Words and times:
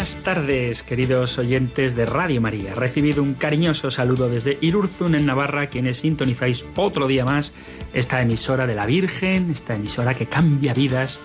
Buenas 0.00 0.22
tardes, 0.22 0.82
queridos 0.82 1.36
oyentes 1.36 1.94
de 1.94 2.06
Radio 2.06 2.40
María. 2.40 2.74
Recibido 2.74 3.22
un 3.22 3.34
cariñoso 3.34 3.90
saludo 3.90 4.30
desde 4.30 4.56
Irurzun, 4.62 5.14
en 5.14 5.26
Navarra, 5.26 5.66
quienes 5.66 5.98
sintonizáis 5.98 6.64
otro 6.74 7.06
día 7.06 7.26
más 7.26 7.52
esta 7.92 8.22
emisora 8.22 8.66
de 8.66 8.74
la 8.74 8.86
Virgen, 8.86 9.50
esta 9.50 9.74
emisora 9.74 10.14
que 10.14 10.24
cambia 10.24 10.72
vidas 10.72 11.18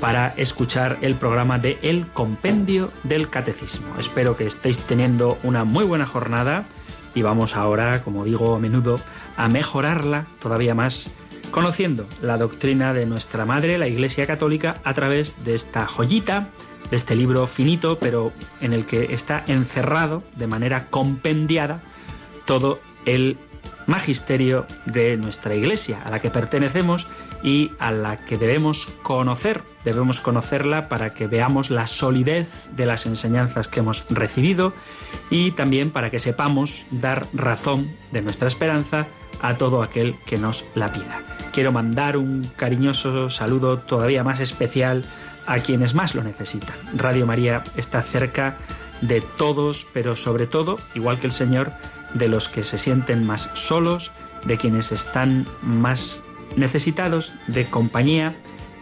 para 0.00 0.34
escuchar 0.36 0.98
el 1.02 1.14
programa 1.14 1.60
de 1.60 1.78
El 1.82 2.08
Compendio 2.08 2.90
del 3.04 3.30
Catecismo. 3.30 3.94
Espero 3.96 4.36
que 4.36 4.46
estéis 4.46 4.80
teniendo 4.80 5.38
una 5.44 5.62
muy 5.62 5.84
buena 5.84 6.04
jornada 6.04 6.64
y 7.14 7.22
vamos 7.22 7.54
ahora, 7.54 8.02
como 8.02 8.24
digo 8.24 8.56
a 8.56 8.58
menudo, 8.58 8.98
a 9.36 9.48
mejorarla 9.48 10.26
todavía 10.40 10.74
más 10.74 11.12
conociendo 11.52 12.08
la 12.20 12.38
doctrina 12.38 12.92
de 12.92 13.06
nuestra 13.06 13.44
Madre, 13.44 13.78
la 13.78 13.86
Iglesia 13.86 14.26
Católica, 14.26 14.80
a 14.82 14.94
través 14.94 15.44
de 15.44 15.54
esta 15.54 15.86
joyita 15.86 16.48
de 16.90 16.96
este 16.96 17.14
libro 17.14 17.46
finito, 17.46 17.98
pero 17.98 18.32
en 18.60 18.72
el 18.72 18.86
que 18.86 19.14
está 19.14 19.44
encerrado 19.46 20.22
de 20.36 20.46
manera 20.46 20.86
compendiada 20.88 21.80
todo 22.44 22.80
el 23.06 23.38
magisterio 23.86 24.66
de 24.86 25.16
nuestra 25.16 25.54
iglesia, 25.54 26.00
a 26.04 26.10
la 26.10 26.20
que 26.20 26.30
pertenecemos 26.30 27.08
y 27.42 27.72
a 27.78 27.90
la 27.90 28.18
que 28.18 28.38
debemos 28.38 28.88
conocer. 29.02 29.62
Debemos 29.84 30.20
conocerla 30.20 30.88
para 30.88 31.14
que 31.14 31.26
veamos 31.26 31.70
la 31.70 31.86
solidez 31.86 32.68
de 32.76 32.86
las 32.86 33.06
enseñanzas 33.06 33.66
que 33.66 33.80
hemos 33.80 34.04
recibido 34.08 34.72
y 35.30 35.52
también 35.52 35.90
para 35.90 36.10
que 36.10 36.18
sepamos 36.18 36.86
dar 36.90 37.26
razón 37.32 37.90
de 38.12 38.22
nuestra 38.22 38.46
esperanza 38.46 39.06
a 39.42 39.56
todo 39.56 39.82
aquel 39.82 40.16
que 40.26 40.38
nos 40.38 40.64
la 40.74 40.92
pida. 40.92 41.22
Quiero 41.52 41.72
mandar 41.72 42.16
un 42.16 42.48
cariñoso 42.56 43.28
saludo 43.30 43.78
todavía 43.78 44.22
más 44.22 44.38
especial 44.38 45.04
a 45.50 45.58
quienes 45.58 45.94
más 45.94 46.14
lo 46.14 46.22
necesitan. 46.22 46.76
Radio 46.94 47.26
María 47.26 47.64
está 47.76 48.02
cerca 48.02 48.56
de 49.00 49.20
todos, 49.20 49.86
pero 49.92 50.14
sobre 50.14 50.46
todo, 50.46 50.78
igual 50.94 51.18
que 51.18 51.26
el 51.26 51.32
Señor, 51.32 51.72
de 52.14 52.28
los 52.28 52.48
que 52.48 52.62
se 52.62 52.78
sienten 52.78 53.26
más 53.26 53.50
solos, 53.54 54.12
de 54.44 54.56
quienes 54.56 54.92
están 54.92 55.46
más 55.60 56.22
necesitados 56.56 57.34
de 57.48 57.64
compañía, 57.64 58.34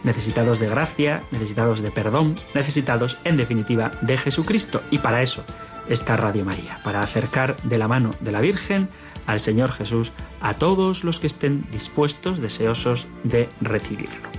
necesitados 0.03 0.59
de 0.59 0.69
gracia, 0.69 1.23
necesitados 1.31 1.81
de 1.81 1.89
perdón, 1.89 2.35
necesitados, 2.53 3.17
en 3.23 3.35
definitiva, 3.37 3.91
de 4.01 4.17
Jesucristo. 4.17 4.83
Y 4.91 4.99
para 4.99 5.23
eso 5.23 5.43
está 5.89 6.17
Radio 6.17 6.45
María, 6.45 6.77
para 6.83 7.01
acercar 7.01 7.57
de 7.63 7.79
la 7.79 7.87
mano 7.87 8.11
de 8.19 8.31
la 8.31 8.41
Virgen 8.41 8.89
al 9.25 9.39
Señor 9.39 9.71
Jesús 9.71 10.11
a 10.39 10.53
todos 10.53 11.03
los 11.03 11.19
que 11.19 11.27
estén 11.27 11.65
dispuestos, 11.71 12.39
deseosos 12.39 13.07
de 13.23 13.49
recibirlo. 13.59 14.38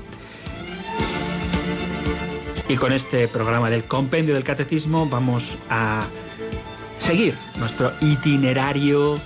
Y 2.70 2.76
con 2.76 2.92
este 2.92 3.26
programa 3.26 3.68
del 3.68 3.82
Compendio 3.82 4.34
del 4.34 4.44
Catecismo 4.44 5.04
vamos 5.04 5.58
a 5.68 6.04
seguir 6.98 7.34
nuestro 7.58 7.90
itinerario 8.00 9.18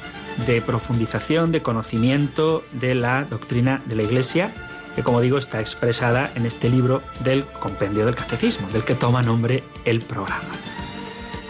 de 0.46 0.62
profundización, 0.62 1.52
de 1.52 1.60
conocimiento 1.60 2.64
de 2.72 2.94
la 2.94 3.24
doctrina 3.24 3.82
de 3.84 3.96
la 3.96 4.02
Iglesia, 4.02 4.50
que 4.96 5.02
como 5.02 5.20
digo 5.20 5.36
está 5.36 5.60
expresada 5.60 6.32
en 6.34 6.46
este 6.46 6.70
libro 6.70 7.02
del 7.20 7.44
Compendio 7.44 8.06
del 8.06 8.14
Catecismo, 8.14 8.66
del 8.72 8.82
que 8.82 8.94
toma 8.94 9.22
nombre 9.22 9.62
el 9.84 10.00
programa. 10.00 10.54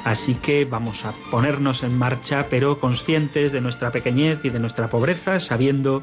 Así 0.03 0.35
que 0.35 0.65
vamos 0.65 1.05
a 1.05 1.13
ponernos 1.31 1.85
en 1.85 1.97
marcha, 1.97 2.49
pero 2.51 2.81
conscientes 2.81 3.53
de 3.53 3.61
nuestra 3.61 3.93
pequeñez 3.93 4.41
y 4.43 4.51
de 4.51 4.59
nuestra 4.59 4.91
pobreza, 4.91 5.39
sabiendo 5.39 6.03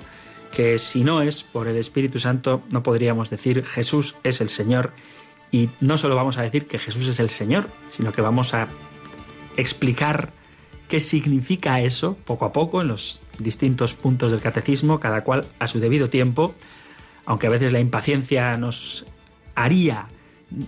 que 0.53 0.79
si 0.79 1.03
no 1.03 1.21
es 1.21 1.43
por 1.43 1.67
el 1.67 1.75
Espíritu 1.75 2.17
Santo, 2.17 2.63
no 2.71 2.81
podríamos 2.81 3.29
decir 3.29 3.65
Jesús 3.65 4.15
es 4.23 4.39
el 4.39 4.47
Señor 4.47 4.93
y 5.51 5.69
no 5.79 5.97
solo 5.97 6.15
vamos 6.15 6.37
a 6.37 6.43
decir 6.43 6.67
que 6.67 6.79
Jesús 6.79 7.07
es 7.07 7.19
el 7.19 7.29
Señor, 7.29 7.69
sino 7.89 8.11
que 8.11 8.21
vamos 8.21 8.53
a 8.53 8.67
explicar 9.57 10.31
qué 10.87 10.99
significa 10.99 11.81
eso 11.81 12.17
poco 12.25 12.45
a 12.45 12.53
poco 12.53 12.81
en 12.81 12.87
los 12.87 13.21
distintos 13.39 13.93
puntos 13.93 14.31
del 14.31 14.41
catecismo, 14.41 14.99
cada 14.99 15.23
cual 15.23 15.45
a 15.59 15.67
su 15.67 15.79
debido 15.79 16.09
tiempo, 16.09 16.53
aunque 17.25 17.47
a 17.47 17.49
veces 17.49 17.71
la 17.71 17.79
impaciencia 17.79 18.57
nos 18.57 19.05
haría 19.55 20.07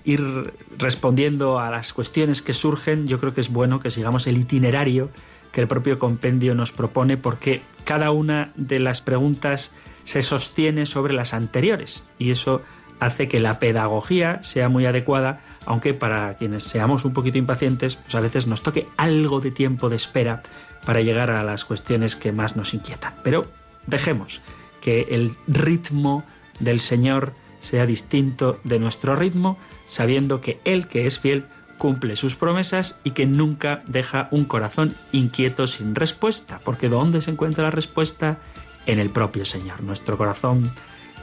ir 0.06 0.54
respondiendo 0.78 1.60
a 1.60 1.70
las 1.70 1.94
cuestiones 1.94 2.42
que 2.42 2.54
surgen, 2.54 3.08
yo 3.08 3.20
creo 3.20 3.34
que 3.34 3.42
es 3.42 3.50
bueno 3.50 3.80
que 3.80 3.92
sigamos 3.92 4.28
el 4.28 4.38
itinerario 4.38 5.10
que 5.54 5.62
el 5.62 5.68
propio 5.68 6.00
compendio 6.00 6.56
nos 6.56 6.72
propone 6.72 7.16
porque 7.16 7.62
cada 7.86 8.12
una 8.12 8.52
de 8.56 8.80
las 8.80 9.02
preguntas 9.02 9.72
se 10.04 10.22
sostiene 10.22 10.86
sobre 10.86 11.14
las 11.14 11.34
anteriores 11.34 12.04
y 12.18 12.32
eso 12.32 12.62
hace 13.06 13.28
que 13.28 13.40
la 13.40 13.60
pedagogía 13.60 14.42
sea 14.44 14.70
muy 14.70 14.86
adecuada, 14.86 15.40
aunque 15.66 15.94
para 15.94 16.36
quienes 16.36 16.64
seamos 16.64 17.06
un 17.06 17.14
poquito 17.14 17.38
impacientes, 17.38 17.96
pues 17.96 18.16
a 18.16 18.22
veces 18.22 18.48
nos 18.48 18.64
toque 18.64 18.88
algo 18.98 19.40
de 19.40 19.52
tiempo 19.52 19.90
de 19.90 19.96
espera 19.96 20.42
para 20.86 21.02
llegar 21.02 21.32
a 21.32 21.44
las 21.44 21.66
cuestiones 21.66 22.16
que 22.16 22.32
más 22.32 22.56
nos 22.56 22.74
inquietan. 22.74 23.14
Pero 23.24 23.48
dejemos 23.88 24.42
que 24.82 25.08
el 25.12 25.36
ritmo 25.48 26.24
del 26.60 26.80
Señor 26.80 27.34
sea 27.60 27.86
distinto 27.86 28.60
de 28.64 28.80
nuestro 28.80 29.16
ritmo, 29.16 29.58
sabiendo 29.86 30.42
que 30.42 30.60
Él, 30.66 30.88
que 30.88 31.06
es 31.06 31.20
fiel, 31.20 31.46
cumple 31.78 32.16
sus 32.16 32.36
promesas 32.36 33.00
y 33.04 33.12
que 33.12 33.26
nunca 33.26 33.80
deja 33.88 34.28
un 34.32 34.46
corazón 34.46 34.96
inquieto 35.12 35.68
sin 35.68 35.96
respuesta, 35.96 36.60
porque 36.64 36.90
¿dónde 36.90 37.22
se 37.22 37.32
encuentra 37.32 37.64
la 37.64 37.72
respuesta? 37.72 38.40
En 38.86 39.00
el 39.00 39.10
propio 39.10 39.46
Señor. 39.46 39.82
Nuestro 39.82 40.18
corazón 40.18 40.70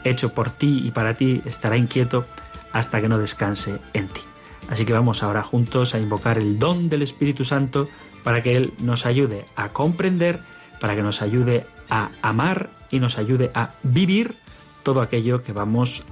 hecho 0.05 0.35
por 0.35 0.51
ti 0.51 0.83
y 0.85 0.91
para 0.91 1.17
ti, 1.17 1.43
estará 1.45 1.77
inquieto 1.77 2.27
hasta 2.73 3.01
que 3.01 3.09
no 3.09 3.19
descanse 3.19 3.79
en 3.93 4.09
ti. 4.09 4.21
Así 4.69 4.85
que 4.85 4.93
vamos 4.93 5.23
ahora 5.23 5.43
juntos 5.43 5.95
a 5.95 5.99
invocar 5.99 6.39
el 6.39 6.59
don 6.59 6.89
del 6.89 7.03
Espíritu 7.03 7.45
Santo 7.45 7.89
para 8.23 8.43
que 8.43 8.57
Él 8.57 8.73
nos 8.79 9.07
ayude 9.07 9.45
a 9.57 9.71
comprender, 9.71 10.41
para 10.81 10.95
que 10.95 11.03
nos 11.03 11.23
ayude 11.23 11.67
a 11.89 12.11
amar 12.23 12.71
y 12.91 13.01
nos 13.01 13.19
ayude 13.19 13.51
a 13.55 13.71
vivir 13.83 14.37
todo 14.83 15.01
aquello 15.01 15.43
que 15.43 15.53
vamos 15.53 16.05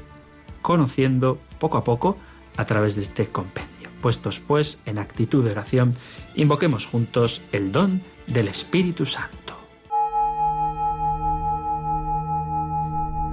conociendo 0.62 1.38
poco 1.58 1.78
a 1.78 1.84
poco 1.84 2.18
a 2.56 2.66
través 2.66 2.96
de 2.96 3.02
este 3.02 3.28
compendio. 3.28 3.88
Puestos 4.00 4.40
pues 4.40 4.80
en 4.86 4.98
actitud 4.98 5.44
de 5.44 5.52
oración, 5.52 5.92
invoquemos 6.34 6.86
juntos 6.86 7.42
el 7.52 7.72
don 7.72 8.02
del 8.26 8.48
Espíritu 8.48 9.06
Santo. 9.06 9.37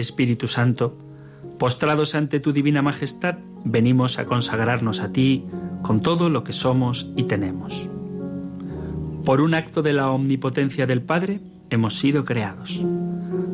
Espíritu 0.00 0.48
Santo, 0.48 0.98
postrados 1.58 2.14
ante 2.14 2.40
tu 2.40 2.52
divina 2.52 2.82
majestad, 2.82 3.38
venimos 3.64 4.18
a 4.18 4.26
consagrarnos 4.26 5.00
a 5.00 5.12
ti 5.12 5.44
con 5.82 6.00
todo 6.00 6.28
lo 6.28 6.44
que 6.44 6.52
somos 6.52 7.12
y 7.16 7.24
tenemos. 7.24 7.88
Por 9.24 9.40
un 9.40 9.54
acto 9.54 9.82
de 9.82 9.92
la 9.92 10.10
omnipotencia 10.10 10.86
del 10.86 11.02
Padre 11.02 11.40
hemos 11.68 11.98
sido 11.98 12.24
creados. 12.24 12.82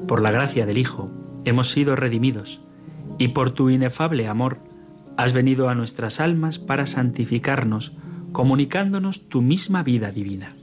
Por 0.06 0.22
la 0.22 0.31
gracia 0.31 0.66
del 0.66 0.78
Hijo 0.78 1.10
hemos 1.44 1.70
sido 1.70 1.96
redimidos. 1.96 2.60
Y 3.19 3.28
por 3.28 3.50
tu 3.50 3.70
inefable 3.70 4.28
amor 4.28 4.58
has 5.16 5.32
venido 5.32 5.69
a 5.69 5.75
nuestras 5.75 6.20
almas 6.20 6.58
para 6.58 6.87
santificarnos, 6.87 7.94
comunicándonos 8.32 9.28
tu 9.28 9.43
misma 9.43 9.82
vida 9.82 10.10
divina. 10.12 10.54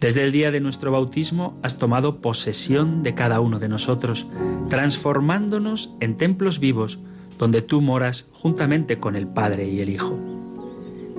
Desde 0.00 0.22
el 0.22 0.30
día 0.30 0.52
de 0.52 0.60
nuestro 0.60 0.92
bautismo 0.92 1.58
has 1.62 1.78
tomado 1.78 2.20
posesión 2.20 3.02
de 3.02 3.14
cada 3.14 3.40
uno 3.40 3.58
de 3.58 3.68
nosotros, 3.68 4.28
transformándonos 4.68 5.92
en 5.98 6.16
templos 6.16 6.60
vivos 6.60 7.00
donde 7.36 7.62
tú 7.62 7.80
moras 7.80 8.28
juntamente 8.32 8.98
con 8.98 9.16
el 9.16 9.26
Padre 9.26 9.68
y 9.68 9.80
el 9.80 9.88
Hijo. 9.88 10.16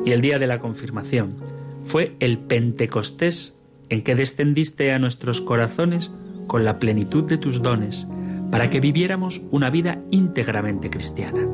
Y 0.06 0.12
el 0.12 0.22
día 0.22 0.40
de 0.40 0.48
la 0.48 0.60
confirmación 0.60 1.36
fue 1.84 2.16
el 2.22 2.38
Pentecostés 2.38 3.56
en 3.90 4.02
que 4.02 4.16
descendiste 4.16 4.94
a 4.94 5.00
nuestros 5.00 5.42
corazones 5.42 6.12
con 6.48 6.64
la 6.64 6.80
plenitud 6.80 7.26
de 7.26 7.38
tus 7.38 7.62
dones, 7.62 8.08
para 8.50 8.70
que 8.70 8.80
viviéramos 8.80 9.42
una 9.52 9.70
vida 9.70 10.02
íntegramente 10.10 10.90
cristiana. 10.90 11.46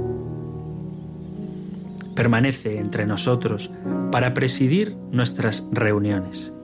Permanece 2.13 2.77
entre 2.77 3.07
nosotros 3.07 3.71
para 4.11 4.33
presidir 4.33 4.95
nuestras 5.11 5.67
reuniones 5.71 6.54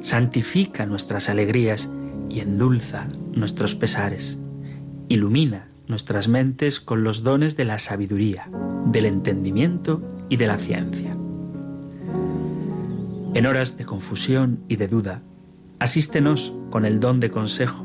santifica 0.00 0.86
nuestras 0.86 1.28
alegrías 1.28 1.90
y 2.28 2.40
endulza 2.40 3.08
nuestros 3.32 3.74
pesares. 3.74 4.38
Ilumina 5.08 5.68
nuestras 5.88 6.28
mentes 6.28 6.80
con 6.80 7.02
los 7.02 7.22
dones 7.22 7.56
de 7.56 7.64
la 7.64 7.78
sabiduría, 7.78 8.48
del 8.86 9.06
entendimiento 9.06 10.00
y 10.28 10.36
de 10.36 10.46
la 10.46 10.56
ciencia. 10.56 11.16
En 13.34 13.46
horas 13.46 13.76
de 13.76 13.84
confusión 13.84 14.60
y 14.68 14.76
de 14.76 14.88
duda, 14.88 15.22
asístenos 15.78 16.52
con 16.70 16.84
el 16.84 17.00
don 17.00 17.20
de 17.20 17.30
consejo. 17.30 17.84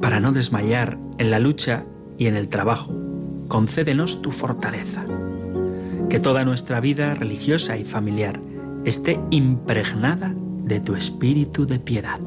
Para 0.00 0.20
no 0.20 0.32
desmayar 0.32 0.98
en 1.18 1.30
la 1.30 1.40
lucha 1.40 1.84
y 2.18 2.26
en 2.26 2.36
el 2.36 2.48
trabajo, 2.48 2.94
concédenos 3.48 4.22
tu 4.22 4.30
fortaleza. 4.30 5.04
Que 6.08 6.20
toda 6.20 6.44
nuestra 6.44 6.80
vida 6.80 7.14
religiosa 7.14 7.76
y 7.76 7.84
familiar 7.84 8.40
esté 8.84 9.18
impregnada 9.30 10.34
de 10.66 10.80
tu 10.80 10.94
espíritu 10.94 11.66
de 11.66 11.78
piedad. 11.78 12.20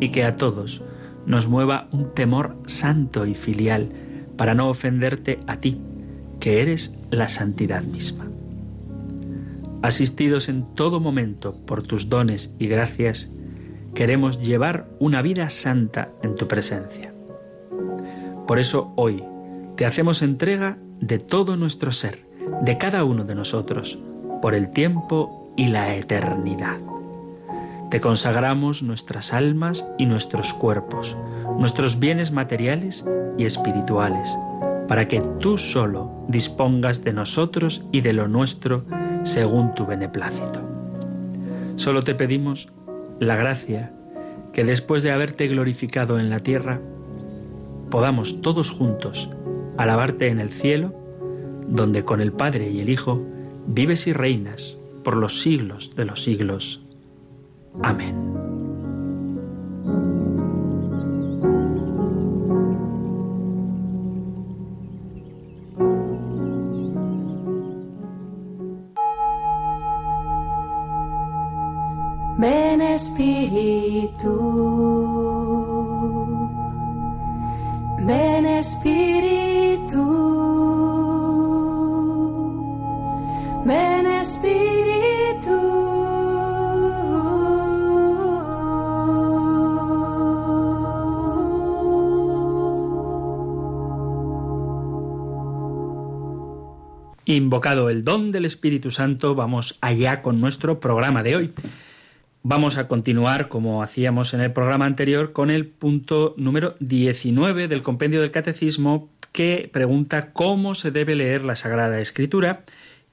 Y 0.00 0.08
que 0.08 0.24
a 0.24 0.36
todos 0.36 0.82
nos 1.26 1.48
mueva 1.48 1.88
un 1.92 2.12
temor 2.12 2.56
santo 2.66 3.26
y 3.26 3.34
filial 3.34 3.88
para 4.36 4.54
no 4.54 4.68
ofenderte 4.68 5.38
a 5.46 5.58
ti, 5.58 5.78
que 6.40 6.60
eres 6.60 6.92
la 7.10 7.28
santidad 7.28 7.82
misma. 7.82 8.26
Asistidos 9.82 10.48
en 10.48 10.64
todo 10.74 10.98
momento 10.98 11.56
por 11.66 11.82
tus 11.82 12.08
dones 12.08 12.54
y 12.58 12.66
gracias, 12.66 13.28
queremos 13.94 14.40
llevar 14.40 14.88
una 14.98 15.22
vida 15.22 15.50
santa 15.50 16.10
en 16.22 16.36
tu 16.36 16.48
presencia. 16.48 17.12
Por 18.46 18.58
eso 18.58 18.92
hoy 18.96 19.22
te 19.76 19.86
hacemos 19.86 20.22
entrega 20.22 20.78
de 21.00 21.18
todo 21.18 21.56
nuestro 21.56 21.92
ser, 21.92 22.26
de 22.62 22.78
cada 22.78 23.04
uno 23.04 23.24
de 23.24 23.34
nosotros, 23.34 23.98
por 24.40 24.54
el 24.54 24.70
tiempo 24.70 25.52
y 25.56 25.68
la 25.68 25.94
eternidad. 25.94 26.78
Te 27.94 28.00
consagramos 28.00 28.82
nuestras 28.82 29.32
almas 29.32 29.86
y 29.98 30.06
nuestros 30.06 30.52
cuerpos, 30.52 31.16
nuestros 31.60 32.00
bienes 32.00 32.32
materiales 32.32 33.04
y 33.38 33.44
espirituales, 33.44 34.36
para 34.88 35.06
que 35.06 35.20
tú 35.38 35.56
solo 35.56 36.10
dispongas 36.26 37.04
de 37.04 37.12
nosotros 37.12 37.84
y 37.92 38.00
de 38.00 38.12
lo 38.12 38.26
nuestro 38.26 38.84
según 39.22 39.76
tu 39.76 39.86
beneplácito. 39.86 40.60
Solo 41.76 42.02
te 42.02 42.16
pedimos 42.16 42.72
la 43.20 43.36
gracia 43.36 43.92
que 44.52 44.64
después 44.64 45.04
de 45.04 45.12
haberte 45.12 45.46
glorificado 45.46 46.18
en 46.18 46.30
la 46.30 46.40
tierra, 46.40 46.80
podamos 47.92 48.40
todos 48.40 48.72
juntos 48.72 49.30
alabarte 49.76 50.30
en 50.30 50.40
el 50.40 50.50
cielo, 50.50 50.92
donde 51.68 52.04
con 52.04 52.20
el 52.20 52.32
Padre 52.32 52.70
y 52.70 52.80
el 52.80 52.88
Hijo 52.88 53.24
vives 53.68 54.08
y 54.08 54.12
reinas 54.12 54.76
por 55.04 55.16
los 55.16 55.42
siglos 55.42 55.94
de 55.94 56.06
los 56.06 56.24
siglos. 56.24 56.83
Amén. 57.82 58.33
El 97.62 98.02
don 98.02 98.32
del 98.32 98.46
Espíritu 98.46 98.90
Santo, 98.90 99.36
vamos 99.36 99.78
allá 99.80 100.22
con 100.22 100.40
nuestro 100.40 100.80
programa 100.80 101.22
de 101.22 101.36
hoy. 101.36 101.52
Vamos 102.42 102.78
a 102.78 102.88
continuar, 102.88 103.48
como 103.48 103.80
hacíamos 103.80 104.34
en 104.34 104.40
el 104.40 104.52
programa 104.52 104.86
anterior, 104.86 105.32
con 105.32 105.50
el 105.52 105.66
punto 105.66 106.34
número 106.36 106.74
19 106.80 107.68
del 107.68 107.82
compendio 107.82 108.20
del 108.20 108.32
Catecismo, 108.32 109.08
que 109.30 109.70
pregunta 109.72 110.32
cómo 110.32 110.74
se 110.74 110.90
debe 110.90 111.14
leer 111.14 111.44
la 111.44 111.54
Sagrada 111.54 112.00
Escritura. 112.00 112.64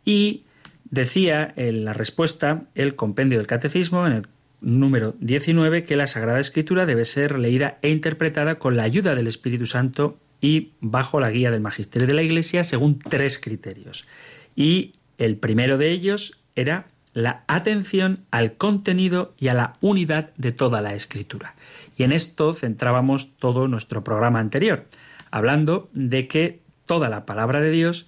Y 0.06 0.44
decía 0.90 1.54
en 1.56 1.86
la 1.86 1.94
respuesta 1.94 2.64
el 2.74 2.96
compendio 2.96 3.38
del 3.38 3.48
Catecismo, 3.48 4.08
en 4.08 4.14
el 4.14 4.28
número 4.60 5.14
19, 5.20 5.84
que 5.84 5.96
la 5.96 6.08
Sagrada 6.08 6.40
Escritura 6.40 6.88
debe 6.88 7.06
ser 7.06 7.38
leída 7.38 7.78
e 7.84 7.92
interpretada 7.92 8.56
con 8.56 8.76
la 8.76 8.84
ayuda 8.84 9.14
del 9.14 9.28
Espíritu 9.28 9.68
Santo 9.68 10.18
y 10.42 10.72
bajo 10.82 11.20
la 11.20 11.30
guía 11.30 11.52
del 11.52 11.62
Magisterio 11.62 12.08
de 12.08 12.16
la 12.16 12.24
Iglesia 12.24 12.64
según 12.64 13.00
tres 13.00 13.40
criterios. 13.40 14.08
Y 14.56 14.94
el 15.18 15.38
primero 15.38 15.78
de 15.78 15.92
ellos 15.92 16.40
era 16.56 16.88
la 17.14 17.44
atención 17.48 18.26
al 18.32 18.54
contenido 18.54 19.34
y 19.38 19.50
a 19.50 19.54
la 19.54 19.78
unidad 19.82 20.32
de 20.38 20.52
toda 20.52 20.82
la 20.82 20.94
escritura. 20.94 21.56
Y 21.98 22.04
en 22.04 22.12
esto 22.12 22.54
centrábamos 22.54 23.36
todo 23.38 23.68
nuestro 23.68 24.04
programa 24.04 24.40
anterior, 24.40 24.86
hablando 25.30 25.90
de 25.94 26.28
que 26.28 26.60
toda 26.86 27.10
la 27.10 27.26
palabra 27.26 27.62
de 27.62 27.70
Dios 27.70 28.08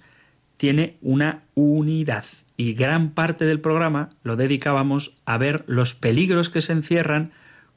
tiene 0.56 0.96
una 1.02 1.42
unidad. 1.54 2.24
Y 2.56 2.74
gran 2.74 3.10
parte 3.10 3.44
del 3.44 3.60
programa 3.60 4.10
lo 4.22 4.36
dedicábamos 4.36 5.18
a 5.24 5.38
ver 5.38 5.64
los 5.66 5.94
peligros 5.94 6.50
que 6.50 6.60
se 6.60 6.72
encierran 6.72 7.32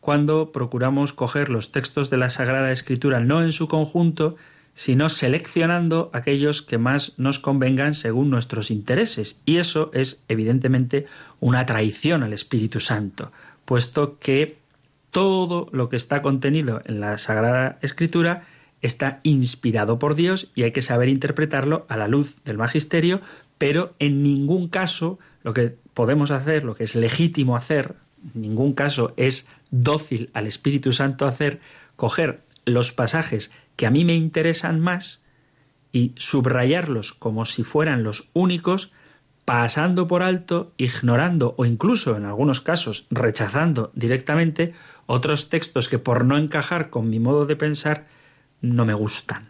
cuando 0.08 0.54
procuramos 0.54 1.12
coger 1.12 1.50
los 1.50 1.74
textos 1.74 2.10
de 2.10 2.16
la 2.16 2.30
Sagrada 2.30 2.72
Escritura 2.72 3.20
no 3.20 3.44
en 3.44 3.52
su 3.52 3.68
conjunto, 3.68 4.38
sino 4.74 5.10
seleccionando 5.10 6.10
aquellos 6.14 6.62
que 6.62 6.78
más 6.78 7.12
nos 7.18 7.40
convengan 7.40 7.94
según 7.94 8.30
nuestros 8.30 8.72
intereses. 8.72 9.42
Y 9.44 9.58
eso 9.58 9.92
es 9.94 10.24
evidentemente 10.30 11.08
una 11.42 11.66
traición 11.66 12.24
al 12.24 12.32
Espíritu 12.32 12.80
Santo, 12.80 13.34
puesto 13.66 14.18
que 14.18 14.60
todo 15.12 15.68
lo 15.74 15.90
que 15.90 15.98
está 15.98 16.22
contenido 16.22 16.82
en 16.86 17.02
la 17.02 17.18
Sagrada 17.18 17.78
Escritura 17.82 18.44
está 18.82 19.20
inspirado 19.24 20.00
por 20.00 20.16
Dios 20.16 20.52
y 20.56 20.64
hay 20.64 20.72
que 20.72 20.82
saber 20.82 21.10
interpretarlo 21.10 21.86
a 21.90 21.98
la 21.98 22.08
luz 22.08 22.38
del 22.46 22.58
magisterio, 22.58 23.20
pero 23.58 23.94
en 24.00 24.24
ningún 24.24 24.70
caso 24.70 25.20
lo 25.44 25.54
que 25.54 25.76
podemos 25.94 26.32
hacer, 26.32 26.64
lo 26.64 26.76
que 26.76 26.86
es 26.86 26.96
legítimo 26.96 27.58
hacer, 27.58 27.96
en 28.34 28.42
ningún 28.42 28.74
caso 28.74 29.14
es 29.18 29.46
dócil 29.72 30.30
al 30.34 30.48
Espíritu 30.48 30.94
Santo 30.94 31.26
hacer, 31.28 31.60
coger 31.96 32.42
los 32.66 32.92
pasajes 32.92 33.52
que 33.76 33.88
a 33.88 33.92
mí 33.92 34.04
me 34.04 34.16
interesan 34.16 34.80
más 34.80 35.24
y 35.92 36.14
subrayarlos 36.16 37.14
como 37.14 37.46
si 37.46 37.64
fueran 37.64 38.04
los 38.04 38.30
únicos, 38.34 38.92
pasando 39.46 40.08
por 40.08 40.24
alto, 40.24 40.74
ignorando 40.78 41.56
o 41.58 41.66
incluso 41.66 42.18
en 42.18 42.26
algunos 42.26 42.60
casos 42.60 43.08
rechazando 43.10 43.92
directamente 43.96 44.74
otros 45.06 45.50
textos 45.50 45.88
que 45.88 46.00
por 46.00 46.26
no 46.26 46.38
encajar 46.38 46.90
con 46.90 47.10
mi 47.10 47.20
modo 47.20 47.46
de 47.46 47.56
pensar 47.56 48.08
no 48.62 48.86
me 48.86 48.94
gustan. 48.94 49.50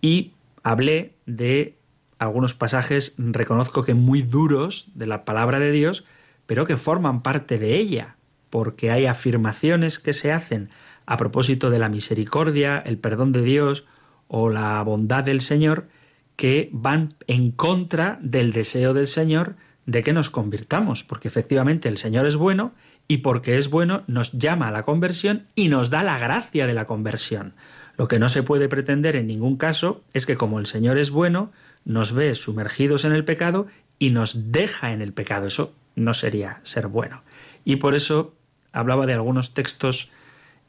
Y 0.00 0.32
hablé 0.62 1.14
de 1.26 1.76
algunos 2.18 2.54
pasajes, 2.54 3.14
reconozco 3.18 3.84
que 3.84 3.94
muy 3.94 4.22
duros 4.22 4.86
de 4.94 5.06
la 5.06 5.24
palabra 5.24 5.58
de 5.58 5.72
Dios, 5.72 6.04
pero 6.46 6.66
que 6.66 6.76
forman 6.76 7.22
parte 7.22 7.58
de 7.58 7.76
ella, 7.76 8.16
porque 8.52 8.90
hay 8.90 9.06
afirmaciones 9.06 9.98
que 9.98 10.12
se 10.12 10.30
hacen 10.30 10.68
a 11.06 11.16
propósito 11.16 11.70
de 11.70 11.78
la 11.78 11.88
misericordia, 11.88 12.82
el 12.84 12.98
perdón 12.98 13.32
de 13.32 13.40
Dios 13.40 13.86
o 14.28 14.50
la 14.50 14.82
bondad 14.82 15.24
del 15.24 15.40
Señor, 15.40 15.88
que 16.36 16.68
van 16.70 17.14
en 17.26 17.50
contra 17.50 18.18
del 18.20 18.52
deseo 18.52 18.92
del 18.92 19.06
Señor 19.06 19.56
de 19.86 20.02
que 20.02 20.12
nos 20.12 20.28
convirtamos, 20.28 21.02
porque 21.02 21.28
efectivamente 21.28 21.88
el 21.88 21.96
Señor 21.96 22.26
es 22.26 22.36
bueno 22.36 22.74
y 23.08 23.18
porque 23.18 23.56
es 23.56 23.70
bueno 23.70 24.02
nos 24.06 24.32
llama 24.32 24.68
a 24.68 24.70
la 24.70 24.82
conversión 24.82 25.44
y 25.54 25.68
nos 25.68 25.88
da 25.88 26.02
la 26.02 26.18
gracia 26.18 26.66
de 26.66 26.74
la 26.74 26.84
conversión. 26.84 27.54
Lo 27.96 28.06
que 28.06 28.18
no 28.18 28.28
se 28.28 28.42
puede 28.42 28.68
pretender 28.68 29.16
en 29.16 29.28
ningún 29.28 29.56
caso 29.56 30.04
es 30.12 30.26
que 30.26 30.36
como 30.36 30.58
el 30.58 30.66
Señor 30.66 30.98
es 30.98 31.10
bueno, 31.10 31.52
nos 31.86 32.12
ve 32.12 32.34
sumergidos 32.34 33.06
en 33.06 33.12
el 33.12 33.24
pecado 33.24 33.66
y 33.98 34.10
nos 34.10 34.52
deja 34.52 34.92
en 34.92 35.00
el 35.00 35.14
pecado. 35.14 35.46
Eso 35.46 35.72
no 35.96 36.12
sería 36.12 36.60
ser 36.64 36.88
bueno. 36.88 37.22
Y 37.64 37.76
por 37.76 37.94
eso 37.94 38.34
hablaba 38.72 39.06
de 39.06 39.14
algunos 39.14 39.54
textos 39.54 40.10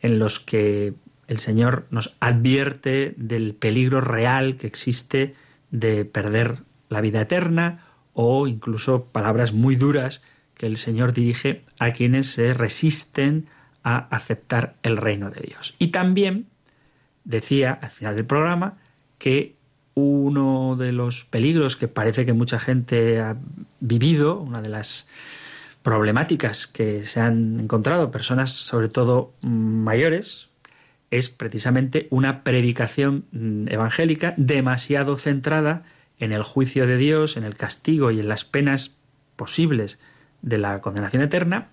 en 0.01 0.19
los 0.19 0.39
que 0.39 0.93
el 1.27 1.39
Señor 1.39 1.87
nos 1.89 2.15
advierte 2.19 3.13
del 3.17 3.55
peligro 3.55 4.01
real 4.01 4.57
que 4.57 4.67
existe 4.67 5.35
de 5.71 6.05
perder 6.05 6.59
la 6.89 7.01
vida 7.01 7.21
eterna 7.21 7.85
o 8.13 8.47
incluso 8.47 9.05
palabras 9.05 9.53
muy 9.53 9.75
duras 9.75 10.21
que 10.55 10.67
el 10.67 10.77
Señor 10.77 11.13
dirige 11.13 11.63
a 11.79 11.91
quienes 11.91 12.27
se 12.31 12.53
resisten 12.53 13.47
a 13.83 13.97
aceptar 14.15 14.75
el 14.83 14.97
reino 14.97 15.29
de 15.31 15.41
Dios. 15.41 15.75
Y 15.79 15.87
también 15.87 16.47
decía 17.23 17.71
al 17.81 17.89
final 17.89 18.15
del 18.15 18.25
programa 18.25 18.77
que 19.17 19.55
uno 19.95 20.75
de 20.75 20.91
los 20.91 21.23
peligros 21.23 21.75
que 21.75 21.87
parece 21.87 22.25
que 22.25 22.33
mucha 22.33 22.59
gente 22.59 23.19
ha 23.19 23.37
vivido, 23.79 24.39
una 24.39 24.61
de 24.61 24.69
las 24.69 25.07
problemáticas 25.83 26.65
que 26.65 27.05
se 27.05 27.19
han 27.19 27.59
encontrado 27.59 28.09
personas, 28.09 28.51
sobre 28.51 28.89
todo 28.89 29.33
mayores, 29.41 30.49
es 31.11 31.29
precisamente 31.29 32.07
una 32.09 32.43
predicación 32.43 33.25
mm, 33.31 33.67
evangélica 33.67 34.33
demasiado 34.37 35.17
centrada 35.17 35.83
en 36.17 36.31
el 36.31 36.41
juicio 36.41 36.87
de 36.87 36.97
Dios, 36.97 37.37
en 37.37 37.43
el 37.43 37.55
castigo 37.55 38.09
y 38.09 38.19
en 38.19 38.29
las 38.29 38.45
penas 38.45 38.95
posibles 39.35 39.99
de 40.41 40.57
la 40.57 40.81
condenación 40.81 41.21
eterna, 41.21 41.69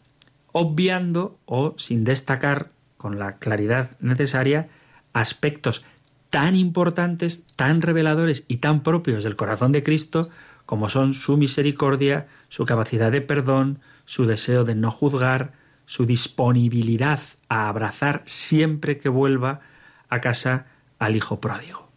obviando 0.53 1.39
o 1.47 1.75
sin 1.79 2.05
destacar 2.05 2.71
con 2.97 3.19
la 3.19 3.37
claridad 3.39 3.93
necesaria 4.01 4.69
aspectos 5.13 5.85
tan 6.31 6.55
importantes, 6.55 7.47
tan 7.57 7.83
reveladores 7.83 8.45
y 8.49 8.59
tan 8.59 8.83
propios 8.83 9.25
del 9.25 9.37
corazón 9.37 9.73
de 9.73 9.83
Cristo 9.83 10.31
como 10.67 10.89
son 10.89 11.15
su 11.15 11.37
misericordia, 11.37 12.29
su 12.49 12.65
capacidad 12.67 13.11
de 13.11 13.21
perdón, 13.21 13.81
su 14.11 14.27
deseo 14.27 14.65
de 14.65 14.75
no 14.75 14.91
juzgar, 14.91 15.53
su 15.87 16.05
disponibilidad 16.05 17.21
a 17.49 17.69
abrazar 17.69 18.23
siempre 18.25 18.99
que 18.99 19.09
vuelva 19.09 19.61
a 20.09 20.21
casa 20.21 20.67
al 20.99 21.15
hijo 21.15 21.41
pródigo. 21.41 21.89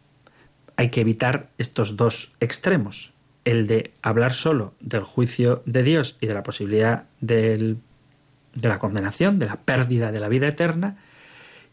Hay 0.76 0.92
que 0.92 1.02
evitar 1.02 1.50
estos 1.58 1.98
dos 1.98 2.36
extremos, 2.40 3.14
el 3.46 3.66
de 3.66 3.96
hablar 4.04 4.36
solo 4.36 4.76
del 4.80 5.02
juicio 5.02 5.64
de 5.66 5.82
Dios 5.82 6.16
y 6.22 6.28
de 6.28 6.36
la 6.36 6.44
posibilidad 6.44 7.06
de 7.20 7.78
la 8.62 8.78
condenación, 8.78 9.40
de 9.40 9.48
la 9.48 9.62
pérdida 9.62 10.12
de 10.12 10.20
la 10.20 10.30
vida 10.30 10.48
eterna, 10.48 10.98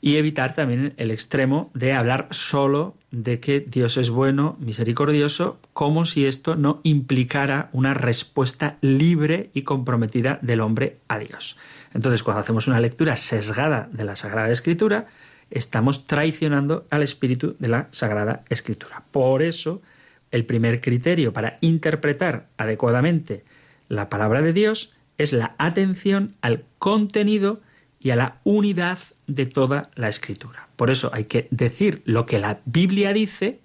y 0.01 0.17
evitar 0.17 0.55
también 0.55 0.95
el 0.97 1.11
extremo 1.11 1.71
de 1.75 1.93
hablar 1.93 2.29
solo 2.31 2.97
de 3.11 3.41
que 3.41 3.61
Dios 3.61 3.97
es 3.97 4.09
bueno, 4.11 4.57
misericordioso, 4.61 5.59
como 5.73 6.07
si 6.07 6.27
esto 6.27 6.57
no 6.57 6.81
implicara 6.85 7.69
una 7.73 7.93
respuesta 7.93 8.79
libre 8.81 9.51
y 9.53 9.63
comprometida 9.63 10.39
del 10.43 10.61
hombre 10.61 10.99
a 11.09 11.19
Dios. 11.19 11.57
Entonces, 11.93 12.23
cuando 12.23 12.41
hacemos 12.41 12.69
una 12.69 12.81
lectura 12.81 13.17
sesgada 13.17 13.89
de 13.93 14.05
la 14.05 14.17
Sagrada 14.17 14.51
Escritura, 14.51 15.07
estamos 15.51 16.07
traicionando 16.07 16.87
al 16.91 17.03
espíritu 17.03 17.57
de 17.59 17.69
la 17.69 17.89
Sagrada 17.91 18.45
Escritura. 18.49 19.03
Por 19.11 19.43
eso, 19.43 19.83
el 20.31 20.47
primer 20.47 20.81
criterio 20.81 21.33
para 21.33 21.59
interpretar 21.61 22.49
adecuadamente 22.57 23.45
la 23.89 24.09
palabra 24.09 24.41
de 24.41 24.53
Dios 24.53 24.93
es 25.19 25.33
la 25.33 25.55
atención 25.59 26.37
al 26.41 26.65
contenido 26.79 27.61
y 27.99 28.11
a 28.11 28.17
la 28.17 28.37
unidad 28.45 28.99
de 29.35 29.47
toda 29.47 29.91
la 29.95 30.09
escritura. 30.09 30.69
Por 30.77 30.91
eso 30.91 31.11
hay 31.13 31.25
que 31.25 31.47
decir 31.51 32.03
lo 32.05 32.27
que 32.27 32.39
la 32.39 32.61
Biblia 32.65 33.13
dice, 33.13 33.61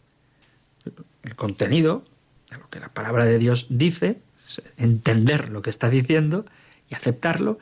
el 1.23 1.35
contenido, 1.35 2.03
lo 2.51 2.69
que 2.69 2.79
la 2.79 2.89
palabra 2.89 3.25
de 3.25 3.39
Dios 3.39 3.67
dice, 3.69 4.19
entender 4.77 5.49
lo 5.49 5.61
que 5.61 5.71
está 5.71 5.89
diciendo 5.89 6.45
y 6.89 6.95
aceptarlo, 6.95 7.57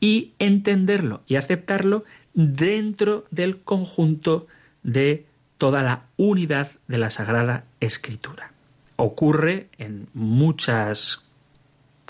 y 0.00 0.32
entenderlo 0.38 1.22
y 1.26 1.36
aceptarlo 1.36 2.04
dentro 2.34 3.24
del 3.30 3.60
conjunto 3.60 4.46
de 4.82 5.24
toda 5.56 5.82
la 5.82 6.06
unidad 6.16 6.72
de 6.88 6.98
la 6.98 7.10
Sagrada 7.10 7.64
Escritura. 7.80 8.52
Ocurre 8.96 9.68
en 9.78 10.08
muchas 10.12 11.22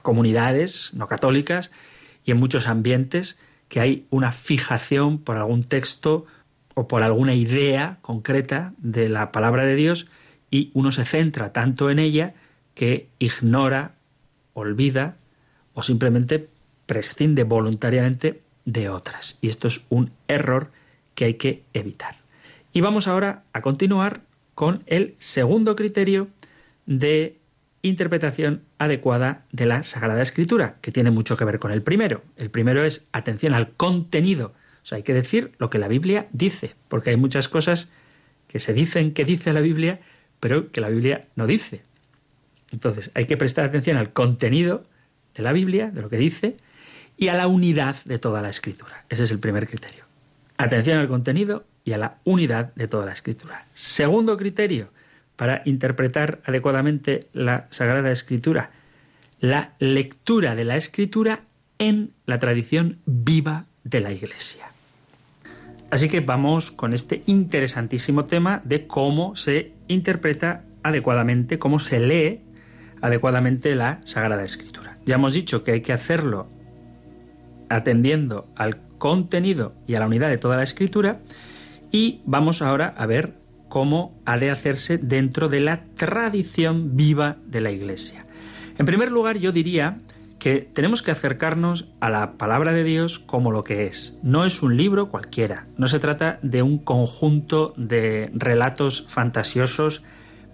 comunidades 0.02 0.94
no 0.94 1.06
católicas 1.06 1.70
y 2.24 2.30
en 2.30 2.38
muchos 2.38 2.66
ambientes 2.66 3.38
que 3.68 3.80
hay 3.80 4.06
una 4.10 4.32
fijación 4.32 5.18
por 5.18 5.36
algún 5.36 5.64
texto 5.64 6.26
o 6.74 6.88
por 6.88 7.02
alguna 7.02 7.34
idea 7.34 7.98
concreta 8.02 8.74
de 8.78 9.08
la 9.08 9.32
palabra 9.32 9.64
de 9.64 9.74
Dios 9.74 10.08
y 10.50 10.70
uno 10.74 10.92
se 10.92 11.04
centra 11.04 11.52
tanto 11.52 11.90
en 11.90 11.98
ella 11.98 12.34
que 12.74 13.08
ignora, 13.18 13.94
olvida 14.54 15.16
o 15.74 15.82
simplemente 15.82 16.48
prescinde 16.86 17.44
voluntariamente 17.44 18.42
de 18.64 18.88
otras. 18.88 19.38
Y 19.40 19.48
esto 19.48 19.68
es 19.68 19.84
un 19.88 20.12
error 20.28 20.70
que 21.14 21.24
hay 21.24 21.34
que 21.34 21.62
evitar. 21.72 22.16
Y 22.72 22.82
vamos 22.82 23.08
ahora 23.08 23.42
a 23.52 23.62
continuar 23.62 24.20
con 24.54 24.82
el 24.86 25.14
segundo 25.18 25.76
criterio 25.76 26.28
de 26.84 27.38
interpretación 27.88 28.62
adecuada 28.78 29.44
de 29.52 29.66
la 29.66 29.82
Sagrada 29.82 30.22
Escritura, 30.22 30.76
que 30.80 30.92
tiene 30.92 31.10
mucho 31.10 31.36
que 31.36 31.44
ver 31.44 31.58
con 31.58 31.70
el 31.72 31.82
primero. 31.82 32.22
El 32.36 32.50
primero 32.50 32.84
es 32.84 33.06
atención 33.12 33.54
al 33.54 33.70
contenido. 33.72 34.54
O 34.82 34.86
sea, 34.86 34.96
hay 34.96 35.02
que 35.02 35.14
decir 35.14 35.52
lo 35.58 35.70
que 35.70 35.78
la 35.78 35.88
Biblia 35.88 36.28
dice, 36.32 36.74
porque 36.88 37.10
hay 37.10 37.16
muchas 37.16 37.48
cosas 37.48 37.88
que 38.48 38.60
se 38.60 38.72
dicen 38.72 39.12
que 39.12 39.24
dice 39.24 39.52
la 39.52 39.60
Biblia, 39.60 40.00
pero 40.40 40.70
que 40.70 40.80
la 40.80 40.88
Biblia 40.88 41.26
no 41.34 41.46
dice. 41.46 41.82
Entonces, 42.72 43.10
hay 43.14 43.26
que 43.26 43.36
prestar 43.36 43.64
atención 43.64 43.96
al 43.96 44.12
contenido 44.12 44.84
de 45.34 45.42
la 45.42 45.52
Biblia, 45.52 45.90
de 45.90 46.02
lo 46.02 46.08
que 46.08 46.16
dice, 46.16 46.56
y 47.16 47.28
a 47.28 47.34
la 47.34 47.46
unidad 47.46 47.96
de 48.04 48.18
toda 48.18 48.42
la 48.42 48.50
Escritura. 48.50 49.04
Ese 49.08 49.24
es 49.24 49.30
el 49.30 49.38
primer 49.38 49.66
criterio. 49.68 50.04
Atención 50.56 50.98
al 50.98 51.08
contenido 51.08 51.64
y 51.84 51.92
a 51.92 51.98
la 51.98 52.18
unidad 52.24 52.74
de 52.74 52.88
toda 52.88 53.06
la 53.06 53.12
Escritura. 53.12 53.66
Segundo 53.74 54.36
criterio, 54.36 54.88
para 55.36 55.62
interpretar 55.64 56.40
adecuadamente 56.44 57.28
la 57.32 57.66
Sagrada 57.70 58.10
Escritura, 58.10 58.70
la 59.40 59.74
lectura 59.78 60.54
de 60.54 60.64
la 60.64 60.76
Escritura 60.76 61.42
en 61.78 62.12
la 62.24 62.38
tradición 62.38 62.98
viva 63.04 63.66
de 63.84 64.00
la 64.00 64.12
Iglesia. 64.12 64.66
Así 65.90 66.08
que 66.08 66.20
vamos 66.20 66.72
con 66.72 66.92
este 66.92 67.22
interesantísimo 67.26 68.24
tema 68.24 68.60
de 68.64 68.86
cómo 68.86 69.36
se 69.36 69.72
interpreta 69.86 70.64
adecuadamente, 70.82 71.58
cómo 71.58 71.78
se 71.78 72.00
lee 72.00 72.40
adecuadamente 73.00 73.74
la 73.76 74.00
Sagrada 74.04 74.42
Escritura. 74.42 74.98
Ya 75.04 75.16
hemos 75.16 75.34
dicho 75.34 75.62
que 75.62 75.72
hay 75.72 75.80
que 75.82 75.92
hacerlo 75.92 76.48
atendiendo 77.68 78.48
al 78.56 78.78
contenido 78.98 79.74
y 79.86 79.94
a 79.94 80.00
la 80.00 80.06
unidad 80.06 80.28
de 80.28 80.38
toda 80.38 80.56
la 80.56 80.62
Escritura 80.62 81.20
y 81.92 82.20
vamos 82.24 82.62
ahora 82.62 82.94
a 82.96 83.06
ver 83.06 83.34
cómo 83.76 84.14
ha 84.24 84.38
de 84.38 84.50
hacerse 84.50 84.96
dentro 84.96 85.50
de 85.50 85.60
la 85.60 85.84
tradición 85.96 86.96
viva 86.96 87.36
de 87.46 87.60
la 87.60 87.70
Iglesia. 87.70 88.24
En 88.78 88.86
primer 88.86 89.10
lugar, 89.10 89.36
yo 89.36 89.52
diría 89.52 89.98
que 90.38 90.66
tenemos 90.72 91.02
que 91.02 91.10
acercarnos 91.10 91.86
a 92.00 92.08
la 92.08 92.38
palabra 92.38 92.72
de 92.72 92.84
Dios 92.84 93.18
como 93.18 93.52
lo 93.52 93.64
que 93.64 93.84
es. 93.84 94.18
No 94.22 94.46
es 94.46 94.62
un 94.62 94.78
libro 94.78 95.10
cualquiera, 95.10 95.66
no 95.76 95.88
se 95.88 95.98
trata 95.98 96.38
de 96.40 96.62
un 96.62 96.78
conjunto 96.78 97.74
de 97.76 98.30
relatos 98.32 99.04
fantasiosos 99.08 100.02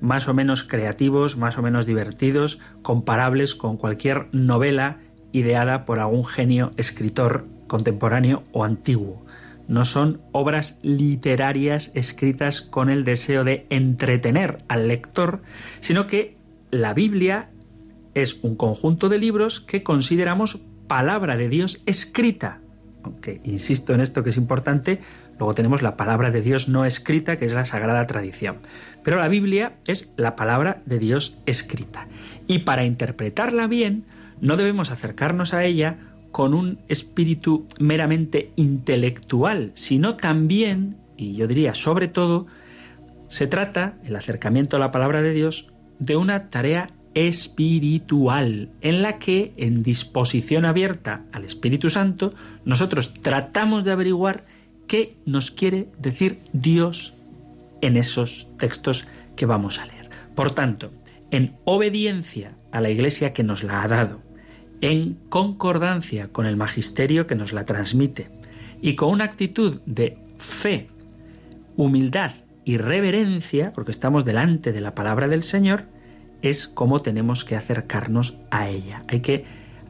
más 0.01 0.27
o 0.27 0.35
menos 0.35 0.65
creativos, 0.65 1.37
más 1.37 1.59
o 1.59 1.63
menos 1.63 1.87
divertidos, 1.87 2.59
comparables 2.83 3.55
con 3.55 3.77
cualquier 3.77 4.27
novela 4.33 4.99
ideada 5.31 5.85
por 5.85 6.01
algún 6.01 6.25
genio 6.25 6.73
escritor 6.77 7.47
contemporáneo 7.69 8.43
o 8.51 8.65
antiguo 8.65 9.23
no 9.73 9.87
son 9.87 10.21
obras 10.33 10.79
literarias 10.83 11.91
escritas 11.95 12.61
con 12.61 12.91
el 12.91 13.05
deseo 13.05 13.43
de 13.43 13.67
entretener 13.71 14.59
al 14.69 14.87
lector, 14.87 15.41
sino 15.81 16.07
que 16.07 16.37
la 16.71 16.93
Biblia 16.93 17.49
es 18.15 18.39
un 18.43 18.55
conjunto 18.55 19.09
de 19.09 19.19
libros 19.19 19.61
que 19.61 19.83
consideramos 19.83 20.61
palabra 20.89 21.39
de 21.39 21.49
Dios 21.49 21.83
escrita. 21.87 22.61
Aunque 23.03 23.41
insisto 23.45 23.95
en 23.95 24.03
esto 24.03 24.23
que 24.23 24.31
es 24.31 24.37
importante, 24.37 25.01
luego 25.39 25.55
tenemos 25.55 25.81
la 25.81 25.97
palabra 25.97 26.31
de 26.31 26.43
Dios 26.43 26.69
no 26.69 26.85
escrita, 26.85 27.39
que 27.39 27.47
es 27.47 27.55
la 27.55 27.65
sagrada 27.65 28.07
tradición. 28.07 28.59
Pero 29.03 29.17
la 29.17 29.29
Biblia 29.29 29.79
es 29.87 30.13
la 30.19 30.37
palabra 30.37 30.83
de 30.85 30.99
Dios 30.99 31.39
escrita. 31.47 32.09
Y 32.47 32.61
para 32.61 32.85
interpretarla 32.85 33.67
bien, 33.69 34.05
no 34.43 34.57
debemos 34.57 34.91
acercarnos 34.91 35.55
a 35.55 35.65
ella 35.65 36.12
con 36.33 36.55
un 36.55 36.79
espíritu 36.89 37.67
meramente 37.79 38.51
intelectual, 38.57 39.71
sino 39.75 40.17
también, 40.17 40.97
y 41.17 41.35
yo 41.35 41.47
diría 41.47 41.75
sobre 41.75 42.09
todo, 42.09 42.47
se 43.29 43.47
trata, 43.47 43.99
el 44.05 44.17
acercamiento 44.17 44.77
a 44.77 44.81
la 44.81 44.91
palabra 44.91 45.23
de 45.23 45.33
Dios, 45.33 45.69
de 45.99 46.17
una 46.17 46.51
tarea 46.51 46.89
espiritual, 47.15 48.71
en 48.81 49.03
la 49.03 49.19
que, 49.19 49.53
en 49.57 49.83
disposición 49.83 50.65
abierta 50.65 51.25
al 51.33 51.45
Espíritu 51.45 51.91
Santo, 51.91 52.35
nosotros 52.65 53.15
tratamos 53.15 53.85
de 53.85 53.93
averiguar 53.93 54.45
qué 54.87 55.17
nos 55.27 55.51
quiere 55.51 55.89
decir 55.99 56.39
Dios 56.53 57.15
en 57.83 57.97
esos 57.97 58.49
textos 58.59 59.07
que 59.37 59.47
vamos 59.47 59.79
a 59.79 59.87
leer. 59.87 60.09
Por 60.35 60.53
tanto, 60.53 60.93
en 61.31 61.55
obediencia 61.65 62.57
a 62.73 62.81
la 62.81 62.91
Iglesia 62.91 63.33
que 63.33 63.43
nos 63.43 63.63
la 63.63 63.83
ha 63.83 63.89
dado, 63.89 64.21
en 64.83 65.17
concordancia 65.31 66.27
con 66.27 66.45
el 66.45 66.59
magisterio 66.59 67.27
que 67.27 67.37
nos 67.37 67.55
la 67.55 67.65
transmite 67.65 68.29
y 68.83 68.97
con 68.97 69.11
una 69.11 69.25
actitud 69.25 69.81
de 69.87 70.19
fe, 70.37 70.89
humildad 71.77 72.33
y 72.65 72.77
reverencia, 72.77 73.73
porque 73.73 73.93
estamos 73.93 74.25
delante 74.25 74.73
de 74.73 74.81
la 74.81 74.95
palabra 74.95 75.29
del 75.29 75.45
Señor, 75.45 75.85
es 76.43 76.67
como 76.67 77.01
tenemos 77.01 77.45
que 77.45 77.57
acercarnos 77.57 78.39
a 78.51 78.69
ella. 78.69 79.05
Hay 79.07 79.21
que 79.21 79.45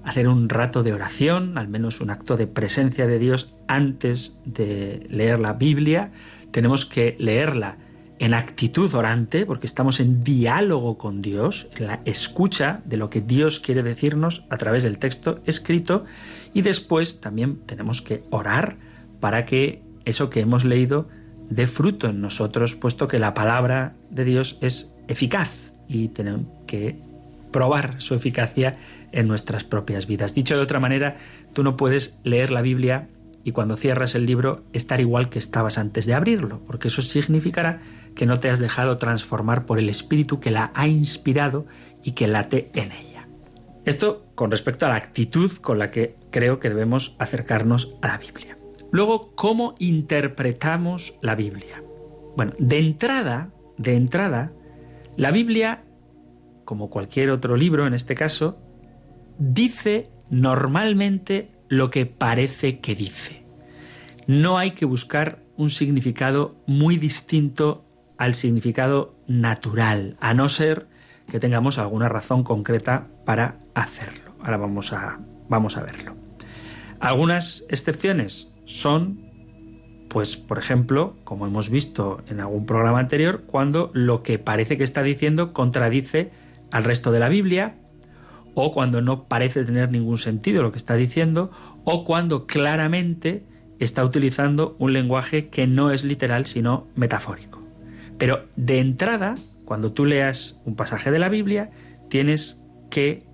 hacer 0.05 0.29
un 0.29 0.51
rato 0.51 0.83
de 0.83 0.93
oración, 0.93 1.57
al 1.57 1.69
menos 1.69 2.03
un 2.03 2.11
acto 2.11 2.37
de 2.37 2.47
presencia 2.47 3.07
de 3.07 3.19
Dios 3.19 3.55
antes 3.69 4.37
de 4.45 5.07
leer 5.09 5.39
la 5.39 5.55
Biblia. 5.55 6.13
Tenemos 6.51 6.85
que 6.85 7.17
leerla 7.19 7.79
en 8.23 8.35
actitud 8.35 8.95
orante, 8.95 9.47
porque 9.47 9.67
estamos 9.67 9.99
en 9.99 10.23
diálogo 10.23 10.97
con 10.97 11.23
Dios, 11.23 11.67
en 11.76 11.88
la 11.88 12.02
escucha 12.05 12.81
de 12.85 12.97
lo 12.97 13.11
que 13.11 13.21
Dios 13.21 13.59
quiere 13.59 13.83
decirnos 13.83 14.45
a 14.49 14.59
través 14.59 14.85
del 14.85 14.99
texto 14.99 15.41
escrito, 15.45 16.05
y 16.55 16.62
después 16.62 17.21
también 17.21 17.57
tenemos 17.67 18.00
que 18.00 18.23
orar 18.31 18.76
para 19.19 19.45
que 19.45 19.83
eso 20.05 20.31
que 20.31 20.38
hemos 20.38 20.64
leído 20.64 21.09
dé 21.50 21.67
fruto 21.67 22.07
en 22.07 22.21
nosotros, 22.21 22.76
puesto 22.76 23.09
que 23.09 23.19
la 23.19 23.35
palabra 23.35 23.97
de 24.09 24.25
Dios 24.25 24.57
es 24.61 24.95
eficaz 25.09 25.73
y 25.88 26.07
tenemos 26.07 26.47
que 26.69 27.00
probar 27.50 28.00
su 28.00 28.14
eficacia 28.14 28.76
en 29.11 29.26
nuestras 29.26 29.64
propias 29.64 30.07
vidas. 30.07 30.33
Dicho 30.33 30.57
de 30.57 30.62
otra 30.62 30.79
manera, 30.79 31.17
tú 31.55 31.64
no 31.64 31.76
puedes 31.76 32.21
leer 32.23 32.52
la 32.52 32.62
Biblia 32.62 33.09
y 33.45 33.53
cuando 33.53 33.77
cierras 33.77 34.15
el 34.15 34.27
libro 34.27 34.65
estar 34.73 35.01
igual 35.01 35.29
que 35.29 35.39
estabas 35.39 35.79
antes 35.79 36.07
de 36.07 36.15
abrirlo, 36.15 36.61
porque 36.67 36.89
eso 36.89 37.03
significará 37.03 37.81
que 38.15 38.27
no 38.27 38.41
te 38.41 38.51
has 38.51 38.59
dejado 38.59 38.99
transformar 38.99 39.67
por 39.67 39.79
el 39.79 39.89
Espíritu 39.89 40.41
que 40.41 40.51
la 40.51 40.71
ha 40.75 40.87
inspirado 40.87 41.67
y 42.03 42.13
que 42.13 42.29
late 42.29 42.71
en 42.75 42.93
ella. 42.93 43.29
Esto 43.85 44.27
con 44.35 44.51
respecto 44.51 44.87
a 44.87 44.91
la 44.91 44.97
actitud 44.97 45.51
con 45.57 45.79
la 45.79 45.91
que 45.91 46.17
creo 46.31 46.61
que 46.61 46.69
debemos 46.69 47.17
acercarnos 47.19 47.97
a 48.01 48.09
la 48.09 48.19
Biblia. 48.19 48.57
Luego, 48.93 49.33
¿cómo 49.35 49.75
interpretamos 49.79 51.15
la 51.21 51.35
Biblia? 51.35 51.83
Bueno, 52.37 52.53
de 52.59 52.79
entrada, 52.79 53.51
de 53.79 53.97
entrada, 53.97 54.53
la 55.17 55.31
Biblia, 55.33 55.85
como 56.65 56.91
cualquier 56.91 57.31
otro 57.31 57.57
libro 57.57 57.87
en 57.87 57.95
este 57.95 58.15
caso, 58.15 58.61
dice 59.39 60.11
normalmente 60.31 61.51
lo 61.73 61.88
que 61.88 62.05
parece 62.05 62.81
que 62.81 62.95
dice. 62.95 63.47
No 64.26 64.59
hay 64.59 64.73
que 64.73 64.85
buscar 64.85 65.43
un 65.57 65.71
significado 65.71 66.55
muy 66.67 66.99
distinto 66.99 67.87
al 68.19 68.35
significado 68.35 69.17
natural, 69.26 70.19
a 70.21 70.35
no 70.35 70.50
ser 70.50 70.87
que 71.31 71.41
tengamos 71.41 71.79
alguna 71.79 72.11
razón 72.11 72.45
concreta 72.45 73.09
para 73.25 73.62
hacerlo. 73.75 74.35
Ahora 74.43 74.59
vamos 74.59 74.93
a, 74.93 75.19
vamos 75.49 75.79
a 75.79 75.83
verlo. 75.83 76.14
Algunas 77.00 77.64
excepciones 77.71 78.52
son, 78.67 79.31
pues, 80.11 80.37
por 80.37 80.59
ejemplo, 80.59 81.17
como 81.25 81.47
hemos 81.47 81.71
visto 81.71 82.23
en 82.29 82.41
algún 82.41 82.67
programa 82.67 82.99
anterior, 82.99 83.45
cuando 83.47 83.91
lo 83.95 84.23
que 84.23 84.38
parece 84.38 84.76
que 84.76 84.85
está 84.85 85.02
diciendo 85.02 85.55
contradice 85.55 86.33
al 86.71 86.85
resto 86.85 87.12
de 87.12 87.21
la 87.21 87.31
Biblia, 87.31 87.76
o 88.55 88.73
cuando 88.73 89.01
no 89.03 89.25
parece 89.25 89.65
tener 89.65 89.91
ningún 89.91 90.19
sentido 90.19 90.63
lo 90.63 90.73
que 90.73 90.79
está 90.79 90.95
diciendo, 90.95 91.51
o 91.85 92.05
cuando 92.05 92.47
claramente 92.47 93.45
está 93.79 94.05
utilizando 94.05 94.77
un 94.79 94.93
lenguaje 94.93 95.49
que 95.49 95.67
no 95.67 95.91
es 95.91 96.05
literal, 96.05 96.47
sino 96.47 96.87
metafórico. 96.95 97.62
Pero 98.19 98.47
de 98.57 98.79
entrada, 98.79 99.35
cuando 99.65 99.93
tú 99.93 100.05
leas 100.05 100.61
un 100.65 100.77
pasaje 100.77 101.11
de 101.11 101.19
la 101.19 101.29
Biblia, 101.29 101.71
tienes 102.09 102.62
que 102.91 103.25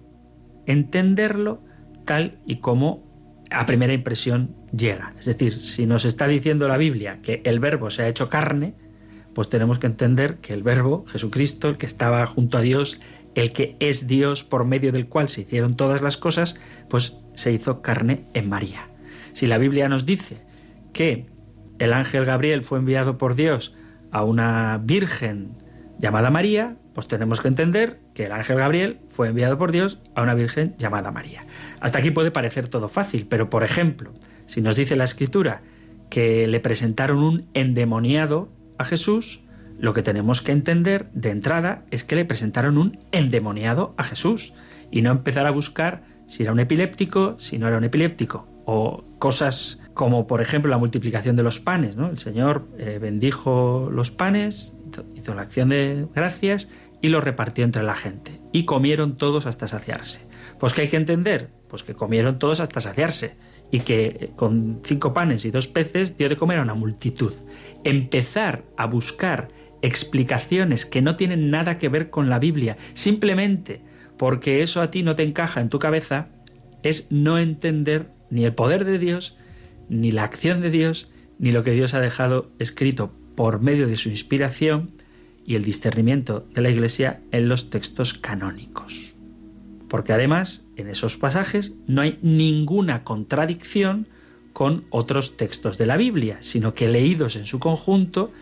entenderlo 0.67 1.63
tal 2.05 2.39
y 2.47 2.57
como 2.57 3.09
a 3.51 3.67
primera 3.67 3.93
impresión 3.93 4.55
llega. 4.73 5.15
Es 5.19 5.27
decir, 5.27 5.61
si 5.61 5.87
nos 5.87 6.05
está 6.05 6.29
diciendo 6.29 6.69
la 6.69 6.77
Biblia 6.77 7.21
que 7.23 7.43
el 7.45 7.61
verbo 7.61 7.91
se 7.91 8.03
ha 8.03 8.09
hecho 8.09 8.29
carne, 8.29 8.75
pues 9.35 9.49
tenemos 9.49 9.79
que 9.79 9.87
entender 9.87 10.39
que 10.39 10.53
el 10.53 10.63
verbo, 10.63 11.05
Jesucristo, 11.07 11.69
el 11.69 11.77
que 11.77 11.87
estaba 11.87 12.27
junto 12.27 12.59
a 12.59 12.61
Dios, 12.61 13.01
el 13.39 13.53
que 13.53 13.77
es 13.79 14.09
Dios 14.09 14.43
por 14.43 14.65
medio 14.65 14.91
del 14.91 15.07
cual 15.07 15.29
se 15.29 15.43
hicieron 15.43 15.77
todas 15.77 16.03
las 16.03 16.17
cosas, 16.17 16.57
pues 16.89 17.17
se 17.35 17.53
hizo 17.53 17.83
carne 17.83 18.25
en 18.35 18.49
María. 18.49 18.89
Si 19.33 19.47
la 19.47 19.59
Biblia 19.59 19.89
nos 19.89 20.05
dice 20.05 20.39
que 20.93 21.27
el 21.79 21.93
ángel 21.93 22.25
Gabriel 22.25 22.65
fue 22.65 22.81
enviado 22.81 23.17
por 23.17 23.37
Dios 23.37 23.77
a 24.11 24.25
una 24.25 24.81
virgen 24.83 25.51
llamada 26.01 26.31
María, 26.31 26.77
pues 26.95 27.07
tenemos 27.07 27.41
que 27.41 27.47
entender 27.47 28.01
que 28.13 28.27
el 28.27 28.33
ángel 28.33 28.57
Gabriel 28.57 28.99
fue 29.09 29.29
enviado 29.29 29.57
por 29.57 29.71
Dios 29.71 30.01
a 30.17 30.23
una 30.23 30.35
virgen 30.35 30.75
llamada 30.77 31.13
María. 31.13 31.47
Hasta 31.79 31.99
aquí 31.99 32.11
puede 32.11 32.33
parecer 32.33 32.67
todo 32.67 32.89
fácil, 32.89 33.27
pero 33.29 33.49
por 33.51 33.63
ejemplo, 33.63 34.13
si 34.47 34.63
nos 34.63 34.75
dice 34.75 34.97
la 34.97 35.05
escritura 35.05 35.63
que 36.11 36.49
le 36.49 36.59
presentaron 36.59 37.19
un 37.19 37.47
endemoniado 37.55 38.51
a 38.79 38.85
Jesús, 38.85 39.45
lo 39.79 39.95
que 39.95 40.03
tenemos 40.03 40.43
que 40.43 40.53
entender 40.53 41.09
de 41.13 41.31
entrada 41.31 41.85
es 41.91 42.05
que 42.05 42.17
le 42.17 42.25
presentaron 42.25 42.79
un 42.79 42.99
endemoniado 43.13 43.95
a 43.97 44.05
Jesús 44.05 44.53
y 44.91 45.03
no 45.03 45.11
empezar 45.11 45.47
a 45.47 45.51
buscar 45.51 46.03
si 46.27 46.43
era 46.43 46.53
un 46.53 46.61
epiléptico, 46.61 47.37
si 47.39 47.59
no 47.59 47.69
era 47.69 47.79
un 47.79 47.85
epiléptico, 47.85 48.47
o 48.67 49.05
cosas 49.19 49.79
como 49.95 50.27
por 50.27 50.41
ejemplo 50.41 50.71
la 50.71 50.79
multiplicación 50.79 51.37
de 51.37 51.43
los 51.43 51.59
panes. 51.59 51.97
¿no? 51.97 52.11
El 52.11 52.19
Señor 52.19 52.69
eh, 52.79 52.99
bendijo 53.01 53.89
los 53.93 54.11
panes, 54.11 54.77
hizo 55.15 55.35
la 55.35 55.43
acción 55.43 55.71
de 55.71 56.07
gracias 56.15 56.69
y 57.01 57.09
los 57.09 57.25
repartió 57.25 57.65
entre 57.65 57.83
la 57.83 57.95
gente. 57.95 58.41
Y 58.53 58.65
comieron 58.65 59.17
todos 59.17 59.47
hasta 59.47 59.69
saciarse. 59.69 60.27
Pues 60.59 60.75
¿qué 60.75 60.83
hay 60.83 60.89
que 60.89 60.97
entender? 60.97 61.51
Pues 61.69 61.83
que 61.83 61.95
comieron 61.95 62.39
todos 62.39 62.61
hasta 62.61 62.81
saciarse 62.81 63.37
y 63.71 63.81
que 63.81 64.07
eh, 64.07 64.31
con 64.37 64.81
cinco 64.85 65.15
panes 65.15 65.45
y 65.45 65.51
dos 65.51 65.69
peces 65.69 66.17
dio 66.17 66.29
de 66.29 66.37
comer 66.37 66.59
a 66.59 66.63
una 66.63 66.75
multitud. 66.75 67.33
Empezar 67.85 68.65
a 68.77 68.87
buscar 68.87 69.49
explicaciones 69.83 70.87
que 70.87 71.03
no 71.03 71.17
tienen 71.17 71.51
nada 71.51 71.79
que 71.79 71.89
ver 71.89 72.11
con 72.11 72.29
la 72.29 72.39
Biblia, 72.39 72.77
simplemente 72.95 73.81
porque 74.17 74.63
eso 74.63 74.83
a 74.83 74.91
ti 74.91 75.03
no 75.03 75.15
te 75.15 75.23
encaja 75.23 75.61
en 75.61 75.69
tu 75.69 75.79
cabeza, 75.79 76.29
es 76.83 77.07
no 77.11 77.39
entender 77.39 78.11
ni 78.31 78.45
el 78.45 78.55
poder 78.55 78.85
de 78.85 78.99
Dios, 78.99 79.37
ni 79.89 80.11
la 80.11 80.25
acción 80.25 80.61
de 80.61 80.71
Dios, 80.71 81.11
ni 81.39 81.53
lo 81.53 81.63
que 81.63 81.71
Dios 81.71 81.95
ha 81.95 82.01
dejado 82.01 82.51
escrito 82.59 83.13
por 83.37 83.61
medio 83.61 83.87
de 83.87 83.97
su 83.97 84.09
inspiración 84.09 84.91
y 85.47 85.55
el 85.55 85.65
discernimiento 85.65 86.47
de 86.53 86.61
la 86.61 86.71
Iglesia 86.71 87.21
en 87.31 87.49
los 87.49 87.71
textos 87.71 88.13
canónicos. 88.15 89.15
Porque 89.89 90.13
además, 90.13 90.67
en 90.77 90.89
esos 90.89 91.17
pasajes 91.17 91.73
no 91.87 92.03
hay 92.03 92.19
ninguna 92.21 93.05
contradicción 93.05 94.09
con 94.53 94.85
otros 94.91 95.37
textos 95.37 95.79
de 95.79 95.87
la 95.87 95.97
Biblia, 95.97 96.39
sino 96.41 96.75
que 96.75 96.89
leídos 96.89 97.37
en 97.37 97.47
su 97.47 97.61
conjunto 97.61 98.33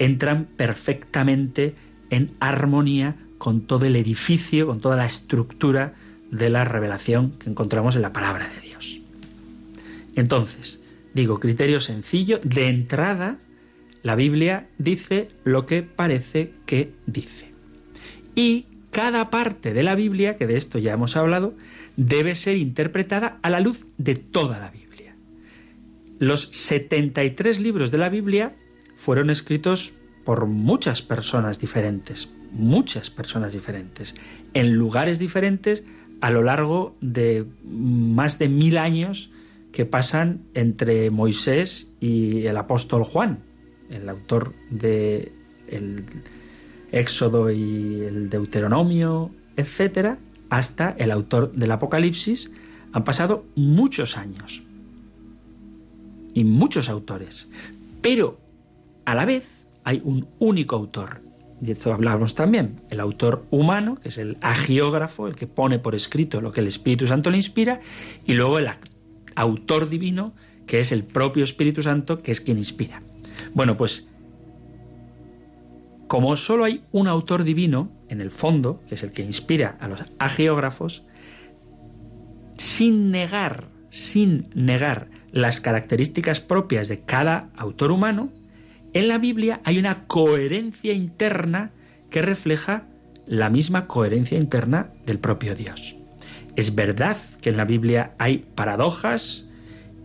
entran 0.00 0.46
perfectamente 0.56 1.74
en 2.08 2.32
armonía 2.40 3.14
con 3.38 3.60
todo 3.60 3.86
el 3.86 3.94
edificio, 3.94 4.66
con 4.66 4.80
toda 4.80 4.96
la 4.96 5.06
estructura 5.06 5.94
de 6.30 6.50
la 6.50 6.64
revelación 6.64 7.32
que 7.32 7.50
encontramos 7.50 7.94
en 7.96 8.02
la 8.02 8.12
palabra 8.12 8.48
de 8.48 8.60
Dios. 8.66 9.00
Entonces, 10.16 10.82
digo, 11.14 11.38
criterio 11.38 11.80
sencillo, 11.80 12.40
de 12.42 12.66
entrada, 12.66 13.38
la 14.02 14.16
Biblia 14.16 14.68
dice 14.78 15.28
lo 15.44 15.66
que 15.66 15.82
parece 15.82 16.52
que 16.66 16.92
dice. 17.06 17.50
Y 18.34 18.66
cada 18.90 19.28
parte 19.28 19.74
de 19.74 19.82
la 19.82 19.94
Biblia, 19.94 20.36
que 20.36 20.46
de 20.46 20.56
esto 20.56 20.78
ya 20.78 20.94
hemos 20.94 21.14
hablado, 21.16 21.54
debe 21.96 22.34
ser 22.34 22.56
interpretada 22.56 23.38
a 23.42 23.50
la 23.50 23.60
luz 23.60 23.86
de 23.98 24.14
toda 24.14 24.58
la 24.58 24.70
Biblia. 24.70 25.14
Los 26.18 26.44
73 26.52 27.60
libros 27.60 27.90
de 27.90 27.98
la 27.98 28.08
Biblia 28.08 28.56
fueron 29.00 29.30
escritos 29.30 29.94
por 30.26 30.44
muchas 30.44 31.00
personas 31.00 31.58
diferentes, 31.58 32.28
muchas 32.52 33.08
personas 33.08 33.54
diferentes, 33.54 34.14
en 34.52 34.74
lugares 34.74 35.18
diferentes 35.18 35.84
a 36.20 36.30
lo 36.30 36.42
largo 36.42 36.94
de 37.00 37.46
más 37.64 38.38
de 38.38 38.50
mil 38.50 38.76
años 38.76 39.30
que 39.72 39.86
pasan 39.86 40.42
entre 40.52 41.10
Moisés 41.10 41.94
y 41.98 42.44
el 42.44 42.58
apóstol 42.58 43.04
Juan, 43.04 43.38
el 43.88 44.06
autor 44.06 44.52
de 44.68 45.32
el 45.66 46.04
Éxodo 46.92 47.50
y 47.50 48.02
el 48.02 48.28
Deuteronomio, 48.28 49.30
etcétera, 49.56 50.18
hasta 50.50 50.90
el 50.98 51.10
autor 51.10 51.52
del 51.52 51.72
Apocalipsis, 51.72 52.50
han 52.92 53.04
pasado 53.04 53.46
muchos 53.54 54.18
años 54.18 54.62
y 56.34 56.44
muchos 56.44 56.90
autores. 56.90 57.48
Pero 58.02 58.49
a 59.04 59.14
la 59.14 59.24
vez 59.24 59.66
hay 59.84 60.00
un 60.04 60.28
único 60.38 60.76
autor. 60.76 61.22
Y 61.62 61.70
esto 61.70 61.92
hablamos 61.92 62.34
también, 62.34 62.80
el 62.90 63.00
autor 63.00 63.44
humano, 63.50 63.96
que 63.96 64.08
es 64.08 64.18
el 64.18 64.38
agiógrafo, 64.40 65.26
el 65.26 65.34
que 65.34 65.46
pone 65.46 65.78
por 65.78 65.94
escrito 65.94 66.40
lo 66.40 66.52
que 66.52 66.60
el 66.60 66.66
Espíritu 66.66 67.06
Santo 67.06 67.30
le 67.30 67.36
inspira, 67.36 67.80
y 68.24 68.32
luego 68.32 68.58
el 68.58 68.68
autor 69.34 69.90
divino, 69.90 70.32
que 70.66 70.80
es 70.80 70.90
el 70.90 71.04
propio 71.04 71.44
Espíritu 71.44 71.82
Santo, 71.82 72.22
que 72.22 72.32
es 72.32 72.40
quien 72.40 72.56
inspira. 72.56 73.02
Bueno, 73.52 73.76
pues 73.76 74.08
como 76.06 76.34
solo 76.34 76.64
hay 76.64 76.82
un 76.92 77.08
autor 77.08 77.44
divino, 77.44 77.92
en 78.08 78.20
el 78.20 78.30
fondo, 78.30 78.82
que 78.88 78.96
es 78.96 79.02
el 79.02 79.12
que 79.12 79.22
inspira 79.22 79.76
a 79.80 79.86
los 79.86 80.02
agiógrafos, 80.18 81.04
sin 82.56 83.10
negar, 83.10 83.68
sin 83.90 84.48
negar 84.54 85.08
las 85.30 85.60
características 85.60 86.40
propias 86.40 86.88
de 86.88 87.02
cada 87.02 87.50
autor 87.56 87.92
humano, 87.92 88.30
en 88.92 89.08
la 89.08 89.18
Biblia 89.18 89.60
hay 89.64 89.78
una 89.78 90.06
coherencia 90.06 90.92
interna 90.92 91.70
que 92.10 92.22
refleja 92.22 92.86
la 93.26 93.48
misma 93.48 93.86
coherencia 93.86 94.38
interna 94.38 94.90
del 95.06 95.18
propio 95.18 95.54
Dios. 95.54 95.96
Es 96.56 96.74
verdad 96.74 97.16
que 97.40 97.50
en 97.50 97.56
la 97.56 97.64
Biblia 97.64 98.14
hay 98.18 98.38
paradojas 98.54 99.46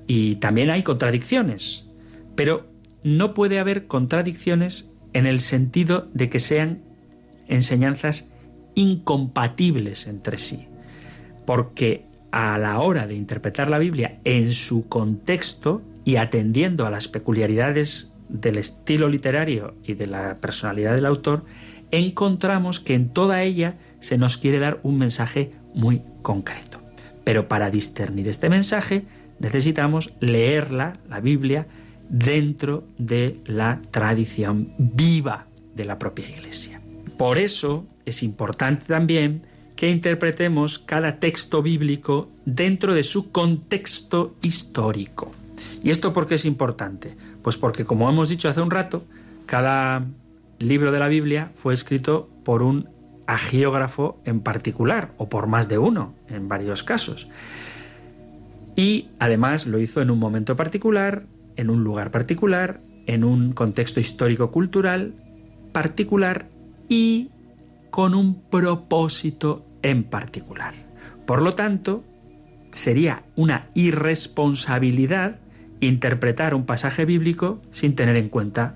y 0.08 0.36
también 0.36 0.70
hay 0.70 0.84
contradicciones, 0.84 1.88
pero 2.36 2.68
no 3.04 3.34
puede 3.34 3.60
haber 3.60 3.88
contradicciones 3.88 4.92
en 5.14 5.26
el 5.26 5.42
sentido 5.42 6.08
de 6.14 6.30
que 6.30 6.40
sean 6.40 6.84
enseñanzas 7.48 8.32
incompatibles 8.76 10.08
entre 10.08 10.38
sí, 10.38 10.68
porque 11.46 12.06
a 12.32 12.58
la 12.58 12.80
hora 12.80 13.08
de 13.08 13.16
interpretar 13.16 13.70
la 13.70 13.80
Biblia 13.80 14.20
en 14.24 14.50
su 14.50 14.88
contexto 14.88 15.82
y 16.04 16.18
atendiendo 16.18 16.86
a 16.86 16.92
las 16.92 17.08
peculiaridades 17.08 18.15
del 18.30 18.58
estilo 18.58 19.08
literario 19.10 19.76
y 19.84 19.94
de 19.94 20.08
la 20.08 20.38
personalidad 20.40 20.96
del 20.96 21.06
autor, 21.06 21.46
encontramos 21.92 22.80
que 22.80 22.94
en 22.94 23.10
toda 23.10 23.44
ella 23.44 23.76
se 24.00 24.18
nos 24.18 24.38
quiere 24.38 24.60
dar 24.60 24.80
un 24.84 24.98
mensaje 24.98 25.52
muy 25.74 26.02
concreto. 26.22 26.82
Pero 27.24 27.48
para 27.48 27.70
discernir 27.70 28.28
este 28.28 28.50
mensaje 28.50 29.04
necesitamos 29.40 30.14
leerla, 30.20 30.98
la 31.10 31.20
Biblia, 31.20 31.68
dentro 32.10 32.88
de 32.98 33.40
la 33.46 33.82
tradición 33.92 34.74
viva 34.78 35.48
de 35.76 35.86
la 35.86 35.98
propia 35.98 36.30
Iglesia. 36.30 36.82
Por 37.18 37.38
eso 37.38 37.86
es 38.06 38.24
importante 38.24 38.86
también 38.86 39.44
que 39.76 39.90
interpretemos 39.90 40.80
cada 40.80 41.20
texto 41.20 41.62
bíblico 41.62 42.30
dentro 42.46 42.94
de 42.94 43.04
su 43.04 43.32
contexto 43.32 44.36
histórico. 44.42 45.32
¿Y 45.84 45.90
esto 45.90 46.14
por 46.14 46.28
qué 46.28 46.36
es 46.36 46.46
importante? 46.46 47.16
Pues 47.46 47.58
porque, 47.58 47.86
como 47.86 48.10
hemos 48.10 48.30
dicho 48.30 48.50
hace 48.50 48.60
un 48.60 48.72
rato, 48.72 49.06
cada 49.46 50.04
libro 50.58 50.92
de 50.92 50.98
la 50.98 51.08
Biblia 51.08 51.52
fue 51.54 51.76
escrito 51.76 52.28
por 52.44 52.64
un 52.64 52.90
agiógrafo 53.28 54.20
en 54.26 54.40
particular, 54.40 55.14
o 55.18 55.30
por 55.30 55.46
más 55.46 55.68
de 55.68 55.78
uno, 55.78 56.16
en 56.28 56.48
varios 56.48 56.82
casos. 56.82 57.30
Y 58.76 59.10
además 59.20 59.68
lo 59.68 59.78
hizo 59.78 60.02
en 60.02 60.10
un 60.10 60.18
momento 60.18 60.56
particular, 60.56 61.28
en 61.56 61.70
un 61.70 61.84
lugar 61.84 62.10
particular, 62.10 62.82
en 63.06 63.24
un 63.24 63.54
contexto 63.54 64.00
histórico-cultural 64.00 65.14
particular 65.72 66.50
y 66.90 67.30
con 67.92 68.16
un 68.16 68.42
propósito 68.50 69.68
en 69.84 70.04
particular. 70.04 70.74
Por 71.28 71.44
lo 71.44 71.54
tanto, 71.54 72.04
sería 72.72 73.22
una 73.36 73.70
irresponsabilidad 73.76 75.45
interpretar 75.80 76.54
un 76.54 76.66
pasaje 76.66 77.06
bíblico 77.06 77.60
sin 77.72 77.96
tener 77.96 78.16
en 78.16 78.30
cuenta 78.30 78.76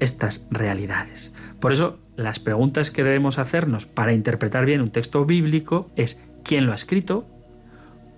estas 0.00 0.46
realidades. 0.50 1.34
Por 1.60 1.72
eso, 1.72 1.98
las 2.16 2.40
preguntas 2.40 2.90
que 2.90 3.04
debemos 3.04 3.38
hacernos 3.38 3.86
para 3.86 4.12
interpretar 4.12 4.64
bien 4.64 4.80
un 4.80 4.90
texto 4.90 5.24
bíblico 5.24 5.90
es 5.96 6.20
quién 6.44 6.66
lo 6.66 6.72
ha 6.72 6.76
escrito, 6.76 7.26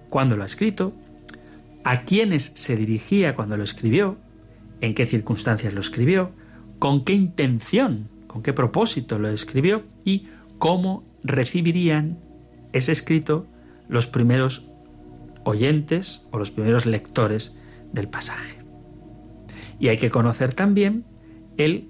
cuándo 0.09 0.37
lo 0.37 0.43
ha 0.43 0.47
escrito, 0.47 0.93
a 1.85 2.03
quiénes 2.03 2.53
se 2.55 2.77
dirigía 2.77 3.35
cuando 3.35 3.57
lo 3.57 3.65
escribió, 3.65 4.19
en 4.81 4.95
qué 4.95 5.07
circunstancias 5.07 5.75
lo 5.75 5.81
escribió, 5.81 6.31
con 6.79 7.05
qué 7.05 7.15
intención, 7.15 8.09
con 8.27 8.43
qué 8.43 8.53
propósito 8.53 9.19
lo 9.19 9.29
escribió 9.29 9.83
y 10.05 10.29
cómo 10.59 11.05
recibirían 11.23 12.19
ese 12.73 12.93
escrito 12.93 13.47
los 13.89 14.07
primeros 14.07 14.71
oyentes 15.45 16.27
o 16.31 16.39
los 16.39 16.51
primeros 16.51 16.87
lectores 16.87 17.57
del 17.93 18.09
pasaje. 18.09 18.63
Y 19.79 19.89
hay 19.89 19.99
que 19.99 20.11
conocer 20.11 20.55
también 20.55 21.05
el 21.57 21.89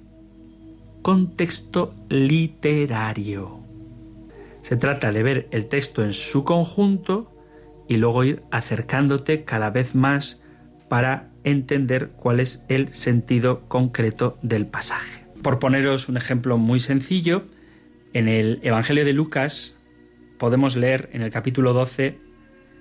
contexto 1.03 1.95
literario. 2.09 3.61
Se 4.63 4.77
trata 4.77 5.13
de 5.13 5.23
ver 5.23 5.49
el 5.51 5.67
texto 5.67 6.05
en 6.05 6.13
su 6.13 6.45
conjunto 6.45 7.33
y 7.89 7.97
luego 7.97 8.25
ir 8.25 8.43
acercándote 8.51 9.45
cada 9.45 9.71
vez 9.71 9.95
más 9.95 10.43
para 10.89 11.31
entender 11.45 12.11
cuál 12.11 12.41
es 12.41 12.65
el 12.69 12.93
sentido 12.95 13.63
concreto 13.69 14.39
del 14.43 14.67
pasaje. 14.67 15.25
Por 15.43 15.59
poneros 15.59 16.09
un 16.09 16.17
ejemplo 16.17 16.59
muy 16.59 16.81
sencillo, 16.81 17.45
en 18.13 18.29
el 18.29 18.61
Evangelio 18.63 19.05
de 19.05 19.13
Lucas 19.13 19.77
podemos 20.39 20.77
leer 20.77 21.09
en 21.13 21.23
el 21.23 21.31
capítulo 21.31 21.73
12 21.73 22.19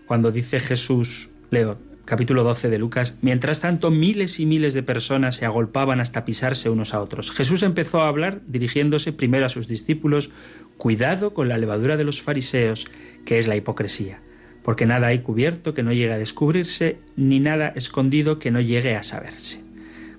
cuando 0.07 0.31
dice 0.31 0.59
Jesús, 0.59 1.29
leo, 1.51 1.77
capítulo 2.09 2.43
12 2.43 2.69
de 2.69 2.79
Lucas, 2.79 3.15
mientras 3.21 3.59
tanto 3.61 3.91
miles 3.91 4.39
y 4.39 4.45
miles 4.45 4.73
de 4.73 4.83
personas 4.83 5.35
se 5.35 5.45
agolpaban 5.45 6.01
hasta 6.01 6.25
pisarse 6.25 6.69
unos 6.69 6.93
a 6.93 7.01
otros. 7.01 7.31
Jesús 7.31 7.63
empezó 7.63 8.01
a 8.01 8.07
hablar 8.07 8.41
dirigiéndose 8.47 9.13
primero 9.13 9.45
a 9.45 9.49
sus 9.49 9.67
discípulos, 9.67 10.31
cuidado 10.77 11.33
con 11.33 11.47
la 11.47 11.57
levadura 11.57 11.97
de 11.97 12.03
los 12.03 12.21
fariseos, 12.21 12.87
que 13.25 13.37
es 13.37 13.47
la 13.47 13.55
hipocresía 13.55 14.21
porque 14.63 14.85
nada 14.85 15.07
hay 15.07 15.19
cubierto 15.19 15.73
que 15.73 15.81
no 15.81 15.93
llegue 15.93 16.13
a 16.13 16.17
descubrirse, 16.17 16.99
ni 17.15 17.39
nada 17.39 17.69
escondido 17.69 18.37
que 18.37 18.51
no 18.51 18.61
llegue 18.61 18.95
a 18.95 19.01
saberse. 19.01 19.63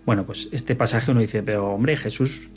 Bueno, 0.07 0.27
pues 0.27 0.49
este 0.51 0.75
pasaje 0.75 1.11
uno 1.11 1.21
dice, 1.21 1.43
pero 1.43 1.69
hombre, 1.69 1.97
Jesús, 1.97 2.49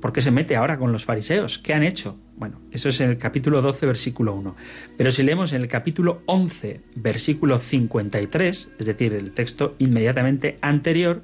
¿por 0.00 0.12
qué 0.12 0.20
se 0.20 0.30
mete 0.30 0.56
ahora 0.56 0.78
con 0.78 0.92
los 0.92 1.04
fariseos? 1.04 1.58
¿Qué 1.58 1.74
han 1.74 1.82
hecho? 1.82 2.18
Bueno, 2.36 2.60
eso 2.70 2.88
es 2.88 3.00
en 3.00 3.10
el 3.10 3.18
capítulo 3.18 3.62
12, 3.62 3.86
versículo 3.86 4.34
1. 4.34 4.56
Pero 4.96 5.10
si 5.10 5.22
leemos 5.22 5.52
en 5.52 5.62
el 5.62 5.68
capítulo 5.68 6.20
11, 6.26 6.80
versículo 6.96 7.58
53, 7.58 8.70
es 8.78 8.86
decir, 8.86 9.12
el 9.12 9.32
texto 9.32 9.76
inmediatamente 9.78 10.58
anterior, 10.60 11.22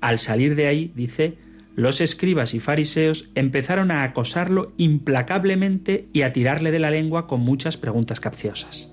al 0.00 0.18
salir 0.18 0.54
de 0.54 0.66
ahí 0.66 0.92
dice, 0.94 1.38
los 1.74 2.00
escribas 2.00 2.54
y 2.54 2.60
fariseos 2.60 3.30
empezaron 3.34 3.90
a 3.90 4.02
acosarlo 4.02 4.72
implacablemente 4.76 6.08
y 6.12 6.22
a 6.22 6.32
tirarle 6.32 6.70
de 6.70 6.78
la 6.78 6.90
lengua 6.90 7.26
con 7.26 7.40
muchas 7.40 7.76
preguntas 7.76 8.20
capciosas 8.20 8.92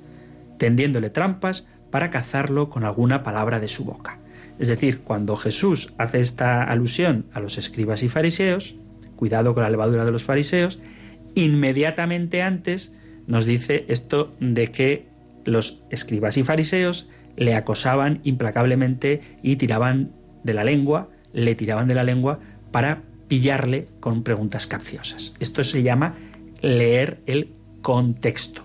tendiéndole 0.63 1.09
trampas 1.09 1.67
para 1.91 2.09
cazarlo 2.09 2.69
con 2.69 2.85
alguna 2.85 3.21
palabra 3.21 3.59
de 3.59 3.67
su 3.67 3.83
boca. 3.83 4.19
Es 4.59 4.69
decir, 4.69 5.01
cuando 5.01 5.35
Jesús 5.35 5.93
hace 5.97 6.21
esta 6.21 6.63
alusión 6.63 7.25
a 7.33 7.41
los 7.41 7.57
escribas 7.57 8.01
y 8.01 8.07
fariseos, 8.07 8.75
cuidado 9.23 9.53
con 9.53 9.63
la 9.63 9.69
levadura 9.69 10.03
de 10.03 10.11
los 10.11 10.25
fariseos, 10.25 10.81
inmediatamente 11.33 12.41
antes 12.41 12.93
nos 13.25 13.45
dice 13.45 13.85
esto 13.87 14.35
de 14.41 14.67
que 14.67 15.05
los 15.45 15.81
escribas 15.89 16.35
y 16.35 16.43
fariseos 16.43 17.07
le 17.37 17.55
acosaban 17.55 18.19
implacablemente 18.25 19.21
y 19.41 19.55
tiraban 19.55 20.11
de 20.43 20.53
la 20.53 20.65
lengua, 20.65 21.07
le 21.31 21.55
tiraban 21.55 21.87
de 21.87 21.95
la 21.95 22.03
lengua 22.03 22.41
para 22.71 23.03
pillarle 23.29 23.87
con 24.01 24.23
preguntas 24.23 24.67
capciosas. 24.67 25.33
Esto 25.39 25.63
se 25.63 25.83
llama 25.83 26.15
leer 26.59 27.19
el 27.25 27.47
contexto. 27.81 28.63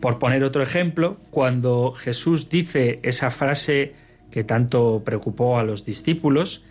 Por 0.00 0.20
poner 0.20 0.44
otro 0.44 0.62
ejemplo, 0.62 1.16
cuando 1.30 1.94
Jesús 1.94 2.48
dice 2.48 3.00
esa 3.02 3.32
frase 3.32 3.94
que 4.30 4.44
tanto 4.44 5.02
preocupó 5.04 5.58
a 5.58 5.64
los 5.64 5.84
discípulos, 5.84 6.62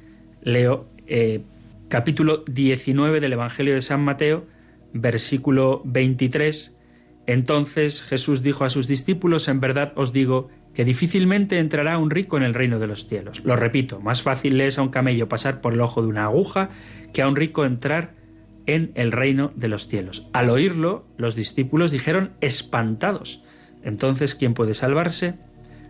leo 0.41 0.87
eh, 1.05 1.41
capítulo 1.89 2.43
19 2.45 3.19
del 3.19 3.33
Evangelio 3.33 3.73
de 3.73 3.81
San 3.81 4.01
Mateo, 4.01 4.45
versículo 4.93 5.81
23, 5.85 6.77
entonces 7.25 8.03
Jesús 8.03 8.43
dijo 8.43 8.63
a 8.63 8.69
sus 8.69 8.87
discípulos, 8.87 9.47
en 9.47 9.59
verdad 9.59 9.93
os 9.95 10.13
digo 10.13 10.49
que 10.75 10.85
difícilmente 10.85 11.57
entrará 11.57 11.97
un 11.97 12.11
rico 12.11 12.37
en 12.37 12.43
el 12.43 12.53
reino 12.53 12.77
de 12.79 12.85
los 12.85 13.07
cielos. 13.07 13.43
Lo 13.43 13.55
repito, 13.55 13.99
más 13.99 14.21
fácil 14.21 14.57
le 14.57 14.67
es 14.67 14.77
a 14.77 14.83
un 14.83 14.89
camello 14.89 15.27
pasar 15.27 15.61
por 15.61 15.73
el 15.73 15.81
ojo 15.81 16.03
de 16.03 16.07
una 16.07 16.25
aguja 16.25 16.69
que 17.11 17.23
a 17.23 17.27
un 17.27 17.35
rico 17.35 17.65
entrar 17.65 18.13
en 18.67 18.91
el 18.93 19.11
reino 19.11 19.51
de 19.55 19.67
los 19.67 19.87
cielos. 19.87 20.27
Al 20.31 20.51
oírlo, 20.51 21.07
los 21.17 21.35
discípulos 21.35 21.89
dijeron 21.89 22.33
espantados. 22.39 23.43
Entonces, 23.83 24.35
¿quién 24.35 24.53
puede 24.53 24.75
salvarse? 24.75 25.39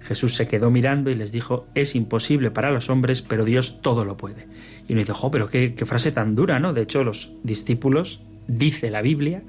Jesús 0.02 0.36
se 0.36 0.48
quedó 0.48 0.72
mirando 0.72 1.10
y 1.12 1.16
les 1.16 1.34
dijo, 1.34 1.68
es 1.76 1.94
imposible 1.94 2.52
para 2.52 2.72
los 2.72 2.90
hombres, 2.90 3.22
pero 3.22 3.44
Dios 3.44 3.82
todo 3.82 4.06
lo 4.06 4.16
puede. 4.16 4.48
Y 4.90 4.94
uno 4.94 5.00
dice, 5.00 5.14
jo, 5.14 5.32
pero 5.32 5.50
qué, 5.50 5.76
qué 5.76 5.86
frase 5.86 6.12
tan 6.12 6.36
dura, 6.36 6.60
¿no? 6.60 6.74
De 6.74 6.82
hecho, 6.82 7.04
los 7.04 7.32
discípulos, 7.44 8.24
dice 8.48 8.90
la 8.90 9.02
Biblia, 9.02 9.44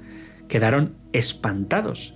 quedaron 0.47 0.93
espantados. 1.11 2.15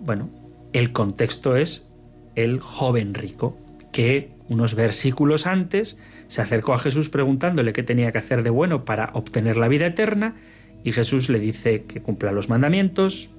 Bueno, 0.00 0.30
el 0.72 0.92
contexto 0.92 1.56
es 1.56 1.88
el 2.34 2.60
joven 2.60 3.14
rico, 3.14 3.58
que 3.92 4.30
unos 4.48 4.74
versículos 4.74 5.46
antes 5.46 5.98
se 6.28 6.42
acercó 6.42 6.72
a 6.72 6.78
Jesús 6.78 7.08
preguntándole 7.08 7.72
qué 7.72 7.82
tenía 7.82 8.10
que 8.12 8.18
hacer 8.18 8.42
de 8.42 8.50
bueno 8.50 8.84
para 8.84 9.10
obtener 9.12 9.56
la 9.56 9.68
vida 9.68 9.86
eterna 9.86 10.36
y 10.84 10.92
Jesús 10.92 11.28
le 11.28 11.38
dice 11.38 11.84
que 11.84 12.00
cumpla 12.00 12.32
los 12.32 12.48
mandamientos, 12.48 13.30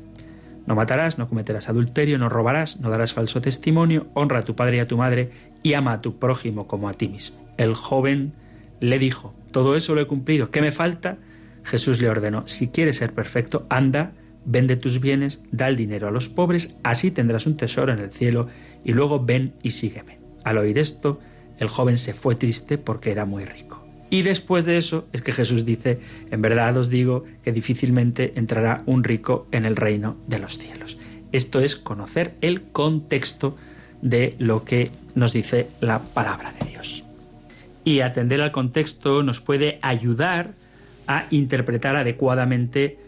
no 0.66 0.76
matarás, 0.76 1.18
no 1.18 1.28
cometerás 1.28 1.70
adulterio, 1.70 2.18
no 2.18 2.28
robarás, 2.28 2.80
no 2.82 2.90
darás 2.90 3.14
falso 3.14 3.40
testimonio, 3.40 4.08
honra 4.14 4.40
a 4.40 4.46
tu 4.46 4.56
padre 4.56 4.78
y 4.78 4.80
a 4.82 4.88
tu 4.88 4.98
madre 4.98 5.32
y 5.64 5.74
ama 5.74 5.94
a 5.94 6.02
tu 6.02 6.20
prójimo 6.20 6.68
como 6.68 6.90
a 6.90 6.94
ti 6.94 7.08
mismo. 7.08 7.38
El 7.58 7.74
joven 7.74 8.34
le 8.80 9.00
dijo, 9.00 9.34
todo 9.52 9.76
eso 9.76 9.96
lo 9.96 10.02
he 10.02 10.08
cumplido, 10.08 10.52
¿qué 10.52 10.62
me 10.62 10.72
falta? 10.72 11.18
Jesús 11.64 12.00
le 12.00 12.10
ordenó, 12.10 12.48
si 12.48 12.70
quieres 12.70 12.98
ser 12.98 13.14
perfecto, 13.14 13.66
anda, 13.70 14.14
vende 14.46 14.78
tus 14.78 15.02
bienes, 15.02 15.44
da 15.52 15.68
el 15.68 15.76
dinero 15.76 16.08
a 16.08 16.12
los 16.12 16.30
pobres, 16.30 16.76
así 16.84 17.12
tendrás 17.12 17.46
un 17.46 17.58
tesoro 17.58 17.92
en 17.92 18.00
el 18.00 18.12
cielo, 18.12 18.48
y 18.84 18.94
luego 18.94 19.24
ven 19.24 19.54
y 19.62 19.72
sígueme. 19.72 20.20
Al 20.44 20.58
oír 20.58 20.78
esto, 20.80 21.20
el 21.60 21.68
joven 21.68 21.98
se 21.98 22.14
fue 22.14 22.36
triste 22.36 22.78
porque 22.78 23.12
era 23.12 23.26
muy 23.26 23.44
rico. 23.46 23.86
Y 24.10 24.22
después 24.22 24.64
de 24.64 24.78
eso 24.78 25.08
es 25.12 25.22
que 25.22 25.34
Jesús 25.34 25.66
dice, 25.66 26.00
en 26.32 26.42
verdad 26.42 26.78
os 26.78 26.90
digo 26.90 27.26
que 27.44 27.52
difícilmente 27.52 28.34
entrará 28.36 28.84
un 28.86 29.04
rico 29.04 29.48
en 29.52 29.66
el 29.66 29.76
reino 29.76 30.16
de 30.28 30.40
los 30.40 30.58
cielos. 30.58 30.98
Esto 31.34 31.60
es 31.60 31.76
conocer 31.76 32.36
el 32.40 32.64
contexto 32.72 33.58
de 34.02 34.36
lo 34.40 34.64
que 34.64 34.92
nos 35.16 35.34
dice 35.34 35.68
la 35.82 36.00
palabra 36.00 36.54
de 36.60 36.70
Dios. 36.70 37.07
Y 37.88 38.02
atender 38.02 38.42
al 38.42 38.52
contexto 38.52 39.24
nos 39.24 39.40
puede 39.40 39.80
ayudar 39.82 40.56
a 41.08 41.28
interpretar 41.30 41.96
adecuadamente 41.96 43.00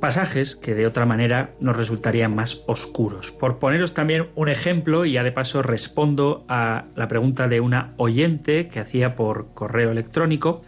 pasajes 0.00 0.54
que 0.54 0.76
de 0.76 0.86
otra 0.86 1.06
manera 1.06 1.56
nos 1.58 1.76
resultarían 1.76 2.32
más 2.32 2.62
oscuros. 2.68 3.32
Por 3.32 3.58
poneros 3.58 3.94
también 3.94 4.28
un 4.36 4.48
ejemplo, 4.48 5.06
y 5.06 5.14
ya 5.14 5.24
de 5.24 5.32
paso 5.32 5.60
respondo 5.60 6.44
a 6.48 6.84
la 6.94 7.08
pregunta 7.08 7.48
de 7.48 7.58
una 7.58 7.94
oyente 7.96 8.68
que 8.68 8.78
hacía 8.78 9.16
por 9.16 9.52
correo 9.54 9.90
electrónico, 9.90 10.62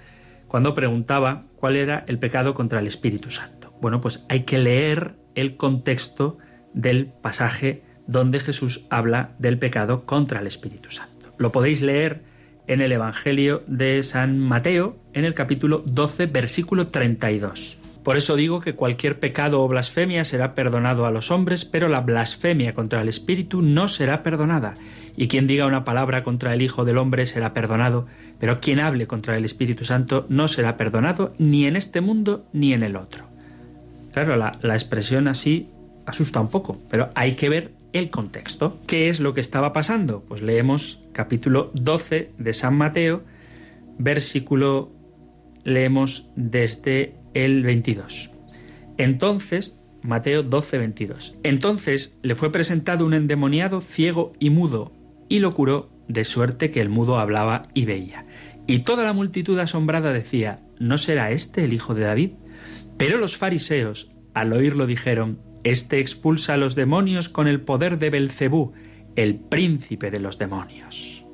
cuando 0.49 0.75
preguntaba 0.75 1.45
cuál 1.55 1.77
era 1.77 2.03
el 2.09 2.19
pecado 2.19 2.55
contra 2.55 2.81
el 2.81 2.89
Espíritu 2.89 3.31
Santo. 3.31 3.73
Bueno, 3.81 4.01
pues 4.01 4.25
hay 4.29 4.41
que 4.41 4.59
leer 4.59 5.15
el 5.37 5.57
contexto 5.57 6.39
del 6.75 7.07
pasaje 7.07 7.85
donde 8.09 8.41
Jesús 8.41 8.85
habla 8.91 9.37
del 9.39 9.61
pecado 9.61 10.07
contra 10.07 10.41
el 10.41 10.49
Espíritu 10.49 10.91
Santo. 10.91 11.37
Lo 11.39 11.53
podéis 11.53 11.83
leer 11.83 12.27
en 12.69 12.81
el 12.81 12.93
Evangelio 12.93 13.65
de 13.67 14.03
San 14.03 14.39
Mateo, 14.39 14.97
en 15.15 15.25
el 15.25 15.35
capítulo 15.35 15.83
12, 15.85 16.27
versículo 16.27 16.89
32. 16.89 17.79
Por 18.05 18.17
eso 18.17 18.37
digo 18.37 18.61
que 18.61 18.75
cualquier 18.75 19.19
pecado 19.19 19.61
o 19.61 19.69
blasfemia 19.69 20.25
será 20.25 20.55
perdonado 20.55 21.05
a 21.05 21.11
los 21.11 21.31
hombres, 21.31 21.65
pero 21.65 21.89
la 21.89 22.01
blasfemia 22.01 22.75
contra 22.75 23.03
el 23.03 23.09
Espíritu 23.09 23.61
no 23.61 23.89
será 23.89 24.23
perdonada. 24.23 24.75
Y 25.17 25.29
quien 25.29 25.47
diga 25.47 25.67
una 25.67 25.85
palabra 25.85 26.23
contra 26.23 26.55
el 26.55 26.63
Hijo 26.63 26.85
del 26.85 26.97
Hombre 26.97 27.27
será 27.27 27.53
perdonado, 27.53 28.07
pero 28.39 28.61
quien 28.61 28.81
hable 28.81 29.07
contra 29.07 29.37
el 29.37 29.45
Espíritu 29.45 29.85
Santo 29.85 30.27
no 30.29 30.47
será 30.49 30.77
perdonado 30.77 31.35
ni 31.39 31.67
en 31.67 31.77
este 31.77 32.01
mundo 32.01 32.47
ni 32.53 32.73
en 32.73 32.83
el 32.83 32.97
otro. 32.97 33.25
Claro, 34.13 34.37
la, 34.37 34.59
la 34.63 34.75
expresión 34.75 35.27
así 35.29 35.69
asusta 36.07 36.41
un 36.41 36.49
poco, 36.49 36.81
pero 36.89 37.11
hay 37.15 37.33
que 37.35 37.49
ver 37.49 37.73
el 37.93 38.11
contexto. 38.11 38.79
¿Qué 38.87 39.09
es 39.09 39.21
lo 39.21 39.35
que 39.35 39.41
estaba 39.41 39.73
pasando? 39.73 40.23
Pues 40.23 40.43
leemos 40.43 41.05
capítulo 41.13 41.71
12 41.75 42.33
de 42.39 42.53
San 42.53 42.77
Mateo, 42.77 43.25
versículo 43.99 44.93
leemos 45.65 46.31
desde 46.37 47.15
el 47.35 47.63
22. 47.63 48.31
Entonces, 48.97 49.79
Mateo 50.03 50.43
12, 50.43 50.79
22. 50.79 51.39
Entonces 51.43 52.19
le 52.23 52.35
fue 52.35 52.53
presentado 52.53 53.05
un 53.05 53.15
endemoniado 53.15 53.81
ciego 53.81 54.33
y 54.39 54.51
mudo, 54.51 54.93
y 55.29 55.41
lo 55.41 55.53
curó, 55.53 55.91
de 56.09 56.25
suerte 56.25 56.71
que 56.71 56.81
el 56.81 56.89
mudo 56.89 57.19
hablaba 57.19 57.69
y 57.75 57.85
veía. 57.85 58.25
Y 58.67 58.81
toda 58.81 59.05
la 59.05 59.13
multitud 59.13 59.59
asombrada 59.59 60.13
decía, 60.13 60.61
¿no 60.79 60.99
será 60.99 61.31
este 61.31 61.65
el 61.65 61.73
hijo 61.73 61.95
de 61.95 62.03
David? 62.03 62.31
Pero 62.97 63.19
los 63.19 63.37
fariseos, 63.37 64.11
al 64.35 64.53
oírlo, 64.53 64.87
dijeron, 64.87 65.41
Este 65.69 66.01
expulsa 66.01 66.55
a 66.55 66.57
los 66.57 66.75
demonios 66.77 67.29
con 67.29 67.47
el 67.47 67.61
poder 67.61 67.99
de 67.99 68.09
Belcebú, 68.09 68.73
el 69.17 69.35
príncipe 69.35 70.11
de 70.11 70.19
los 70.19 70.39
demonios. 70.39 71.27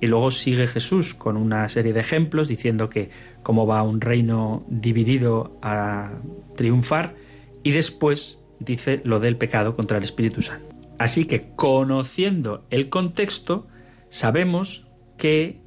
Y 0.00 0.06
luego 0.06 0.30
sigue 0.30 0.68
Jesús 0.68 1.14
con 1.14 1.36
una 1.36 1.68
serie 1.68 1.92
de 1.92 1.98
ejemplos 1.98 2.46
diciendo 2.46 2.88
que 2.88 3.10
cómo 3.42 3.66
va 3.66 3.82
un 3.82 4.00
reino 4.00 4.64
dividido 4.68 5.58
a 5.62 6.12
triunfar 6.54 7.16
y 7.64 7.72
después 7.72 8.38
dice 8.60 9.00
lo 9.02 9.18
del 9.18 9.36
pecado 9.36 9.74
contra 9.74 9.98
el 9.98 10.04
Espíritu 10.04 10.42
Santo. 10.42 10.76
Así 11.00 11.24
que 11.24 11.50
conociendo 11.56 12.68
el 12.70 12.88
contexto, 12.88 13.66
sabemos 14.10 14.86
que 15.18 15.60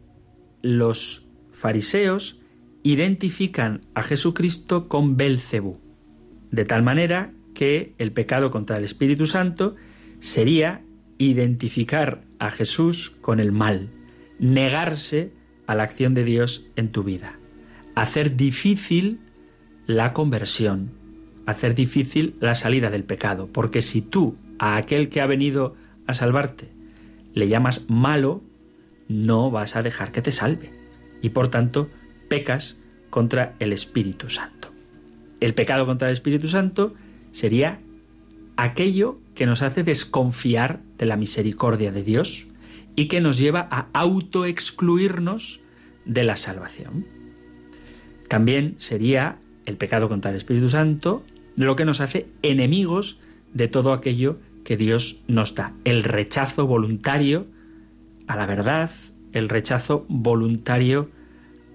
los 0.61 1.27
fariseos 1.51 2.39
identifican 2.81 3.81
a 3.93 4.03
Jesucristo 4.03 4.87
con 4.87 5.17
Belcebú, 5.17 5.81
de 6.49 6.63
tal 6.63 6.81
manera 6.81 7.33
que 7.59 7.93
el 7.97 8.13
pecado 8.13 8.51
contra 8.51 8.77
el 8.77 8.85
Espíritu 8.85 9.25
Santo 9.25 9.75
sería 10.19 10.81
identificar 11.17 12.21
a 12.39 12.51
Jesús 12.51 13.09
con 13.19 13.41
el 13.41 13.51
mal, 13.51 13.89
negarse 14.39 15.33
a 15.67 15.75
la 15.75 15.83
acción 15.83 16.13
de 16.13 16.23
Dios 16.23 16.67
en 16.77 16.93
tu 16.93 17.03
vida, 17.03 17.37
hacer 17.95 18.37
difícil 18.37 19.19
la 19.87 20.13
conversión, 20.13 20.91
hacer 21.45 21.75
difícil 21.75 22.37
la 22.39 22.55
salida 22.55 22.89
del 22.89 23.03
pecado, 23.03 23.49
porque 23.51 23.81
si 23.81 24.01
tú 24.01 24.37
a 24.57 24.77
aquel 24.77 25.09
que 25.09 25.19
ha 25.19 25.25
venido 25.25 25.75
a 26.07 26.13
salvarte 26.13 26.69
le 27.33 27.49
llamas 27.49 27.89
malo, 27.89 28.41
no 29.09 29.51
vas 29.51 29.75
a 29.75 29.83
dejar 29.83 30.13
que 30.13 30.21
te 30.21 30.31
salve 30.31 30.71
y 31.21 31.31
por 31.31 31.49
tanto 31.49 31.89
pecas 32.29 32.77
contra 33.09 33.57
el 33.59 33.73
Espíritu 33.73 34.29
Santo. 34.29 34.69
El 35.41 35.53
pecado 35.53 35.85
contra 35.85 36.07
el 36.07 36.13
Espíritu 36.13 36.47
Santo 36.47 36.95
sería 37.31 37.79
aquello 38.57 39.19
que 39.35 39.45
nos 39.45 39.61
hace 39.61 39.83
desconfiar 39.83 40.81
de 40.97 41.05
la 41.05 41.15
misericordia 41.15 41.91
de 41.91 42.03
Dios, 42.03 42.47
y 42.95 43.07
que 43.07 43.21
nos 43.21 43.37
lleva 43.37 43.67
a 43.71 43.87
autoexcluirnos 43.93 45.61
de 46.03 46.23
la 46.23 46.35
salvación. 46.35 47.07
También 48.27 48.75
sería 48.77 49.39
el 49.65 49.77
pecado 49.77 50.09
contra 50.09 50.31
el 50.31 50.37
Espíritu 50.37 50.67
Santo 50.67 51.23
lo 51.55 51.75
que 51.77 51.85
nos 51.85 52.01
hace 52.01 52.27
enemigos 52.41 53.17
de 53.53 53.69
todo 53.69 53.93
aquello 53.93 54.39
que 54.65 54.75
Dios 54.75 55.21
nos 55.27 55.55
da. 55.55 55.73
El 55.85 56.03
rechazo 56.03 56.67
voluntario 56.67 57.47
a 58.27 58.35
la 58.35 58.45
verdad, 58.45 58.91
el 59.31 59.47
rechazo 59.47 60.05
voluntario 60.09 61.09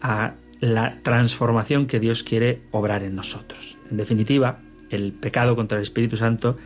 a 0.01 0.35
la 0.61 1.01
transformación 1.03 1.87
que 1.87 2.01
Dios 2.01 2.23
quiere 2.23 2.63
obrar 2.71 3.03
en 3.03 3.15
nosotros. 3.15 3.79
En 3.91 3.97
definitiva, 3.97 4.61
el 4.95 5.13
pecado 5.13 5.57
contra 5.57 5.79
el 5.79 5.83
Espíritu 5.83 6.17
Santo 6.17 6.57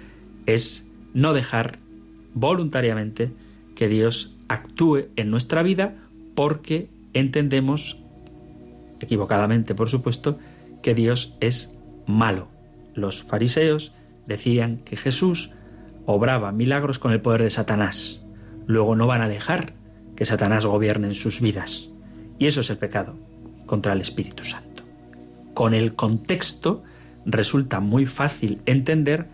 es 0.46 0.86
no 1.14 1.32
dejar 1.32 1.78
voluntariamente 2.34 3.30
que 3.74 3.88
Dios 3.88 4.36
actúe 4.48 5.08
en 5.16 5.30
nuestra 5.30 5.62
vida 5.62 5.96
porque 6.34 6.88
entendemos, 7.12 8.02
equivocadamente 9.00 9.74
por 9.74 9.88
supuesto, 9.88 10.38
que 10.82 10.94
Dios 10.94 11.36
es 11.40 11.76
malo. 12.06 12.48
Los 12.94 13.22
fariseos 13.22 13.92
decían 14.26 14.78
que 14.84 14.96
Jesús 14.96 15.52
obraba 16.06 16.52
milagros 16.52 16.98
con 16.98 17.12
el 17.12 17.20
poder 17.20 17.42
de 17.42 17.50
Satanás. 17.50 18.24
Luego 18.66 18.96
no 18.96 19.06
van 19.06 19.22
a 19.22 19.28
dejar 19.28 19.74
que 20.16 20.24
Satanás 20.24 20.66
gobierne 20.66 21.08
en 21.08 21.14
sus 21.14 21.40
vidas. 21.40 21.90
Y 22.38 22.46
eso 22.46 22.60
es 22.60 22.70
el 22.70 22.78
pecado 22.78 23.14
contra 23.66 23.92
el 23.92 24.00
Espíritu 24.00 24.44
Santo. 24.44 24.84
Con 25.54 25.74
el 25.74 25.94
contexto 25.94 26.82
resulta 27.28 27.80
muy 27.80 28.06
fácil 28.06 28.60
entender 28.66 29.26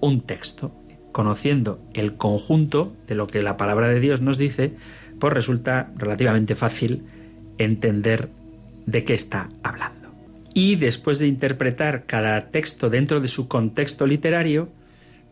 un 0.00 0.22
texto 0.22 0.74
conociendo 1.10 1.82
el 1.92 2.16
conjunto 2.16 2.96
de 3.06 3.14
lo 3.14 3.26
que 3.26 3.42
la 3.42 3.56
palabra 3.56 3.88
de 3.88 4.00
Dios 4.00 4.20
nos 4.20 4.38
dice, 4.38 4.74
pues 5.18 5.32
resulta 5.34 5.92
relativamente 5.96 6.54
fácil 6.54 7.04
entender 7.58 8.30
de 8.86 9.04
qué 9.04 9.14
está 9.14 9.50
hablando. 9.62 10.10
Y 10.54 10.76
después 10.76 11.18
de 11.18 11.26
interpretar 11.26 12.06
cada 12.06 12.40
texto 12.50 12.90
dentro 12.90 13.20
de 13.20 13.28
su 13.28 13.48
contexto 13.48 14.06
literario, 14.06 14.70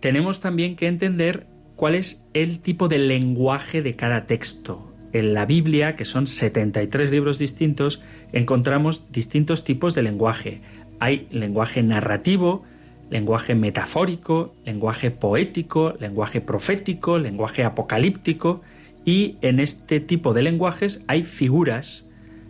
tenemos 0.01 0.41
también 0.41 0.77
que 0.77 0.87
entender 0.87 1.47
cuál 1.77 1.95
es 1.95 2.27
el 2.35 2.61
tipo 2.61 2.89
de 2.89 2.99
lenguaje 2.99 3.83
de 3.83 3.97
cada 3.97 4.27
texto. 4.27 4.87
En 5.13 5.35
la 5.35 5.45
Biblia, 5.45 5.97
que 5.97 6.05
son 6.05 6.27
73 6.27 7.11
libros 7.11 7.39
distintos, 7.39 8.01
encontramos 8.33 9.11
distintos 9.11 9.65
tipos 9.65 9.95
de 9.95 10.03
lenguaje. 10.03 10.61
Hay 11.01 11.27
lenguaje 11.31 11.83
narrativo, 11.83 12.63
lenguaje 13.11 13.55
metafórico, 13.55 14.55
lenguaje 14.65 15.11
poético, 15.11 15.95
lenguaje 15.99 16.41
profético, 16.41 17.19
lenguaje 17.19 17.65
apocalíptico, 17.65 18.61
y 19.05 19.37
en 19.41 19.61
este 19.61 20.01
tipo 20.01 20.35
de 20.35 20.43
lenguajes 20.43 21.05
hay 21.09 21.25
figuras, 21.25 22.07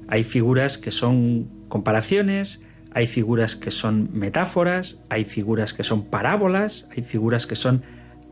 hay 0.09 0.25
figuras 0.25 0.79
que 0.79 0.91
son 0.91 1.49
comparaciones, 1.69 2.63
hay 2.93 3.07
figuras 3.07 3.55
que 3.55 3.71
son 3.71 4.11
metáforas, 4.13 5.01
hay 5.09 5.25
figuras 5.25 5.73
que 5.73 5.85
son 5.85 6.03
parábolas, 6.05 6.89
hay 6.95 7.03
figuras 7.05 7.47
que 7.47 7.55
son 7.55 7.83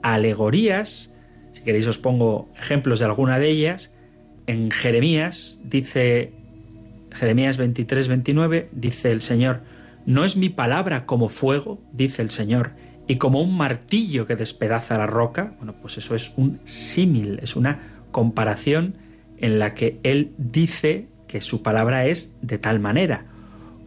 alegorías. 0.02 1.14
Si 1.52 1.62
queréis 1.62 1.86
os 1.86 1.98
pongo 1.98 2.48
ejemplos 2.58 2.98
de 2.98 3.04
alguna 3.04 3.38
de 3.38 3.48
ellas. 3.48 3.92
En 4.46 4.70
Jeremías 4.70 5.60
dice 5.62 6.32
Jeremías 7.12 7.56
23, 7.56 8.08
29 8.08 8.68
dice 8.72 9.12
el 9.12 9.20
Señor, 9.20 9.60
¿No 10.08 10.24
es 10.24 10.38
mi 10.38 10.48
palabra 10.48 11.04
como 11.04 11.28
fuego, 11.28 11.82
dice 11.92 12.22
el 12.22 12.30
Señor, 12.30 12.70
y 13.06 13.16
como 13.16 13.42
un 13.42 13.54
martillo 13.54 14.24
que 14.24 14.36
despedaza 14.36 14.96
la 14.96 15.06
roca? 15.06 15.52
Bueno, 15.58 15.74
pues 15.82 15.98
eso 15.98 16.14
es 16.14 16.32
un 16.38 16.60
símil, 16.64 17.38
es 17.42 17.56
una 17.56 18.06
comparación 18.10 18.94
en 19.36 19.58
la 19.58 19.74
que 19.74 20.00
Él 20.04 20.32
dice 20.38 21.08
que 21.26 21.42
su 21.42 21.62
palabra 21.62 22.06
es 22.06 22.38
de 22.40 22.56
tal 22.56 22.80
manera. 22.80 23.26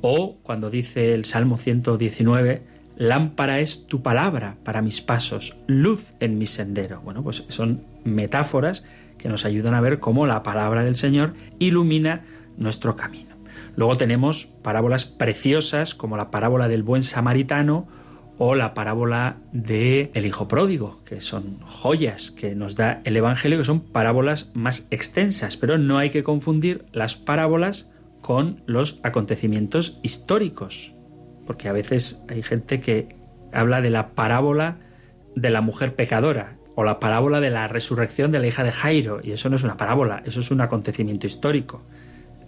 O 0.02 0.38
cuando 0.44 0.70
dice 0.70 1.16
el 1.16 1.26
Salmo 1.26 1.58
119, 1.58 2.62
Lámpara 2.98 3.60
es 3.60 3.88
tu 3.88 4.04
palabra 4.04 4.58
para 4.64 4.84
mis 4.84 5.02
pasos, 5.02 5.58
luz 5.66 6.14
en 6.20 6.38
mi 6.38 6.46
sendero. 6.46 7.02
Bueno, 7.02 7.24
pues 7.24 7.46
son 7.48 7.82
metáforas 8.04 8.86
que 9.18 9.28
nos 9.28 9.44
ayudan 9.44 9.74
a 9.74 9.82
ver 9.82 10.00
cómo 10.00 10.28
la 10.28 10.44
palabra 10.44 10.84
del 10.84 10.98
Señor 10.98 11.34
ilumina 11.58 12.22
nuestro 12.58 12.96
camino. 12.96 13.31
Luego 13.76 13.96
tenemos 13.98 14.46
parábolas 14.46 15.06
preciosas 15.06 15.96
como 15.96 16.18
la 16.18 16.32
parábola 16.32 16.68
del 16.68 16.84
buen 16.84 17.04
samaritano 17.04 17.88
o 18.38 18.56
la 18.56 18.74
parábola 18.74 19.38
de 19.52 20.10
el 20.16 20.26
hijo 20.26 20.48
pródigo, 20.48 21.00
que 21.06 21.22
son 21.22 21.60
joyas 21.62 22.32
que 22.32 22.56
nos 22.56 22.76
da 22.76 23.02
el 23.04 23.16
evangelio 23.16 23.60
que 23.60 23.64
son 23.64 23.82
parábolas 23.82 24.50
más 24.56 24.88
extensas, 24.90 25.58
pero 25.58 25.78
no 25.78 26.00
hay 26.00 26.10
que 26.10 26.24
confundir 26.24 26.86
las 26.92 27.16
parábolas 27.16 27.92
con 28.22 28.62
los 28.66 29.00
acontecimientos 29.04 30.00
históricos, 30.02 30.96
porque 31.46 31.70
a 31.70 31.72
veces 31.72 32.24
hay 32.30 32.42
gente 32.42 32.82
que 32.82 33.16
habla 33.54 33.82
de 33.82 33.90
la 33.90 34.10
parábola 34.10 34.78
de 35.36 35.50
la 35.50 35.62
mujer 35.62 35.96
pecadora 35.96 36.58
o 36.76 36.84
la 36.84 37.00
parábola 37.00 37.42
de 37.42 37.50
la 37.50 37.68
resurrección 37.68 38.32
de 38.32 38.40
la 38.40 38.48
hija 38.48 38.64
de 38.64 38.72
Jairo, 38.72 39.20
y 39.24 39.34
eso 39.34 39.50
no 39.50 39.56
es 39.56 39.64
una 39.64 39.78
parábola, 39.78 40.24
eso 40.26 40.40
es 40.40 40.50
un 40.52 40.62
acontecimiento 40.62 41.28
histórico. 41.28 41.84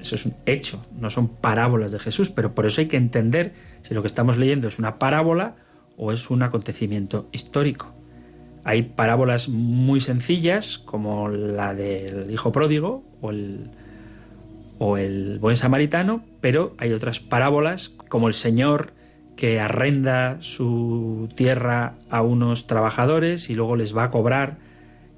Eso 0.03 0.15
es 0.15 0.25
un 0.25 0.35
hecho, 0.45 0.85
no 0.99 1.09
son 1.09 1.29
parábolas 1.29 1.93
de 1.93 1.99
Jesús, 1.99 2.29
pero 2.29 2.53
por 2.53 2.65
eso 2.65 2.81
hay 2.81 2.87
que 2.87 2.97
entender 2.97 3.53
si 3.83 3.93
lo 3.93 4.01
que 4.01 4.07
estamos 4.07 4.37
leyendo 4.37 4.67
es 4.67 4.77
una 4.77 4.99
parábola 4.99 5.55
o 5.95 6.11
es 6.11 6.29
un 6.29 6.43
acontecimiento 6.43 7.29
histórico. 7.31 7.93
Hay 8.65 8.83
parábolas 8.83 9.47
muy 9.47 10.01
sencillas, 10.01 10.77
como 10.77 11.29
la 11.29 11.73
del 11.73 12.29
hijo 12.29 12.51
pródigo 12.51 13.05
o 13.21 13.29
el, 13.29 13.69
o 14.77 14.97
el 14.97 15.39
buen 15.39 15.55
samaritano, 15.55 16.25
pero 16.41 16.75
hay 16.79 16.91
otras 16.91 17.21
parábolas, 17.21 17.87
como 18.09 18.27
el 18.27 18.33
Señor 18.33 18.91
que 19.37 19.61
arrenda 19.61 20.35
su 20.41 21.29
tierra 21.33 21.93
a 22.09 22.23
unos 22.23 22.67
trabajadores 22.67 23.49
y 23.49 23.55
luego 23.55 23.77
les 23.77 23.95
va 23.95 24.03
a 24.03 24.11
cobrar 24.11 24.57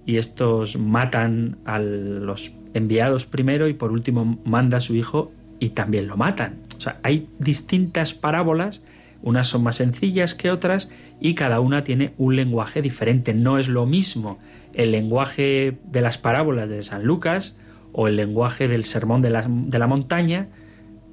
y 0.05 0.17
estos 0.17 0.77
matan 0.77 1.57
a 1.65 1.79
los 1.79 2.51
enviados 2.75 3.25
primero 3.25 3.67
y 3.67 3.73
por 3.73 3.91
último 3.91 4.39
manda 4.45 4.77
a 4.77 4.81
su 4.81 4.95
hijo 4.95 5.31
y 5.59 5.69
también 5.69 6.07
lo 6.07 6.17
matan. 6.17 6.59
O 6.77 6.81
sea, 6.81 6.99
hay 7.01 7.27
distintas 7.39 8.13
parábolas 8.13 8.81
unas 9.25 9.47
son 9.47 9.63
más 9.63 9.77
sencillas 9.77 10.35
que 10.35 10.51
otras 10.51 10.87
y 11.19 11.33
cada 11.33 11.59
una 11.59 11.83
tiene 11.83 12.13
un 12.19 12.35
lenguaje 12.35 12.83
diferente. 12.83 13.33
No 13.33 13.57
es 13.57 13.67
lo 13.67 13.87
mismo 13.87 14.37
el 14.75 14.91
lenguaje 14.91 15.79
de 15.83 16.01
las 16.01 16.19
parábolas 16.19 16.69
de 16.69 16.83
San 16.83 17.05
Lucas 17.05 17.57
o 17.91 18.07
el 18.07 18.17
lenguaje 18.17 18.67
del 18.67 18.85
sermón 18.85 19.23
de 19.23 19.31
la, 19.31 19.47
de 19.49 19.79
la 19.79 19.87
montaña 19.87 20.49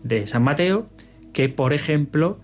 de 0.02 0.26
San 0.26 0.42
Mateo 0.42 0.88
que, 1.32 1.48
por 1.48 1.72
ejemplo, 1.72 2.38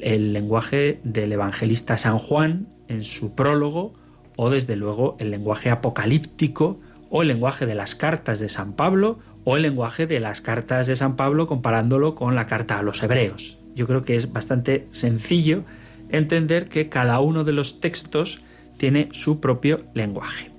el 0.00 0.32
lenguaje 0.32 1.00
del 1.02 1.32
evangelista 1.32 1.96
San 1.96 2.18
Juan 2.18 2.68
en 2.86 3.02
su 3.02 3.34
prólogo 3.34 3.94
o 4.36 4.50
desde 4.50 4.76
luego 4.76 5.16
el 5.18 5.32
lenguaje 5.32 5.70
apocalíptico 5.70 6.78
o 7.10 7.22
el 7.22 7.28
lenguaje 7.28 7.66
de 7.66 7.74
las 7.74 7.94
cartas 7.94 8.40
de 8.40 8.48
San 8.48 8.74
Pablo 8.74 9.18
o 9.44 9.56
el 9.56 9.62
lenguaje 9.62 10.06
de 10.06 10.20
las 10.20 10.40
cartas 10.40 10.86
de 10.86 10.96
San 10.96 11.16
Pablo 11.16 11.46
comparándolo 11.46 12.14
con 12.14 12.34
la 12.34 12.46
carta 12.46 12.78
a 12.78 12.82
los 12.82 13.02
hebreos 13.02 13.58
yo 13.78 13.86
creo 13.86 14.02
que 14.02 14.16
es 14.16 14.32
bastante 14.32 14.88
sencillo 14.92 15.62
entender 16.10 16.68
que 16.68 16.88
cada 16.88 17.20
uno 17.20 17.44
de 17.44 17.52
los 17.52 17.80
textos 17.80 18.40
tiene 18.76 19.08
su 19.12 19.40
propio 19.40 19.80
lenguaje. 19.94 20.50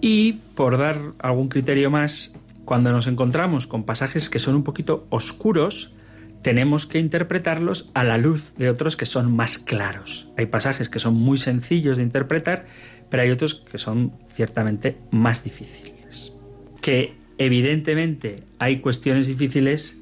Y 0.00 0.34
por 0.54 0.76
dar 0.76 0.98
algún 1.20 1.48
criterio 1.48 1.90
más, 1.90 2.32
cuando 2.64 2.90
nos 2.90 3.06
encontramos 3.06 3.66
con 3.66 3.84
pasajes 3.84 4.28
que 4.28 4.38
son 4.40 4.56
un 4.56 4.64
poquito 4.64 5.06
oscuros, 5.10 5.92
tenemos 6.42 6.86
que 6.86 6.98
interpretarlos 6.98 7.90
a 7.94 8.04
la 8.04 8.18
luz 8.18 8.52
de 8.56 8.70
otros 8.70 8.96
que 8.96 9.06
son 9.06 9.34
más 9.34 9.58
claros. 9.58 10.28
Hay 10.36 10.46
pasajes 10.46 10.88
que 10.88 10.98
son 10.98 11.14
muy 11.14 11.38
sencillos 11.38 11.98
de 11.98 12.02
interpretar, 12.02 12.66
pero 13.10 13.22
hay 13.22 13.30
otros 13.30 13.54
que 13.54 13.78
son 13.78 14.12
ciertamente 14.34 14.96
más 15.10 15.44
difíciles. 15.44 16.32
Que 16.80 17.14
evidentemente 17.38 18.36
hay 18.58 18.80
cuestiones 18.80 19.26
difíciles 19.26 20.00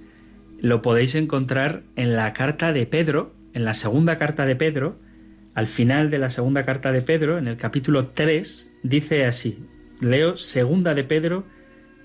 lo 0.61 0.83
podéis 0.83 1.15
encontrar 1.15 1.83
en 1.97 2.17
la 2.17 2.33
carta 2.33 2.73
de 2.73 2.87
Pedro, 2.87 3.33
en 3.55 3.65
la 3.65 3.75
segunda 3.75 4.17
carta 4.17 4.45
de 4.45 4.57
Pedro, 4.57 4.99
al 5.55 5.67
final 5.67 6.11
de 6.11 6.19
la 6.19 6.31
segunda 6.31 6.65
carta 6.65 6.93
de 6.93 7.01
Pedro, 7.01 7.39
en 7.39 7.49
el 7.49 7.57
capítulo 7.57 8.09
3, 8.09 8.75
dice 8.83 9.25
así, 9.25 9.65
leo 10.01 10.37
segunda 10.37 10.95
de 10.95 11.05
Pedro, 11.05 11.45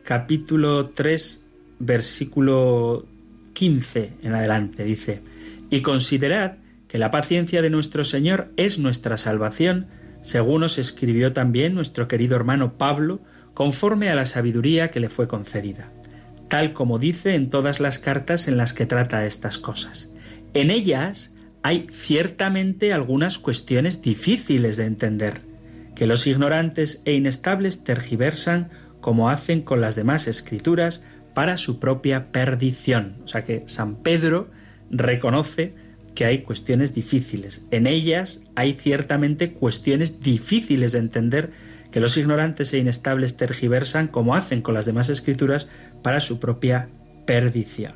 capítulo 0.04 0.90
3, 0.90 1.46
versículo 1.80 3.08
15 3.54 4.14
en 4.24 4.34
adelante, 4.34 4.84
dice, 4.84 5.22
y 5.70 5.82
considerad 5.82 6.58
que 6.88 6.98
la 6.98 7.12
paciencia 7.12 7.62
de 7.62 7.70
nuestro 7.70 8.04
Señor 8.04 8.52
es 8.58 8.80
nuestra 8.80 9.18
salvación, 9.18 9.88
según 10.22 10.62
nos 10.62 10.78
escribió 10.78 11.34
también 11.34 11.74
nuestro 11.74 12.08
querido 12.08 12.36
hermano 12.36 12.78
Pablo, 12.78 13.22
conforme 13.54 14.10
a 14.10 14.16
la 14.16 14.26
sabiduría 14.26 14.92
que 14.92 15.00
le 15.00 15.10
fue 15.10 15.28
concedida 15.28 15.92
tal 16.54 16.74
como 16.74 17.00
dice 17.00 17.34
en 17.34 17.50
todas 17.50 17.80
las 17.80 17.98
cartas 17.98 18.48
en 18.48 18.58
las 18.58 18.74
que 18.74 18.86
trata 18.86 19.26
estas 19.26 19.58
cosas. 19.58 20.12
En 20.54 20.70
ellas 20.70 21.34
hay 21.64 21.88
ciertamente 21.92 22.94
algunas 22.94 23.40
cuestiones 23.40 24.04
difíciles 24.04 24.78
de 24.78 24.86
entender, 24.86 25.42
que 25.96 26.06
los 26.06 26.28
ignorantes 26.28 27.02
e 27.06 27.14
inestables 27.14 27.84
tergiversan 27.84 28.70
como 29.02 29.32
hacen 29.32 29.64
con 29.64 29.82
las 29.82 29.96
demás 29.96 30.28
escrituras 30.28 31.04
para 31.34 31.58
su 31.58 31.80
propia 31.80 32.32
perdición. 32.32 33.18
O 33.26 33.28
sea 33.28 33.44
que 33.44 33.64
San 33.68 33.96
Pedro 33.96 34.50
reconoce 34.90 35.74
que 36.16 36.26
hay 36.26 36.40
cuestiones 36.40 36.94
difíciles. 36.94 37.66
En 37.72 37.88
ellas 37.88 38.42
hay 38.56 38.74
ciertamente 38.74 39.54
cuestiones 39.54 40.22
difíciles 40.22 40.92
de 40.92 41.00
entender 41.00 41.52
que 41.92 42.00
los 42.00 42.18
ignorantes 42.18 42.74
e 42.74 42.80
inestables 42.80 43.38
tergiversan 43.38 44.08
como 44.08 44.36
hacen 44.36 44.62
con 44.62 44.74
las 44.74 44.86
demás 44.86 45.10
escrituras 45.10 45.68
para 46.02 46.20
su 46.20 46.40
propia 46.40 46.90
perdición. 47.26 47.94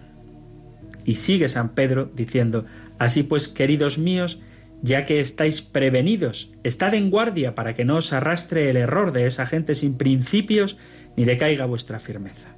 Y 1.06 1.16
sigue 1.16 1.50
San 1.50 1.70
Pedro 1.70 2.12
diciendo, 2.14 2.66
Así 3.00 3.24
pues, 3.24 3.48
queridos 3.48 3.98
míos, 3.98 4.40
ya 4.82 5.06
que 5.06 5.20
estáis 5.20 5.62
prevenidos, 5.62 6.54
estad 6.64 6.94
en 6.94 7.10
guardia 7.10 7.56
para 7.56 7.74
que 7.74 7.86
no 7.86 7.98
os 7.98 8.14
arrastre 8.14 8.70
el 8.70 8.78
error 8.78 9.12
de 9.12 9.26
esa 9.26 9.46
gente 9.46 9.74
sin 9.74 9.98
principios 9.98 10.78
ni 11.16 11.26
decaiga 11.26 11.66
vuestra 11.66 12.00
firmeza. 12.00 12.57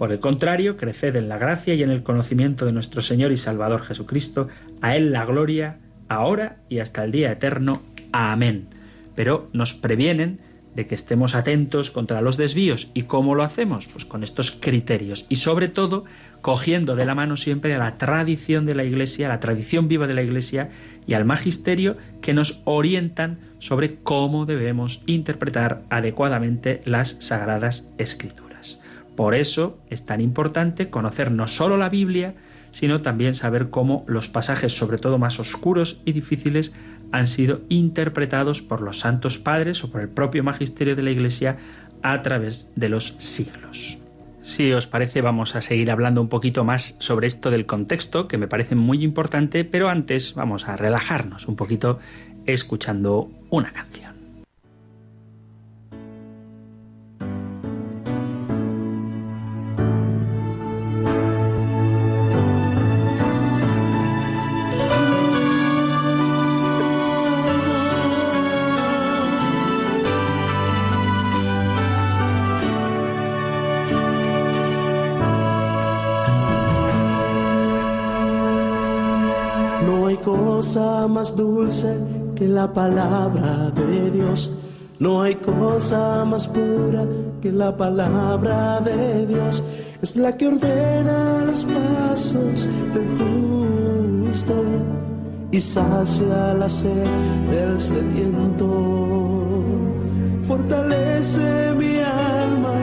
Por 0.00 0.12
el 0.12 0.18
contrario, 0.18 0.78
creced 0.78 1.14
en 1.14 1.28
la 1.28 1.36
gracia 1.36 1.74
y 1.74 1.82
en 1.82 1.90
el 1.90 2.02
conocimiento 2.02 2.64
de 2.64 2.72
nuestro 2.72 3.02
Señor 3.02 3.32
y 3.32 3.36
Salvador 3.36 3.82
Jesucristo, 3.82 4.48
a 4.80 4.96
Él 4.96 5.12
la 5.12 5.26
gloria, 5.26 5.76
ahora 6.08 6.56
y 6.70 6.78
hasta 6.78 7.04
el 7.04 7.10
día 7.12 7.30
eterno. 7.30 7.82
Amén. 8.10 8.68
Pero 9.14 9.50
nos 9.52 9.74
previenen 9.74 10.40
de 10.74 10.86
que 10.86 10.94
estemos 10.94 11.34
atentos 11.34 11.90
contra 11.90 12.22
los 12.22 12.38
desvíos. 12.38 12.90
¿Y 12.94 13.02
cómo 13.02 13.34
lo 13.34 13.42
hacemos? 13.42 13.88
Pues 13.88 14.06
con 14.06 14.24
estos 14.24 14.52
criterios 14.52 15.26
y 15.28 15.36
sobre 15.36 15.68
todo 15.68 16.06
cogiendo 16.40 16.96
de 16.96 17.04
la 17.04 17.14
mano 17.14 17.36
siempre 17.36 17.74
a 17.74 17.78
la 17.78 17.98
tradición 17.98 18.64
de 18.64 18.76
la 18.76 18.84
Iglesia, 18.84 19.26
a 19.26 19.28
la 19.28 19.40
tradición 19.40 19.86
viva 19.86 20.06
de 20.06 20.14
la 20.14 20.22
Iglesia 20.22 20.70
y 21.06 21.12
al 21.12 21.26
magisterio 21.26 21.98
que 22.22 22.32
nos 22.32 22.62
orientan 22.64 23.38
sobre 23.58 23.96
cómo 23.96 24.46
debemos 24.46 25.02
interpretar 25.04 25.82
adecuadamente 25.90 26.80
las 26.86 27.18
sagradas 27.20 27.86
escrituras. 27.98 28.49
Por 29.16 29.34
eso 29.34 29.78
es 29.88 30.06
tan 30.06 30.20
importante 30.20 30.90
conocer 30.90 31.30
no 31.30 31.46
solo 31.46 31.76
la 31.76 31.88
Biblia, 31.88 32.34
sino 32.72 33.00
también 33.00 33.34
saber 33.34 33.70
cómo 33.70 34.04
los 34.06 34.28
pasajes, 34.28 34.76
sobre 34.76 34.98
todo 34.98 35.18
más 35.18 35.40
oscuros 35.40 36.00
y 36.04 36.12
difíciles, 36.12 36.72
han 37.12 37.26
sido 37.26 37.62
interpretados 37.68 38.62
por 38.62 38.80
los 38.80 39.00
santos 39.00 39.38
padres 39.38 39.82
o 39.84 39.90
por 39.90 40.00
el 40.00 40.08
propio 40.08 40.44
magisterio 40.44 40.96
de 40.96 41.02
la 41.02 41.10
Iglesia 41.10 41.56
a 42.02 42.22
través 42.22 42.72
de 42.76 42.88
los 42.88 43.16
siglos. 43.18 43.98
Si 44.42 44.72
os 44.72 44.86
parece, 44.86 45.20
vamos 45.20 45.54
a 45.54 45.60
seguir 45.60 45.90
hablando 45.90 46.22
un 46.22 46.28
poquito 46.28 46.64
más 46.64 46.96
sobre 46.98 47.26
esto 47.26 47.50
del 47.50 47.66
contexto, 47.66 48.26
que 48.26 48.38
me 48.38 48.48
parece 48.48 48.74
muy 48.74 49.04
importante, 49.04 49.64
pero 49.64 49.90
antes 49.90 50.34
vamos 50.34 50.66
a 50.66 50.76
relajarnos 50.76 51.46
un 51.46 51.56
poquito 51.56 51.98
escuchando 52.46 53.30
una 53.50 53.70
canción. 53.70 54.19
La 82.60 82.72
palabra 82.72 83.70
de 83.70 84.10
Dios. 84.10 84.52
No 84.98 85.22
hay 85.22 85.36
cosa 85.36 86.24
más 86.26 86.46
pura 86.46 87.02
que 87.40 87.50
la 87.50 87.74
palabra 87.74 88.80
de 88.80 89.26
Dios. 89.26 89.62
Es 90.02 90.14
la 90.16 90.36
que 90.36 90.48
ordena 90.48 91.44
los 91.48 91.64
pasos 91.64 92.68
del 92.94 93.08
justo 93.18 94.56
y 95.50 95.58
sacia 95.60 96.54
la 96.62 96.68
sed 96.68 97.10
del 97.50 97.80
sediento. 97.80 98.68
Fortalece 100.46 101.72
mi 101.80 101.94
alma, 102.40 102.74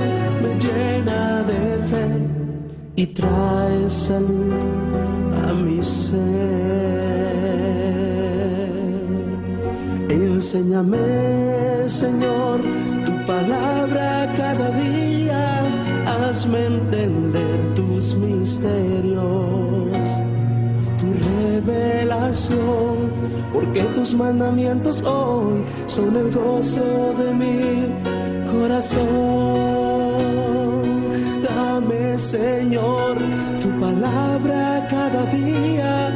me 0.41 0.51
llena 0.65 1.43
de 1.51 1.61
fe 1.89 2.07
y 2.95 3.05
trae 3.17 3.89
salud 3.89 4.53
a 5.47 5.53
mi 5.53 5.83
ser. 5.83 7.36
Enséñame, 10.47 11.89
Señor, 11.89 12.61
tu 13.05 13.11
palabra 13.27 14.33
cada 14.37 14.71
día, 14.79 15.61
hazme 16.07 16.67
entender 16.67 17.73
tus 17.75 18.15
misterios, 18.15 19.19
tu 20.99 21.07
revelación, 21.51 23.11
porque 23.51 23.81
tus 23.93 24.13
mandamientos 24.13 25.03
hoy 25.03 25.65
son 25.85 26.15
el 26.15 26.31
gozo 26.31 27.13
de 27.19 27.33
mi 27.33 28.49
corazón. 28.49 29.03
Dame, 31.43 32.17
Señor, 32.17 33.17
tu 33.59 33.67
palabra 33.81 34.87
cada 34.89 35.25
día, 35.25 36.09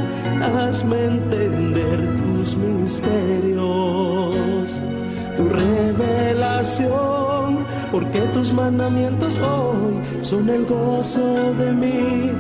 hazme 0.56 1.06
entender 1.08 2.16
tus 2.16 2.56
misterios, 2.56 4.11
porque 7.92 8.20
tus 8.34 8.54
mandamientos 8.54 9.40
hoy 9.40 10.24
son 10.24 10.48
el 10.48 10.66
gozo 10.66 11.54
de 11.56 11.72
mi 11.72 12.32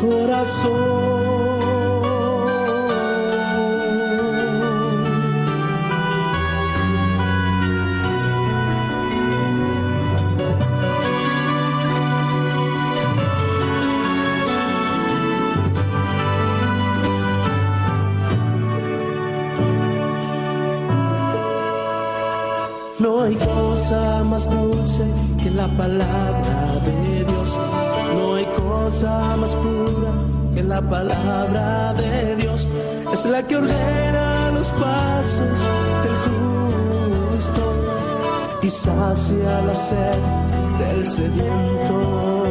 corazón. 0.00 1.33
Cosa 23.84 24.24
más 24.24 24.50
dulce 24.50 25.04
que 25.42 25.50
la 25.50 25.68
palabra 25.76 26.80
de 26.86 27.24
Dios. 27.24 27.58
No 28.14 28.34
hay 28.34 28.46
cosa 28.46 29.36
más 29.36 29.54
pura 29.56 30.12
que 30.54 30.62
la 30.62 30.80
palabra 30.80 31.92
de 31.92 32.36
Dios. 32.36 32.66
Es 33.12 33.26
la 33.26 33.42
que 33.46 33.56
ordena 33.56 34.50
los 34.52 34.68
pasos 34.68 35.60
del 36.02 36.16
justo 37.36 37.62
y 38.62 38.70
sacia 38.70 39.62
la 39.66 39.74
sed 39.74 40.18
del 40.78 41.06
sediento. 41.06 42.43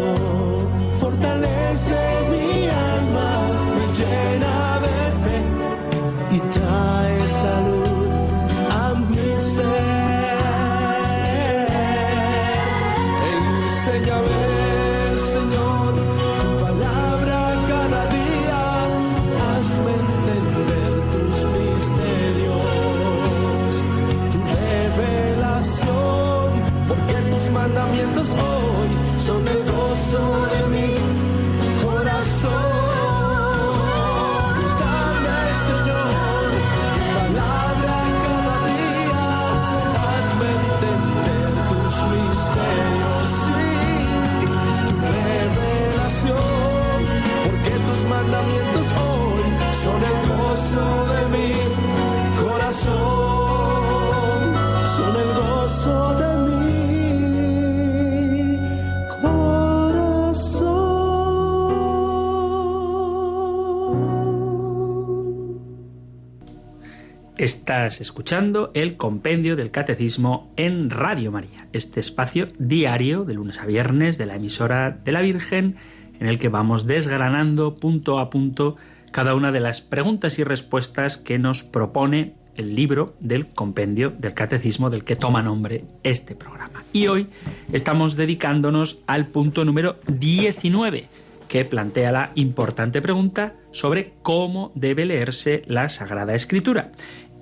Estás 67.73 68.01
escuchando 68.01 68.69
el 68.75 68.97
compendio 68.97 69.55
del 69.55 69.71
catecismo 69.71 70.53
en 70.57 70.91
Radio 70.91 71.31
María, 71.31 71.67
este 71.73 72.01
espacio 72.01 72.45
diario 72.59 73.25
de 73.25 73.33
lunes 73.33 73.57
a 73.57 73.65
viernes 73.65 74.19
de 74.19 74.27
la 74.27 74.35
emisora 74.35 74.91
de 74.91 75.11
la 75.11 75.21
Virgen 75.21 75.77
en 76.19 76.27
el 76.27 76.37
que 76.37 76.49
vamos 76.49 76.85
desgranando 76.85 77.73
punto 77.73 78.19
a 78.19 78.29
punto 78.29 78.75
cada 79.11 79.33
una 79.33 79.51
de 79.51 79.59
las 79.59 79.81
preguntas 79.81 80.37
y 80.37 80.43
respuestas 80.43 81.17
que 81.17 81.39
nos 81.39 81.63
propone 81.63 82.35
el 82.57 82.75
libro 82.75 83.15
del 83.19 83.47
compendio 83.47 84.11
del 84.11 84.35
catecismo 84.35 84.91
del 84.91 85.03
que 85.03 85.15
toma 85.15 85.41
nombre 85.41 85.83
este 86.03 86.35
programa. 86.35 86.83
Y 86.93 87.07
hoy 87.07 87.27
estamos 87.71 88.15
dedicándonos 88.15 88.99
al 89.07 89.25
punto 89.25 89.65
número 89.65 89.95
19 90.07 91.09
que 91.53 91.65
plantea 91.65 92.11
la 92.11 92.31
importante 92.33 92.99
pregunta 92.99 93.53
sobre 93.71 94.13
cómo 94.23 94.71
debe 94.73 95.05
leerse 95.05 95.61
la 95.67 95.87
Sagrada 95.87 96.33
Escritura. 96.33 96.91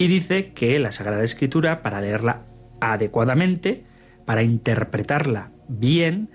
Y 0.02 0.08
dice 0.08 0.52
que 0.54 0.80
la 0.80 0.91
Sagrada 0.91 1.24
Escritura, 1.24 1.84
para 1.84 2.02
leerla 2.02 2.47
adecuadamente, 2.80 3.86
para 4.26 4.41
interpretarla 4.41 5.52
bien, 5.68 6.32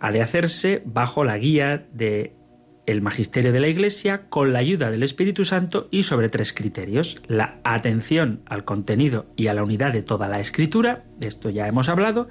ha 0.00 0.10
de 0.10 0.20
hacerse 0.20 0.82
bajo 0.84 1.22
la 1.22 1.38
guía 1.38 1.86
de 1.92 2.34
el 2.86 3.00
magisterio 3.00 3.52
de 3.52 3.60
la 3.60 3.68
Iglesia 3.68 4.22
con 4.28 4.52
la 4.52 4.58
ayuda 4.58 4.90
del 4.90 5.04
Espíritu 5.04 5.44
Santo 5.44 5.86
y 5.92 6.02
sobre 6.02 6.28
tres 6.28 6.52
criterios. 6.52 7.22
La 7.28 7.60
atención 7.62 8.40
al 8.46 8.64
contenido 8.64 9.26
y 9.36 9.46
a 9.46 9.54
la 9.54 9.62
unidad 9.62 9.92
de 9.92 10.02
toda 10.02 10.26
la 10.28 10.40
escritura, 10.40 11.04
de 11.20 11.28
esto 11.28 11.50
ya 11.50 11.68
hemos 11.68 11.88
hablado. 11.88 12.26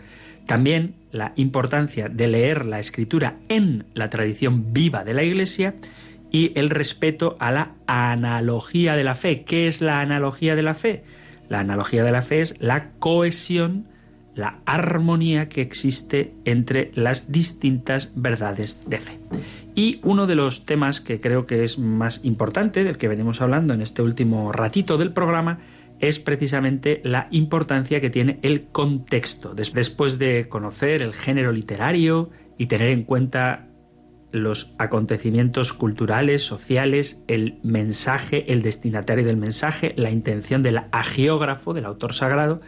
También 0.47 0.95
la 1.11 1.31
importancia 1.37 2.09
de 2.09 2.27
leer 2.27 2.65
la 2.65 2.79
escritura 2.79 3.37
en 3.47 3.85
la 3.93 4.09
tradición 4.09 4.73
viva 4.73 5.05
de 5.05 5.13
la 5.13 5.23
Iglesia 5.23 5.75
y 6.31 6.57
el 6.59 6.69
respeto 6.69 7.37
a 7.39 7.51
la 7.51 7.75
analogía 7.87 8.95
de 8.95 9.03
la 9.03 9.15
fe. 9.15 9.43
¿Qué 9.43 9.67
es 9.67 9.81
la 9.81 10.01
analogía 10.01 10.55
de 10.55 10.63
la 10.63 10.73
fe? 10.73 11.03
La 11.49 11.59
analogía 11.59 12.03
de 12.03 12.11
la 12.11 12.21
fe 12.21 12.41
es 12.41 12.55
la 12.59 12.91
cohesión, 12.99 13.87
la 14.35 14.59
armonía 14.65 15.49
que 15.49 15.61
existe 15.61 16.33
entre 16.45 16.91
las 16.93 17.31
distintas 17.31 18.11
verdades 18.15 18.83
de 18.87 18.97
fe. 18.97 19.19
Y 19.75 19.99
uno 20.03 20.27
de 20.27 20.35
los 20.35 20.65
temas 20.65 21.01
que 21.01 21.21
creo 21.21 21.45
que 21.45 21.63
es 21.63 21.77
más 21.79 22.21
importante, 22.23 22.83
del 22.83 22.97
que 22.97 23.07
venimos 23.07 23.41
hablando 23.41 23.73
en 23.73 23.81
este 23.81 24.01
último 24.01 24.51
ratito 24.51 24.97
del 24.97 25.13
programa, 25.13 25.59
es 25.99 26.19
precisamente 26.19 27.01
la 27.03 27.27
importancia 27.31 28.01
que 28.01 28.09
tiene 28.09 28.39
el 28.41 28.65
contexto. 28.65 29.55
Después 29.55 30.19
de 30.19 30.47
conocer 30.49 31.01
el 31.01 31.13
género 31.13 31.51
literario 31.51 32.29
y 32.57 32.67
tener 32.67 32.89
en 32.89 33.03
cuenta 33.03 33.66
los 34.37 34.73
acontecimientos 34.77 35.73
culturales, 35.73 36.43
sociales, 36.43 37.23
el 37.27 37.59
mensaje, 37.63 38.51
el 38.51 38.61
destinatario 38.61 39.25
del 39.25 39.37
mensaje, 39.37 39.93
la 39.97 40.11
intención 40.11 40.63
del 40.63 40.81
agiógrafo, 40.91 41.73
del 41.73 41.85
autor 41.85 42.13
sagrado, 42.13 42.61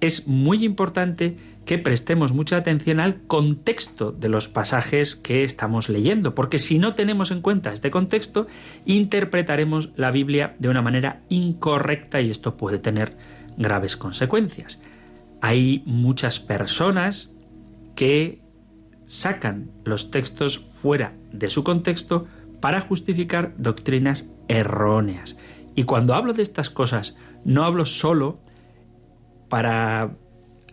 es 0.00 0.26
muy 0.26 0.64
importante 0.64 1.36
que 1.64 1.78
prestemos 1.78 2.32
mucha 2.32 2.56
atención 2.56 2.98
al 2.98 3.22
contexto 3.22 4.10
de 4.10 4.28
los 4.28 4.48
pasajes 4.48 5.14
que 5.14 5.44
estamos 5.44 5.88
leyendo, 5.88 6.34
porque 6.34 6.58
si 6.58 6.78
no 6.78 6.94
tenemos 6.94 7.30
en 7.30 7.40
cuenta 7.40 7.72
este 7.72 7.92
contexto, 7.92 8.48
interpretaremos 8.84 9.92
la 9.94 10.10
Biblia 10.10 10.56
de 10.58 10.68
una 10.68 10.82
manera 10.82 11.22
incorrecta 11.28 12.20
y 12.20 12.30
esto 12.30 12.56
puede 12.56 12.78
tener 12.78 13.16
graves 13.56 13.96
consecuencias. 13.96 14.80
Hay 15.40 15.82
muchas 15.86 16.40
personas 16.40 17.32
que 17.94 18.41
sacan 19.12 19.70
los 19.84 20.10
textos 20.10 20.58
fuera 20.58 21.12
de 21.32 21.50
su 21.50 21.64
contexto 21.64 22.26
para 22.60 22.80
justificar 22.80 23.52
doctrinas 23.58 24.30
erróneas. 24.48 25.36
Y 25.74 25.82
cuando 25.82 26.14
hablo 26.14 26.32
de 26.32 26.42
estas 26.42 26.70
cosas, 26.70 27.18
no 27.44 27.64
hablo 27.64 27.84
solo 27.84 28.38
para 29.50 30.12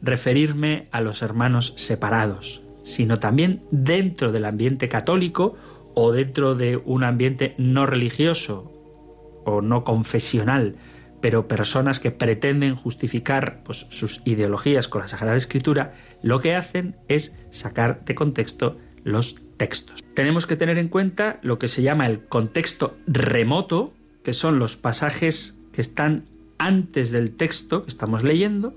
referirme 0.02 0.88
a 0.92 1.02
los 1.02 1.22
hermanos 1.22 1.74
separados, 1.76 2.62
sino 2.84 3.20
también 3.20 3.62
dentro 3.72 4.32
del 4.32 4.46
ambiente 4.46 4.88
católico 4.88 5.58
o 5.94 6.14
dentro 6.14 6.56
de 6.56 6.78
un 6.78 7.04
ambiente 7.04 7.56
no 7.58 7.86
religioso 7.86 8.72
o 9.44 9.62
no 9.62 9.84
confesional, 9.84 10.78
pero 11.22 11.48
personas 11.48 12.00
que 12.00 12.12
pretenden 12.12 12.76
justificar 12.76 13.62
pues, 13.64 13.88
sus 13.90 14.22
ideologías 14.26 14.88
con 14.88 15.02
la 15.02 15.08
Sagrada 15.08 15.38
Escritura, 15.38 15.94
lo 16.22 16.40
que 16.40 16.56
hacen 16.56 16.96
es 17.08 17.34
sacar 17.52 18.04
de 18.06 18.16
contexto 18.16 18.78
los 19.04 19.38
textos. 19.58 20.04
Tenemos 20.14 20.48
que 20.48 20.56
tener 20.56 20.78
en 20.78 20.88
cuenta 20.88 21.40
lo 21.42 21.60
que 21.60 21.68
se 21.68 21.82
llama 21.82 22.08
el 22.08 22.26
contexto 22.26 22.98
remoto, 23.08 23.94
que 24.24 24.34
son 24.34 24.60
los 24.60 24.78
pasajes 24.78 25.60
que 25.72 25.82
están 25.82 26.26
antes 26.58 27.12
del 27.12 27.36
texto 27.36 27.84
que 27.84 27.90
estamos 27.90 28.24
leyendo, 28.24 28.76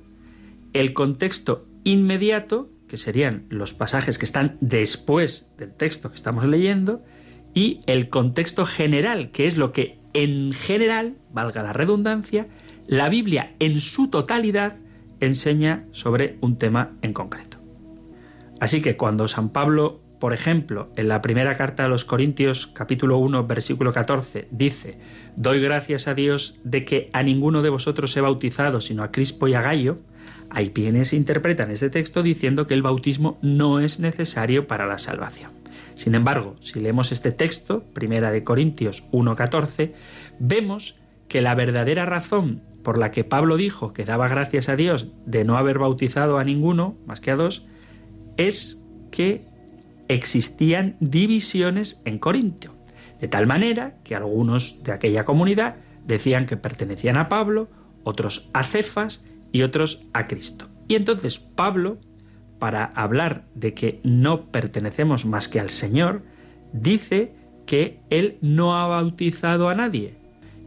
el 0.72 0.94
contexto 0.94 1.66
inmediato, 1.84 2.70
que 2.88 2.96
serían 2.96 3.46
los 3.48 3.74
pasajes 3.74 4.18
que 4.18 4.26
están 4.26 4.56
después 4.60 5.52
del 5.58 5.72
texto 5.72 6.10
que 6.10 6.16
estamos 6.16 6.44
leyendo, 6.44 7.02
y 7.54 7.80
el 7.86 8.08
contexto 8.08 8.64
general, 8.64 9.30
que 9.30 9.46
es 9.46 9.56
lo 9.56 9.72
que 9.72 9.98
en 10.14 10.52
general, 10.52 11.16
valga 11.32 11.62
la 11.62 11.72
redundancia, 11.72 12.46
la 12.86 13.08
Biblia 13.08 13.54
en 13.58 13.80
su 13.80 14.08
totalidad 14.08 14.76
enseña 15.20 15.84
sobre 15.92 16.36
un 16.40 16.58
tema 16.58 16.92
en 17.02 17.12
concreto. 17.12 17.58
Así 18.60 18.80
que 18.80 18.96
cuando 18.96 19.28
San 19.28 19.50
Pablo, 19.50 20.00
por 20.20 20.32
ejemplo, 20.32 20.90
en 20.96 21.08
la 21.08 21.22
primera 21.22 21.56
carta 21.56 21.84
a 21.84 21.88
los 21.88 22.04
Corintios 22.04 22.66
capítulo 22.66 23.18
1 23.18 23.46
versículo 23.46 23.92
14 23.92 24.48
dice, 24.50 24.98
doy 25.36 25.60
gracias 25.60 26.06
a 26.08 26.14
Dios 26.14 26.60
de 26.64 26.84
que 26.84 27.10
a 27.12 27.22
ninguno 27.22 27.62
de 27.62 27.70
vosotros 27.70 28.16
he 28.16 28.20
bautizado 28.20 28.80
sino 28.80 29.02
a 29.02 29.10
Crispo 29.10 29.48
y 29.48 29.54
a 29.54 29.62
Gallo, 29.62 29.98
hay 30.50 30.70
quienes 30.70 31.12
interpretan 31.12 31.70
este 31.70 31.88
texto 31.90 32.22
diciendo 32.22 32.66
que 32.66 32.74
el 32.74 32.82
bautismo 32.82 33.38
no 33.42 33.80
es 33.80 34.00
necesario 34.00 34.66
para 34.66 34.86
la 34.86 34.98
salvación. 34.98 35.61
Sin 35.94 36.14
embargo, 36.14 36.56
si 36.60 36.80
leemos 36.80 37.12
este 37.12 37.32
texto, 37.32 37.84
Primera 37.92 38.30
de 38.30 38.44
Corintios 38.44 39.04
1:14, 39.12 39.92
vemos 40.38 40.98
que 41.28 41.40
la 41.40 41.54
verdadera 41.54 42.06
razón 42.06 42.62
por 42.82 42.98
la 42.98 43.10
que 43.10 43.24
Pablo 43.24 43.56
dijo 43.56 43.92
que 43.92 44.04
daba 44.04 44.28
gracias 44.28 44.68
a 44.68 44.76
Dios 44.76 45.12
de 45.24 45.44
no 45.44 45.56
haber 45.56 45.78
bautizado 45.78 46.38
a 46.38 46.44
ninguno, 46.44 46.96
más 47.06 47.20
que 47.20 47.30
a 47.30 47.36
dos, 47.36 47.66
es 48.36 48.82
que 49.10 49.46
existían 50.08 50.96
divisiones 51.00 52.02
en 52.04 52.18
Corintio, 52.18 52.74
de 53.20 53.28
tal 53.28 53.46
manera 53.46 53.98
que 54.04 54.16
algunos 54.16 54.82
de 54.82 54.92
aquella 54.92 55.24
comunidad 55.24 55.76
decían 56.04 56.46
que 56.46 56.56
pertenecían 56.56 57.16
a 57.16 57.28
Pablo, 57.28 57.68
otros 58.04 58.50
a 58.52 58.64
Cefas 58.64 59.24
y 59.52 59.62
otros 59.62 60.02
a 60.12 60.26
Cristo. 60.26 60.68
Y 60.88 60.96
entonces 60.96 61.38
Pablo 61.38 61.98
para 62.62 62.92
hablar 62.94 63.42
de 63.56 63.74
que 63.74 63.98
no 64.04 64.44
pertenecemos 64.52 65.26
más 65.26 65.48
que 65.48 65.58
al 65.58 65.68
Señor, 65.68 66.22
dice 66.72 67.32
que 67.66 67.98
Él 68.08 68.38
no 68.40 68.78
ha 68.78 68.86
bautizado 68.86 69.68
a 69.68 69.74
nadie 69.74 70.14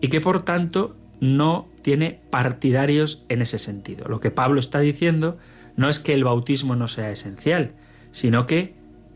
y 0.02 0.10
que 0.10 0.20
por 0.20 0.44
tanto 0.44 0.98
no 1.22 1.70
tiene 1.84 2.20
partidarios 2.32 3.24
en 3.30 3.42
ese 3.42 3.60
sentido. 3.60 4.10
Lo 4.10 4.20
que 4.20 4.30
Pablo 4.30 4.60
está 4.60 4.82
diciendo 4.82 5.38
no 5.78 5.88
es 5.88 6.00
que 6.00 6.14
el 6.14 6.26
bautismo 6.26 6.76
no 6.76 6.90
sea 6.90 7.12
esencial, 7.12 7.72
sino 8.12 8.46
que 8.46 8.74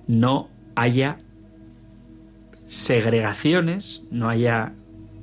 no 0.07 0.47
haya 0.75 1.17
segregaciones, 2.67 4.05
no 4.09 4.29
haya 4.29 4.71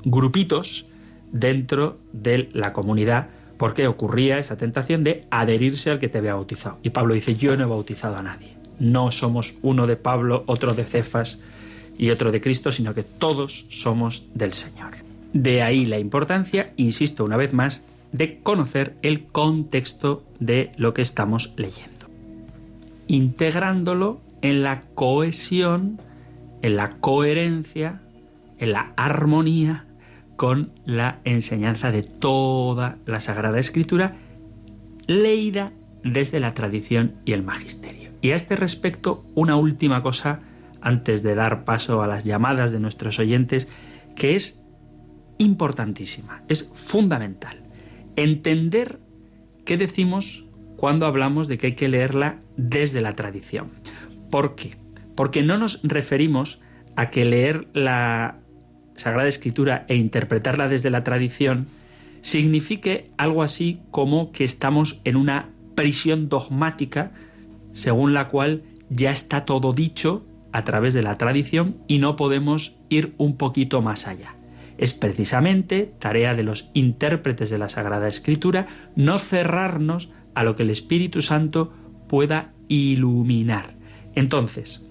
grupitos 0.04 0.84
dentro 1.32 1.98
de 2.12 2.50
la 2.52 2.74
comunidad 2.74 3.28
porque 3.56 3.86
ocurría 3.86 4.38
esa 4.38 4.56
tentación 4.56 5.04
de 5.04 5.24
adherirse 5.30 5.90
al 5.90 5.98
que 5.98 6.08
te 6.08 6.18
había 6.18 6.34
bautizado. 6.34 6.78
Y 6.82 6.90
Pablo 6.90 7.14
dice, 7.14 7.36
yo 7.36 7.56
no 7.56 7.64
he 7.64 7.68
bautizado 7.68 8.16
a 8.16 8.22
nadie. 8.22 8.54
No 8.78 9.10
somos 9.10 9.56
uno 9.62 9.86
de 9.86 9.96
Pablo, 9.96 10.44
otro 10.46 10.74
de 10.74 10.84
Cefas 10.84 11.38
y 11.96 12.10
otro 12.10 12.30
de 12.30 12.40
Cristo, 12.40 12.70
sino 12.70 12.94
que 12.94 13.02
todos 13.02 13.66
somos 13.68 14.24
del 14.34 14.52
Señor. 14.52 14.92
De 15.32 15.62
ahí 15.62 15.86
la 15.86 15.98
importancia, 15.98 16.72
insisto 16.76 17.24
una 17.24 17.36
vez 17.36 17.52
más, 17.52 17.82
de 18.12 18.38
conocer 18.40 18.96
el 19.02 19.24
contexto 19.24 20.24
de 20.38 20.72
lo 20.76 20.94
que 20.94 21.02
estamos 21.02 21.52
leyendo, 21.56 22.06
integrándolo 23.08 24.20
en 24.42 24.62
la 24.62 24.80
cohesión, 24.94 26.00
en 26.62 26.76
la 26.76 26.90
coherencia, 26.90 28.00
en 28.58 28.72
la 28.72 28.92
armonía 28.96 29.85
con 30.36 30.70
la 30.84 31.20
enseñanza 31.24 31.90
de 31.90 32.02
toda 32.02 32.98
la 33.06 33.20
Sagrada 33.20 33.58
Escritura, 33.58 34.16
leída 35.06 35.72
desde 36.04 36.40
la 36.40 36.54
tradición 36.54 37.14
y 37.24 37.32
el 37.32 37.42
magisterio. 37.42 38.10
Y 38.20 38.30
a 38.30 38.36
este 38.36 38.56
respecto, 38.56 39.24
una 39.34 39.56
última 39.56 40.02
cosa 40.02 40.40
antes 40.80 41.22
de 41.22 41.34
dar 41.34 41.64
paso 41.64 42.02
a 42.02 42.06
las 42.06 42.24
llamadas 42.24 42.70
de 42.70 42.80
nuestros 42.80 43.18
oyentes, 43.18 43.68
que 44.14 44.36
es 44.36 44.62
importantísima, 45.38 46.42
es 46.48 46.70
fundamental. 46.74 47.58
Entender 48.14 49.00
qué 49.64 49.76
decimos 49.76 50.44
cuando 50.76 51.06
hablamos 51.06 51.48
de 51.48 51.58
que 51.58 51.68
hay 51.68 51.74
que 51.74 51.88
leerla 51.88 52.38
desde 52.56 53.00
la 53.00 53.16
tradición. 53.16 53.70
¿Por 54.30 54.54
qué? 54.54 54.76
Porque 55.14 55.42
no 55.42 55.58
nos 55.58 55.80
referimos 55.82 56.60
a 56.94 57.10
que 57.10 57.24
leer 57.24 57.68
la 57.72 58.38
Sagrada 58.96 59.28
Escritura 59.28 59.84
e 59.88 59.96
interpretarla 59.96 60.68
desde 60.68 60.90
la 60.90 61.04
tradición 61.04 61.66
signifique 62.20 63.10
algo 63.16 63.42
así 63.42 63.80
como 63.90 64.32
que 64.32 64.44
estamos 64.44 65.00
en 65.04 65.16
una 65.16 65.50
prisión 65.74 66.28
dogmática 66.28 67.12
según 67.72 68.14
la 68.14 68.28
cual 68.28 68.62
ya 68.90 69.10
está 69.10 69.44
todo 69.44 69.72
dicho 69.72 70.26
a 70.52 70.64
través 70.64 70.94
de 70.94 71.02
la 71.02 71.16
tradición 71.16 71.76
y 71.86 71.98
no 71.98 72.16
podemos 72.16 72.76
ir 72.88 73.14
un 73.18 73.36
poquito 73.36 73.82
más 73.82 74.06
allá. 74.06 74.34
Es 74.78 74.94
precisamente 74.94 75.92
tarea 75.98 76.34
de 76.34 76.42
los 76.42 76.70
intérpretes 76.74 77.50
de 77.50 77.58
la 77.58 77.68
Sagrada 77.68 78.08
Escritura 78.08 78.66
no 78.94 79.18
cerrarnos 79.18 80.10
a 80.34 80.44
lo 80.44 80.56
que 80.56 80.62
el 80.62 80.70
Espíritu 80.70 81.22
Santo 81.22 81.72
pueda 82.08 82.52
iluminar. 82.68 83.74
Entonces, 84.14 84.86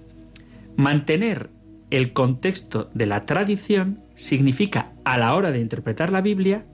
mantener 0.75 1.49
el 1.91 2.13
contexto 2.13 2.89
de 2.93 3.05
la 3.05 3.25
tradición 3.25 4.03
significa, 4.15 4.93
a 5.03 5.17
la 5.17 5.33
hora 5.35 5.51
de 5.51 5.59
interpretar 5.59 6.11
la 6.11 6.21
Biblia, 6.21 6.65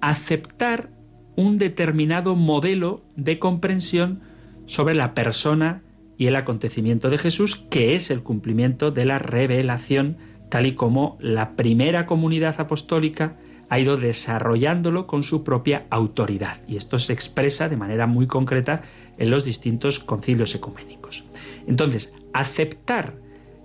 aceptar 0.00 0.90
un 1.36 1.58
determinado 1.58 2.36
modelo 2.36 3.04
de 3.16 3.38
comprensión 3.38 4.20
sobre 4.66 4.94
la 4.94 5.14
persona 5.14 5.82
y 6.16 6.26
el 6.26 6.36
acontecimiento 6.36 7.10
de 7.10 7.18
Jesús, 7.18 7.56
que 7.56 7.96
es 7.96 8.10
el 8.10 8.22
cumplimiento 8.22 8.90
de 8.90 9.04
la 9.04 9.18
revelación, 9.18 10.16
tal 10.48 10.66
y 10.66 10.74
como 10.74 11.18
la 11.20 11.56
primera 11.56 12.06
comunidad 12.06 12.60
apostólica 12.60 13.36
ha 13.68 13.80
ido 13.80 13.96
desarrollándolo 13.96 15.06
con 15.06 15.22
su 15.22 15.42
propia 15.42 15.86
autoridad. 15.90 16.58
Y 16.68 16.76
esto 16.76 16.98
se 16.98 17.12
expresa 17.12 17.68
de 17.68 17.76
manera 17.76 18.06
muy 18.06 18.26
concreta 18.26 18.82
en 19.18 19.30
los 19.30 19.44
distintos 19.44 19.98
concilios 19.98 20.54
ecuménicos. 20.54 21.24
Entonces, 21.66 22.12
aceptar 22.32 23.23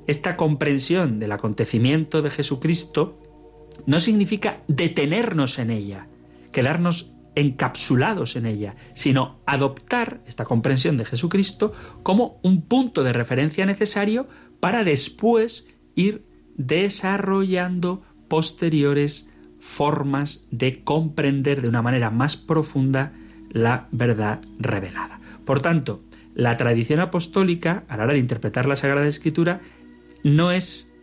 esta 0.09 0.37
comprensión 0.37 1.19
del 1.19 1.31
acontecimiento 1.31 2.23
de 2.23 2.31
Jesucristo 2.31 3.19
no 3.85 3.99
significa 3.99 4.63
detenernos 4.67 5.59
en 5.59 5.69
ella, 5.69 6.07
quedarnos 6.51 7.13
encapsulados 7.35 8.35
en 8.35 8.47
ella, 8.47 8.75
sino 8.93 9.39
adoptar 9.45 10.21
esta 10.25 10.45
comprensión 10.45 10.97
de 10.97 11.05
Jesucristo 11.05 11.73
como 12.01 12.39
un 12.41 12.63
punto 12.63 13.03
de 13.03 13.13
referencia 13.13 13.67
necesario 13.67 14.27
para 14.59 14.83
después 14.83 15.67
ir 15.93 16.25
desarrollando 16.57 18.01
posteriores 18.27 19.29
formas 19.59 20.47
de 20.49 20.83
comprender 20.83 21.61
de 21.61 21.69
una 21.69 21.83
manera 21.83 22.09
más 22.09 22.35
profunda 22.35 23.13
la 23.51 23.87
verdad 23.91 24.41
revelada. 24.57 25.19
Por 25.45 25.61
tanto, 25.61 26.01
la 26.33 26.57
tradición 26.57 26.99
apostólica, 26.99 27.83
a 27.87 27.97
la 27.97 28.03
hora 28.03 28.13
de 28.13 28.19
interpretar 28.19 28.65
la 28.65 28.75
Sagrada 28.75 29.07
Escritura, 29.07 29.61
no 30.23 30.51
es 30.51 30.93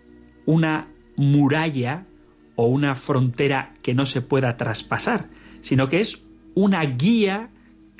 una 0.45 0.89
muralla 1.17 2.07
o 2.55 2.67
una 2.67 2.95
frontera 2.95 3.75
que 3.83 3.95
no 3.95 4.07
se 4.07 4.23
pueda 4.23 4.57
traspasar, 4.57 5.29
sino 5.61 5.89
que 5.89 6.01
es 6.01 6.23
una 6.55 6.83
guía, 6.85 7.51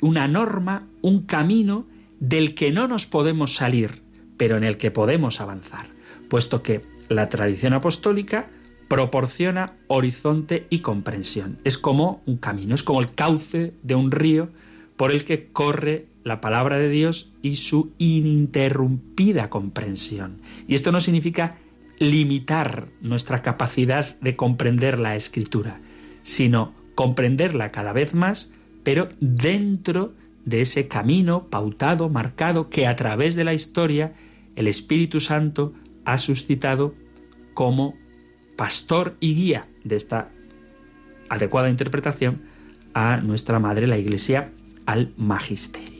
una 0.01 0.27
norma, 0.27 0.87
un 1.01 1.23
camino 1.23 1.87
del 2.19 2.55
que 2.55 2.71
no 2.71 2.87
nos 2.87 3.05
podemos 3.05 3.55
salir, 3.55 4.01
pero 4.37 4.57
en 4.57 4.63
el 4.63 4.77
que 4.77 4.91
podemos 4.91 5.41
avanzar, 5.41 5.87
puesto 6.29 6.63
que 6.63 6.81
la 7.09 7.29
tradición 7.29 7.73
apostólica 7.73 8.49
proporciona 8.87 9.73
horizonte 9.87 10.65
y 10.69 10.79
comprensión. 10.79 11.59
Es 11.63 11.77
como 11.77 12.21
un 12.25 12.37
camino, 12.37 12.75
es 12.75 12.83
como 12.83 13.01
el 13.01 13.13
cauce 13.13 13.73
de 13.83 13.95
un 13.95 14.11
río 14.11 14.49
por 14.95 15.11
el 15.11 15.25
que 15.25 15.47
corre 15.51 16.07
la 16.27 16.41
palabra 16.41 16.77
de 16.77 16.89
Dios 16.89 17.33
y 17.41 17.55
su 17.55 17.93
ininterrumpida 17.97 19.49
comprensión. 19.49 20.41
Y 20.67 20.75
esto 20.75 20.91
no 20.91 20.99
significa 20.99 21.57
limitar 21.99 22.89
nuestra 23.01 23.41
capacidad 23.41 24.19
de 24.19 24.35
comprender 24.35 24.99
la 24.99 25.15
escritura, 25.15 25.79
sino 26.23 26.73
comprenderla 26.95 27.71
cada 27.71 27.93
vez 27.93 28.13
más, 28.13 28.51
pero 28.83 29.09
dentro 29.19 30.13
de 30.45 30.61
ese 30.61 30.87
camino 30.87 31.47
pautado, 31.47 32.09
marcado, 32.09 32.69
que 32.69 32.87
a 32.87 32.95
través 32.95 33.35
de 33.35 33.43
la 33.43 33.53
historia 33.53 34.13
el 34.55 34.67
Espíritu 34.67 35.19
Santo 35.19 35.73
ha 36.05 36.17
suscitado 36.17 36.95
como 37.53 37.95
pastor 38.55 39.15
y 39.19 39.35
guía 39.35 39.67
de 39.83 39.95
esta 39.95 40.29
adecuada 41.29 41.69
interpretación 41.69 42.41
a 42.93 43.17
nuestra 43.17 43.59
madre, 43.59 43.87
la 43.87 43.97
Iglesia, 43.97 44.51
al 44.85 45.13
magisterio. 45.17 45.96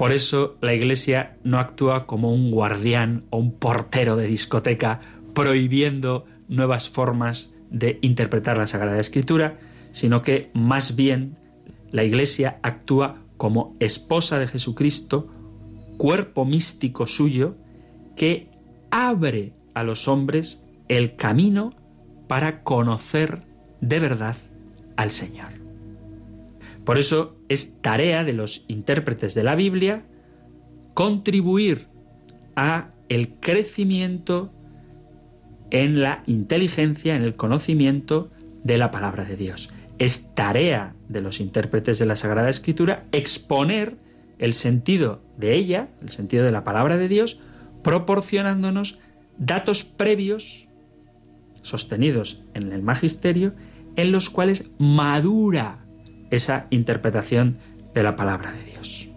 Por 0.00 0.12
eso 0.12 0.56
la 0.62 0.72
Iglesia 0.72 1.36
no 1.44 1.58
actúa 1.58 2.06
como 2.06 2.32
un 2.32 2.50
guardián 2.50 3.24
o 3.28 3.36
un 3.36 3.52
portero 3.52 4.16
de 4.16 4.28
discoteca 4.28 4.98
prohibiendo 5.34 6.24
nuevas 6.48 6.88
formas 6.88 7.52
de 7.68 7.98
interpretar 8.00 8.56
la 8.56 8.66
Sagrada 8.66 8.98
Escritura, 8.98 9.58
sino 9.92 10.22
que 10.22 10.50
más 10.54 10.96
bien 10.96 11.36
la 11.90 12.02
Iglesia 12.02 12.60
actúa 12.62 13.18
como 13.36 13.76
esposa 13.78 14.38
de 14.38 14.48
Jesucristo, 14.48 15.28
cuerpo 15.98 16.46
místico 16.46 17.04
suyo, 17.04 17.56
que 18.16 18.48
abre 18.90 19.52
a 19.74 19.82
los 19.82 20.08
hombres 20.08 20.64
el 20.88 21.14
camino 21.16 21.74
para 22.26 22.62
conocer 22.62 23.42
de 23.82 24.00
verdad 24.00 24.36
al 24.96 25.10
Señor. 25.10 25.59
Por 26.90 26.98
eso 26.98 27.36
es 27.48 27.80
tarea 27.82 28.24
de 28.24 28.32
los 28.32 28.64
intérpretes 28.66 29.36
de 29.36 29.44
la 29.44 29.54
Biblia 29.54 30.02
contribuir 30.92 31.86
a 32.56 32.90
el 33.08 33.34
crecimiento 33.38 34.52
en 35.70 36.02
la 36.02 36.24
inteligencia, 36.26 37.14
en 37.14 37.22
el 37.22 37.36
conocimiento 37.36 38.32
de 38.64 38.76
la 38.76 38.90
palabra 38.90 39.24
de 39.24 39.36
Dios. 39.36 39.70
Es 40.00 40.34
tarea 40.34 40.96
de 41.08 41.20
los 41.20 41.38
intérpretes 41.38 42.00
de 42.00 42.06
la 42.06 42.16
Sagrada 42.16 42.48
Escritura 42.48 43.06
exponer 43.12 43.96
el 44.40 44.52
sentido 44.52 45.22
de 45.36 45.54
ella, 45.54 45.90
el 46.02 46.10
sentido 46.10 46.44
de 46.44 46.50
la 46.50 46.64
palabra 46.64 46.96
de 46.96 47.06
Dios, 47.06 47.38
proporcionándonos 47.84 48.98
datos 49.38 49.84
previos, 49.84 50.66
sostenidos 51.62 52.42
en 52.52 52.72
el 52.72 52.82
magisterio, 52.82 53.54
en 53.94 54.10
los 54.10 54.28
cuales 54.28 54.72
madura 54.80 55.86
esa 56.30 56.66
interpretación 56.70 57.58
de 57.94 58.02
la 58.02 58.16
palabra 58.16 58.52
de 58.52 58.64
Dios. 58.64 59.10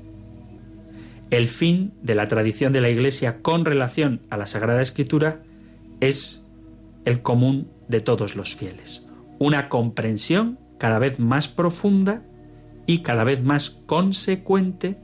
El 1.29 1.47
fin 1.47 1.93
de 2.01 2.15
la 2.15 2.27
tradición 2.27 2.73
de 2.73 2.81
la 2.81 2.89
Iglesia 2.89 3.41
con 3.41 3.65
relación 3.65 4.21
a 4.29 4.37
la 4.37 4.45
Sagrada 4.45 4.81
Escritura 4.81 5.41
es 5.99 6.45
el 7.05 7.21
común 7.21 7.67
de 7.87 8.01
todos 8.01 8.35
los 8.35 8.55
fieles. 8.55 9.07
Una 9.39 9.69
comprensión 9.69 10.59
cada 10.77 10.99
vez 10.99 11.19
más 11.19 11.47
profunda 11.47 12.21
y 12.85 12.99
cada 12.99 13.23
vez 13.23 13.41
más 13.43 13.69
consecuente 13.85 14.97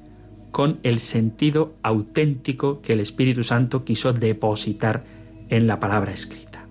con 0.52 0.80
el 0.84 1.00
sentido 1.00 1.76
auténtico 1.84 2.82
que 2.82 2.94
el 2.94 3.00
Espíritu 3.00 3.44
Santo 3.44 3.86
quiso 3.86 4.14
depositar 4.14 5.04
en 5.50 5.68
la 5.68 5.80
palabra 5.80 6.12
escrita. 6.12 6.66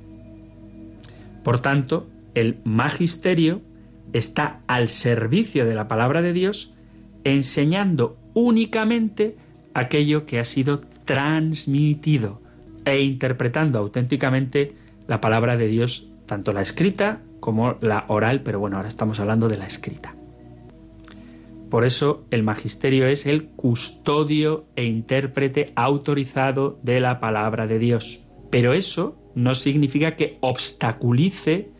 Por 1.42 1.60
tanto, 1.60 2.08
el 2.34 2.58
magisterio 2.64 3.62
está 4.12 4.60
al 4.66 4.88
servicio 4.88 5.64
de 5.64 5.74
la 5.74 5.88
palabra 5.88 6.22
de 6.22 6.32
Dios, 6.32 6.74
enseñando 7.24 8.18
únicamente 8.34 9.36
aquello 9.74 10.26
que 10.26 10.38
ha 10.38 10.44
sido 10.44 10.80
transmitido 11.04 12.40
e 12.84 13.02
interpretando 13.02 13.78
auténticamente 13.78 14.74
la 15.06 15.20
palabra 15.20 15.56
de 15.56 15.68
Dios, 15.68 16.08
tanto 16.26 16.52
la 16.52 16.62
escrita 16.62 17.22
como 17.40 17.76
la 17.80 18.04
oral, 18.08 18.42
pero 18.42 18.60
bueno, 18.60 18.76
ahora 18.76 18.88
estamos 18.88 19.20
hablando 19.20 19.48
de 19.48 19.58
la 19.58 19.66
escrita. 19.66 20.14
Por 21.70 21.84
eso 21.84 22.24
el 22.30 22.42
magisterio 22.42 23.06
es 23.06 23.26
el 23.26 23.48
custodio 23.48 24.66
e 24.74 24.84
intérprete 24.84 25.72
autorizado 25.76 26.78
de 26.82 27.00
la 27.00 27.20
palabra 27.20 27.66
de 27.66 27.78
Dios. 27.78 28.22
Pero 28.50 28.72
eso 28.72 29.18
no 29.34 29.54
significa 29.54 30.16
que 30.16 30.38
obstaculice 30.40 31.70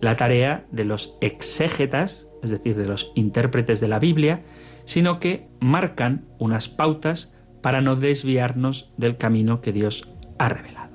la 0.00 0.16
tarea 0.16 0.66
de 0.70 0.84
los 0.84 1.16
exégetas, 1.20 2.28
es 2.42 2.50
decir, 2.50 2.76
de 2.76 2.86
los 2.86 3.12
intérpretes 3.14 3.80
de 3.80 3.88
la 3.88 3.98
Biblia, 3.98 4.42
sino 4.84 5.20
que 5.20 5.48
marcan 5.60 6.26
unas 6.38 6.68
pautas 6.68 7.34
para 7.62 7.80
no 7.80 7.96
desviarnos 7.96 8.92
del 8.96 9.16
camino 9.16 9.60
que 9.60 9.72
Dios 9.72 10.12
ha 10.38 10.48
revelado. 10.48 10.88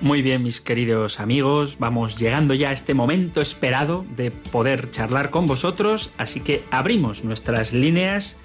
Muy 0.00 0.22
bien, 0.22 0.42
mis 0.42 0.62
queridos 0.62 1.20
amigos, 1.20 1.76
vamos 1.78 2.16
llegando 2.16 2.54
ya 2.54 2.70
a 2.70 2.72
este 2.72 2.94
momento 2.94 3.42
esperado 3.42 4.06
de 4.16 4.30
poder 4.30 4.90
charlar 4.90 5.28
con 5.28 5.46
vosotros, 5.46 6.12
así 6.16 6.40
que 6.40 6.64
abrimos 6.70 7.24
nuestras 7.24 7.74
líneas 7.74 8.38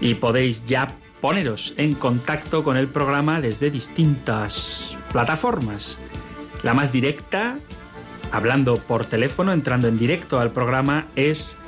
y 0.00 0.14
podéis 0.14 0.64
ya 0.66 0.96
poneros 1.22 1.72
en 1.78 1.94
contacto 1.94 2.64
con 2.64 2.76
el 2.76 2.88
programa 2.88 3.40
desde 3.40 3.70
distintas 3.70 4.98
plataformas. 5.12 5.98
La 6.64 6.74
más 6.74 6.92
directa, 6.92 7.58
hablando 8.32 8.76
por 8.76 9.06
teléfono, 9.06 9.52
entrando 9.52 9.86
en 9.86 9.98
directo 9.98 10.40
al 10.40 10.50
programa, 10.50 11.06
es 11.14 11.58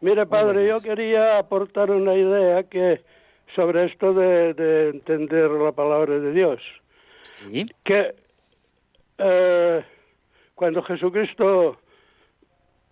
Mire, 0.00 0.24
padre, 0.26 0.68
yo 0.68 0.78
quería 0.78 1.38
aportar 1.38 1.90
una 1.90 2.14
idea 2.14 2.62
que 2.62 3.02
sobre 3.56 3.86
esto 3.86 4.14
de, 4.14 4.90
entender 4.90 5.50
la 5.50 5.72
palabra 5.72 6.20
de 6.20 6.32
Dios. 6.32 6.62
¿Sí? 7.50 7.66
Que 7.82 8.14
eh, 9.18 9.84
cuando 10.54 10.84
Jesucristo 10.84 11.80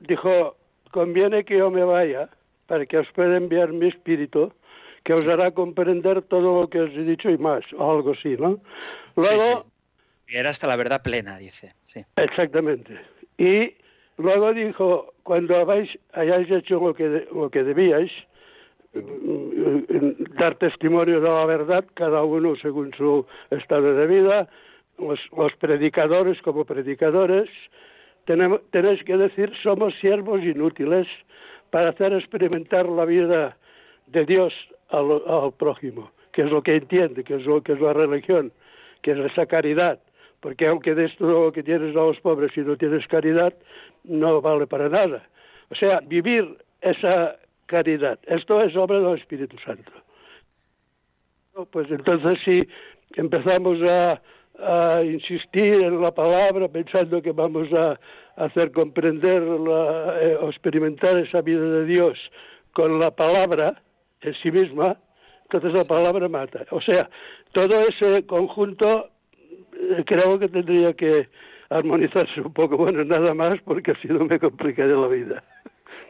dijo, 0.06 0.56
conviene 0.90 1.44
que 1.44 1.58
yo 1.58 1.70
me 1.70 1.84
vaya 1.84 2.28
para 2.66 2.86
que 2.86 2.98
os 2.98 3.10
pueda 3.12 3.36
enviar 3.36 3.72
mi 3.72 3.88
espíritu, 3.88 4.52
que 5.04 5.12
os 5.12 5.26
hará 5.26 5.50
comprender 5.50 6.22
todo 6.22 6.62
lo 6.62 6.68
que 6.68 6.80
os 6.80 6.90
he 6.90 7.04
dicho 7.04 7.30
y 7.30 7.38
más, 7.38 7.64
o 7.76 7.90
algo 7.90 8.12
así, 8.12 8.36
¿no? 8.38 8.60
Luego... 9.16 9.66
Era 10.26 10.50
hasta 10.50 10.66
la 10.66 10.76
verdad 10.76 11.02
plena, 11.02 11.36
dice. 11.36 11.74
Sí. 11.84 12.02
Exactamente. 12.16 12.98
Y 13.36 13.74
luego 14.16 14.54
dijo, 14.54 15.12
cuando 15.22 15.56
habéis, 15.56 15.90
hayáis 16.12 16.50
hecho 16.50 16.80
lo 16.80 16.94
que, 16.94 17.28
lo 17.32 17.50
que 17.50 17.62
debíais, 17.62 18.10
dar 20.38 20.54
testimonio 20.56 21.20
de 21.20 21.28
la 21.28 21.46
verdad, 21.46 21.84
cada 21.94 22.22
uno 22.22 22.54
según 22.56 22.92
su 22.96 23.26
estado 23.50 23.94
de 23.94 24.06
vida, 24.06 24.48
los, 24.98 25.20
los 25.36 25.52
predicadores 25.56 26.40
como 26.42 26.64
predicadores, 26.64 27.50
tenemos, 28.24 28.60
tenéis 28.70 29.02
que 29.04 29.16
decir 29.16 29.52
somos 29.62 29.94
siervos 30.00 30.42
inútiles 30.42 31.06
para 31.70 31.90
hacer 31.90 32.12
experimentar 32.12 32.88
la 32.88 33.04
vida 33.04 33.56
de 34.06 34.24
Dios 34.24 34.54
al, 34.90 35.22
al 35.26 35.52
prójimo, 35.52 36.12
que 36.32 36.42
es 36.42 36.50
lo 36.50 36.62
que 36.62 36.76
entiende, 36.76 37.24
que 37.24 37.36
es 37.36 37.46
lo 37.46 37.62
que 37.62 37.72
es 37.72 37.80
la 37.80 37.92
religión, 37.92 38.52
que 39.02 39.12
es 39.12 39.18
esa 39.18 39.46
caridad, 39.46 39.98
porque 40.40 40.66
aunque 40.66 40.94
des 40.94 41.16
todo 41.16 41.44
lo 41.46 41.52
que 41.52 41.62
tienes 41.62 41.96
a 41.96 42.00
los 42.00 42.20
pobres 42.20 42.52
y 42.56 42.60
no 42.60 42.76
tienes 42.76 43.06
caridad, 43.06 43.54
no 44.04 44.40
vale 44.40 44.66
para 44.66 44.88
nada. 44.88 45.26
O 45.70 45.74
sea, 45.74 46.00
vivir 46.00 46.58
esa 46.80 47.36
caridad, 47.66 48.18
esto 48.26 48.60
es 48.60 48.76
obra 48.76 49.00
del 49.00 49.18
Espíritu 49.18 49.56
Santo. 49.64 49.90
Pues 51.70 51.90
entonces 51.90 52.40
si 52.44 52.68
empezamos 53.14 53.78
a, 53.88 54.20
a 54.58 55.02
insistir 55.02 55.84
en 55.84 56.00
la 56.00 56.12
palabra 56.12 56.68
pensando 56.68 57.20
que 57.20 57.32
vamos 57.32 57.68
a 57.72 57.98
hacer 58.36 58.72
comprender 58.72 59.42
la, 59.42 60.20
eh, 60.20 60.36
o 60.40 60.48
experimentar 60.48 61.18
esa 61.18 61.40
vida 61.40 61.60
de 61.60 61.84
Dios 61.86 62.18
con 62.72 62.98
la 62.98 63.10
palabra 63.10 63.82
en 64.20 64.34
sí 64.42 64.50
misma, 64.50 64.96
entonces 65.42 65.72
la 65.72 65.84
palabra 65.84 66.28
mata. 66.28 66.64
O 66.70 66.80
sea, 66.80 67.08
todo 67.52 67.80
ese 67.88 68.26
conjunto 68.26 69.10
eh, 69.72 70.02
creo 70.06 70.38
que 70.38 70.48
tendría 70.48 70.92
que 70.94 71.28
armonizarse 71.70 72.40
un 72.40 72.52
poco. 72.52 72.76
Bueno, 72.76 73.04
nada 73.04 73.34
más 73.34 73.56
porque 73.64 73.92
así 73.92 74.08
no 74.08 74.24
me 74.24 74.38
complicaré 74.38 74.94
la 74.94 75.08
vida. 75.08 75.44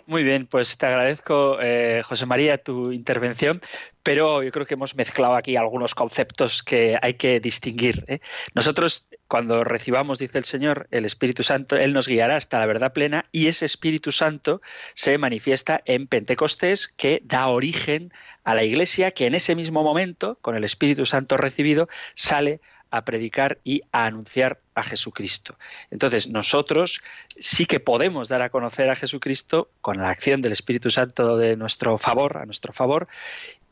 Muy 0.06 0.22
bien, 0.22 0.46
pues 0.46 0.76
te 0.76 0.84
agradezco, 0.84 1.58
eh, 1.62 2.02
José 2.04 2.26
María, 2.26 2.58
tu 2.58 2.92
intervención, 2.92 3.62
pero 4.02 4.42
yo 4.42 4.52
creo 4.52 4.66
que 4.66 4.74
hemos 4.74 4.94
mezclado 4.94 5.34
aquí 5.34 5.56
algunos 5.56 5.94
conceptos 5.94 6.62
que 6.62 6.98
hay 7.00 7.14
que 7.14 7.40
distinguir. 7.40 8.04
¿eh? 8.06 8.20
Nosotros, 8.54 9.06
cuando 9.28 9.64
recibamos, 9.64 10.18
dice 10.18 10.36
el 10.36 10.44
Señor, 10.44 10.88
el 10.90 11.06
Espíritu 11.06 11.42
Santo, 11.42 11.76
Él 11.76 11.94
nos 11.94 12.06
guiará 12.06 12.36
hasta 12.36 12.58
la 12.58 12.66
verdad 12.66 12.92
plena 12.92 13.24
y 13.32 13.46
ese 13.46 13.64
Espíritu 13.64 14.12
Santo 14.12 14.60
se 14.92 15.16
manifiesta 15.16 15.80
en 15.86 16.06
Pentecostés, 16.06 16.88
que 16.88 17.22
da 17.24 17.48
origen 17.48 18.12
a 18.44 18.54
la 18.54 18.62
Iglesia, 18.62 19.12
que 19.12 19.26
en 19.26 19.34
ese 19.34 19.54
mismo 19.54 19.82
momento, 19.82 20.38
con 20.42 20.54
el 20.54 20.64
Espíritu 20.64 21.06
Santo 21.06 21.38
recibido, 21.38 21.88
sale 22.14 22.60
a 22.90 23.06
predicar 23.06 23.58
y 23.64 23.82
a 23.90 24.04
anunciar 24.04 24.60
a 24.74 24.82
Jesucristo. 24.82 25.56
Entonces, 25.90 26.28
nosotros 26.28 27.00
sí 27.38 27.66
que 27.66 27.80
podemos 27.80 28.28
dar 28.28 28.42
a 28.42 28.50
conocer 28.50 28.90
a 28.90 28.96
Jesucristo 28.96 29.70
con 29.80 29.98
la 29.98 30.10
acción 30.10 30.42
del 30.42 30.52
Espíritu 30.52 30.90
Santo 30.90 31.36
de 31.36 31.56
nuestro 31.56 31.98
favor, 31.98 32.38
a 32.38 32.46
nuestro 32.46 32.72
favor, 32.72 33.08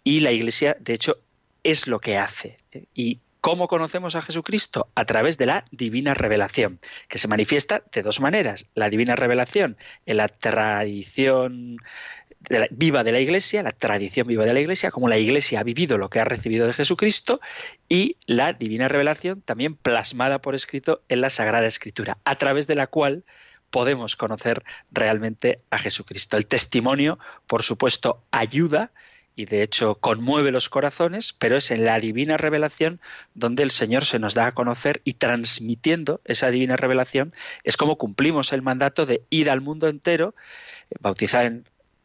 y 0.04 0.20
la 0.20 0.32
Iglesia, 0.32 0.76
de 0.80 0.94
hecho, 0.94 1.18
es 1.62 1.86
lo 1.86 2.00
que 2.00 2.18
hace. 2.18 2.58
Y 2.94 3.18
¿Cómo 3.42 3.66
conocemos 3.66 4.14
a 4.14 4.22
Jesucristo? 4.22 4.86
A 4.94 5.04
través 5.04 5.36
de 5.36 5.46
la 5.46 5.64
divina 5.72 6.14
revelación, 6.14 6.78
que 7.08 7.18
se 7.18 7.26
manifiesta 7.26 7.82
de 7.92 8.02
dos 8.02 8.20
maneras. 8.20 8.66
La 8.76 8.88
divina 8.88 9.16
revelación 9.16 9.76
en 10.06 10.18
la 10.18 10.28
tradición 10.28 11.78
viva 12.70 13.02
de 13.02 13.10
la 13.10 13.18
Iglesia, 13.18 13.64
la 13.64 13.72
tradición 13.72 14.28
viva 14.28 14.44
de 14.44 14.54
la 14.54 14.60
Iglesia, 14.60 14.92
como 14.92 15.08
la 15.08 15.18
Iglesia 15.18 15.58
ha 15.58 15.64
vivido 15.64 15.98
lo 15.98 16.08
que 16.08 16.20
ha 16.20 16.24
recibido 16.24 16.68
de 16.68 16.72
Jesucristo, 16.72 17.40
y 17.88 18.16
la 18.26 18.52
divina 18.52 18.86
revelación 18.86 19.40
también 19.40 19.74
plasmada 19.74 20.38
por 20.38 20.54
escrito 20.54 21.02
en 21.08 21.20
la 21.20 21.28
Sagrada 21.28 21.66
Escritura, 21.66 22.18
a 22.24 22.38
través 22.38 22.68
de 22.68 22.76
la 22.76 22.86
cual 22.86 23.24
podemos 23.70 24.14
conocer 24.14 24.62
realmente 24.92 25.58
a 25.70 25.78
Jesucristo. 25.78 26.36
El 26.36 26.46
testimonio, 26.46 27.18
por 27.48 27.64
supuesto, 27.64 28.22
ayuda 28.30 28.92
y 29.36 29.46
de 29.46 29.62
hecho 29.62 29.94
conmueve 29.96 30.50
los 30.50 30.68
corazones, 30.68 31.34
pero 31.38 31.56
es 31.56 31.70
en 31.70 31.84
la 31.84 31.98
divina 31.98 32.36
revelación 32.36 33.00
donde 33.34 33.62
el 33.62 33.70
Señor 33.70 34.04
se 34.04 34.18
nos 34.18 34.34
da 34.34 34.48
a 34.48 34.52
conocer 34.52 35.00
y 35.04 35.14
transmitiendo 35.14 36.20
esa 36.24 36.50
divina 36.50 36.76
revelación 36.76 37.32
es 37.64 37.76
como 37.76 37.96
cumplimos 37.96 38.52
el 38.52 38.62
mandato 38.62 39.06
de 39.06 39.22
ir 39.30 39.50
al 39.50 39.60
mundo 39.60 39.88
entero, 39.88 40.34
bautizar 41.00 41.46
en 41.46 41.64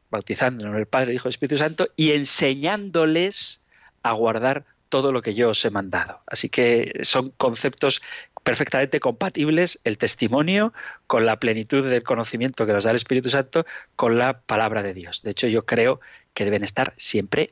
bautizándonos 0.10 0.74
en 0.74 0.80
el 0.80 0.86
Padre, 0.86 1.14
Hijo 1.14 1.28
y 1.28 1.32
Espíritu 1.32 1.58
Santo, 1.58 1.90
y 1.96 2.12
enseñándoles 2.12 3.62
a 4.04 4.14
guardar 4.14 4.66
todo 4.90 5.12
lo 5.12 5.22
que 5.22 5.36
yo 5.36 5.50
os 5.50 5.66
he 5.66 5.70
mandado. 5.70 6.22
Así 6.28 6.50
que 6.50 7.02
son 7.04 7.32
conceptos 7.32 8.02
perfectamente 8.44 9.02
compatibles 9.02 9.80
el 9.84 9.98
testimonio 9.98 10.74
con 11.06 11.26
la 11.26 11.38
plenitud 11.38 11.84
del 11.84 12.04
conocimiento 12.04 12.66
que 12.66 12.72
nos 12.72 12.86
da 12.86 12.92
el 12.92 12.96
Espíritu 12.96 13.30
Santo 13.30 13.66
con 13.98 14.18
la 14.18 14.40
palabra 14.40 14.84
de 14.84 14.94
Dios. 14.94 15.22
De 15.22 15.32
hecho, 15.32 15.48
yo 15.48 15.66
creo 15.66 16.00
que 16.38 16.46
deben 16.46 16.64
estar 16.64 16.94
siempre 16.98 17.50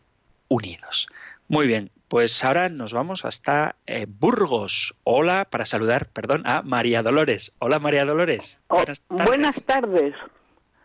unidos. 0.47 1.07
Muy 1.47 1.65
bien, 1.65 1.89
pues 2.07 2.45
ahora 2.45 2.69
nos 2.69 2.93
vamos 2.93 3.25
hasta 3.25 3.77
eh, 3.87 4.05
Burgos. 4.07 4.93
Hola, 5.03 5.47
para 5.49 5.65
saludar, 5.65 6.05
perdón, 6.13 6.43
a 6.45 6.61
María 6.61 7.01
Dolores. 7.01 7.51
Hola, 7.57 7.79
María 7.79 8.05
Dolores. 8.05 8.59
Oh, 8.67 8.83
buenas 9.09 9.55
tardes. 9.65 10.13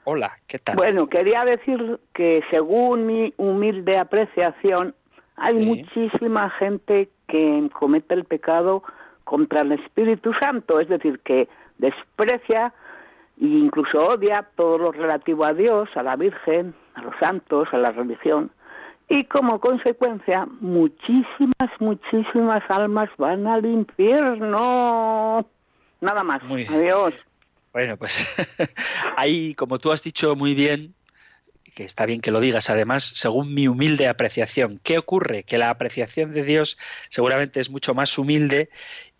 Hola, 0.04 0.32
¿qué 0.46 0.58
tal? 0.58 0.76
Bueno, 0.76 1.08
quería 1.08 1.44
decir 1.44 2.00
que 2.14 2.42
según 2.50 3.04
mi 3.04 3.34
humilde 3.36 3.98
apreciación, 3.98 4.94
hay 5.36 5.56
muchísima 5.56 6.48
gente 6.58 7.10
que 7.28 7.68
comete 7.74 8.14
el 8.14 8.24
pecado 8.24 8.82
contra 9.24 9.60
el 9.60 9.72
Espíritu 9.72 10.32
Santo, 10.40 10.80
es 10.80 10.88
decir, 10.88 11.20
que 11.22 11.50
desprecia 11.76 12.72
e 13.40 13.46
incluso 13.46 13.98
odia 13.98 14.46
todo 14.54 14.78
lo 14.78 14.92
relativo 14.92 15.44
a 15.44 15.54
Dios, 15.54 15.88
a 15.94 16.02
la 16.02 16.16
Virgen, 16.16 16.74
a 16.94 17.02
los 17.02 17.14
santos, 17.18 17.68
a 17.72 17.78
la 17.78 17.90
religión. 17.90 18.50
Y 19.08 19.24
como 19.24 19.58
consecuencia, 19.58 20.46
muchísimas, 20.60 21.70
muchísimas 21.80 22.62
almas 22.68 23.08
van 23.16 23.46
al 23.46 23.64
infierno. 23.66 25.44
Nada 26.00 26.22
más. 26.22 26.42
Adiós. 26.44 27.14
Bueno, 27.72 27.96
pues 27.96 28.26
ahí, 29.16 29.54
como 29.54 29.78
tú 29.78 29.90
has 29.90 30.02
dicho 30.02 30.36
muy 30.36 30.54
bien, 30.54 30.94
que 31.74 31.84
está 31.84 32.06
bien 32.06 32.20
que 32.20 32.30
lo 32.30 32.40
digas, 32.40 32.70
además, 32.70 33.12
según 33.14 33.54
mi 33.54 33.68
humilde 33.68 34.06
apreciación, 34.06 34.80
¿qué 34.82 34.98
ocurre? 34.98 35.44
Que 35.44 35.58
la 35.58 35.70
apreciación 35.70 36.32
de 36.32 36.44
Dios 36.44 36.78
seguramente 37.08 37.60
es 37.60 37.70
mucho 37.70 37.94
más 37.94 38.16
humilde 38.18 38.70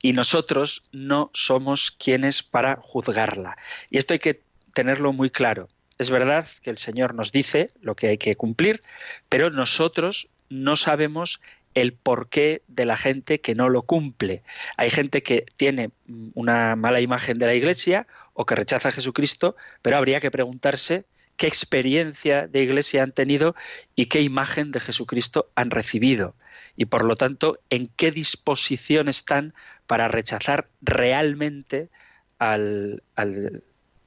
y 0.02 0.12
nosotros 0.12 0.82
no 0.92 1.30
somos 1.34 1.90
quienes 1.90 2.42
para 2.42 2.76
juzgarla. 2.76 3.56
Y 3.90 3.98
esto 3.98 4.14
hay 4.14 4.18
que 4.18 4.42
tenerlo 4.74 5.12
muy 5.12 5.30
claro. 5.30 5.68
Es 5.98 6.10
verdad 6.10 6.46
que 6.62 6.70
el 6.70 6.78
Señor 6.78 7.14
nos 7.14 7.32
dice 7.32 7.70
lo 7.82 7.94
que 7.94 8.08
hay 8.08 8.18
que 8.18 8.34
cumplir, 8.34 8.82
pero 9.28 9.50
nosotros 9.50 10.28
no 10.48 10.76
sabemos 10.76 11.40
el 11.74 11.92
porqué 11.92 12.62
de 12.68 12.84
la 12.84 12.96
gente 12.96 13.40
que 13.40 13.54
no 13.54 13.68
lo 13.68 13.82
cumple. 13.82 14.42
Hay 14.76 14.90
gente 14.90 15.22
que 15.22 15.44
tiene 15.56 15.90
una 16.34 16.74
mala 16.74 17.00
imagen 17.00 17.38
de 17.38 17.46
la 17.46 17.54
Iglesia 17.54 18.06
o 18.32 18.46
que 18.46 18.56
rechaza 18.56 18.88
a 18.88 18.92
Jesucristo, 18.92 19.56
pero 19.82 19.96
habría 19.96 20.20
que 20.20 20.30
preguntarse 20.30 21.04
qué 21.36 21.46
experiencia 21.46 22.46
de 22.48 22.62
Iglesia 22.62 23.02
han 23.02 23.12
tenido 23.12 23.54
y 23.94 24.06
qué 24.06 24.20
imagen 24.20 24.72
de 24.72 24.80
Jesucristo 24.80 25.50
han 25.54 25.70
recibido. 25.70 26.34
Y 26.76 26.86
por 26.86 27.04
lo 27.04 27.16
tanto, 27.16 27.58
en 27.70 27.88
qué 27.96 28.10
disposición 28.10 29.08
están 29.08 29.54
para 29.90 30.06
rechazar 30.06 30.68
realmente 30.82 31.88
al, 32.38 33.02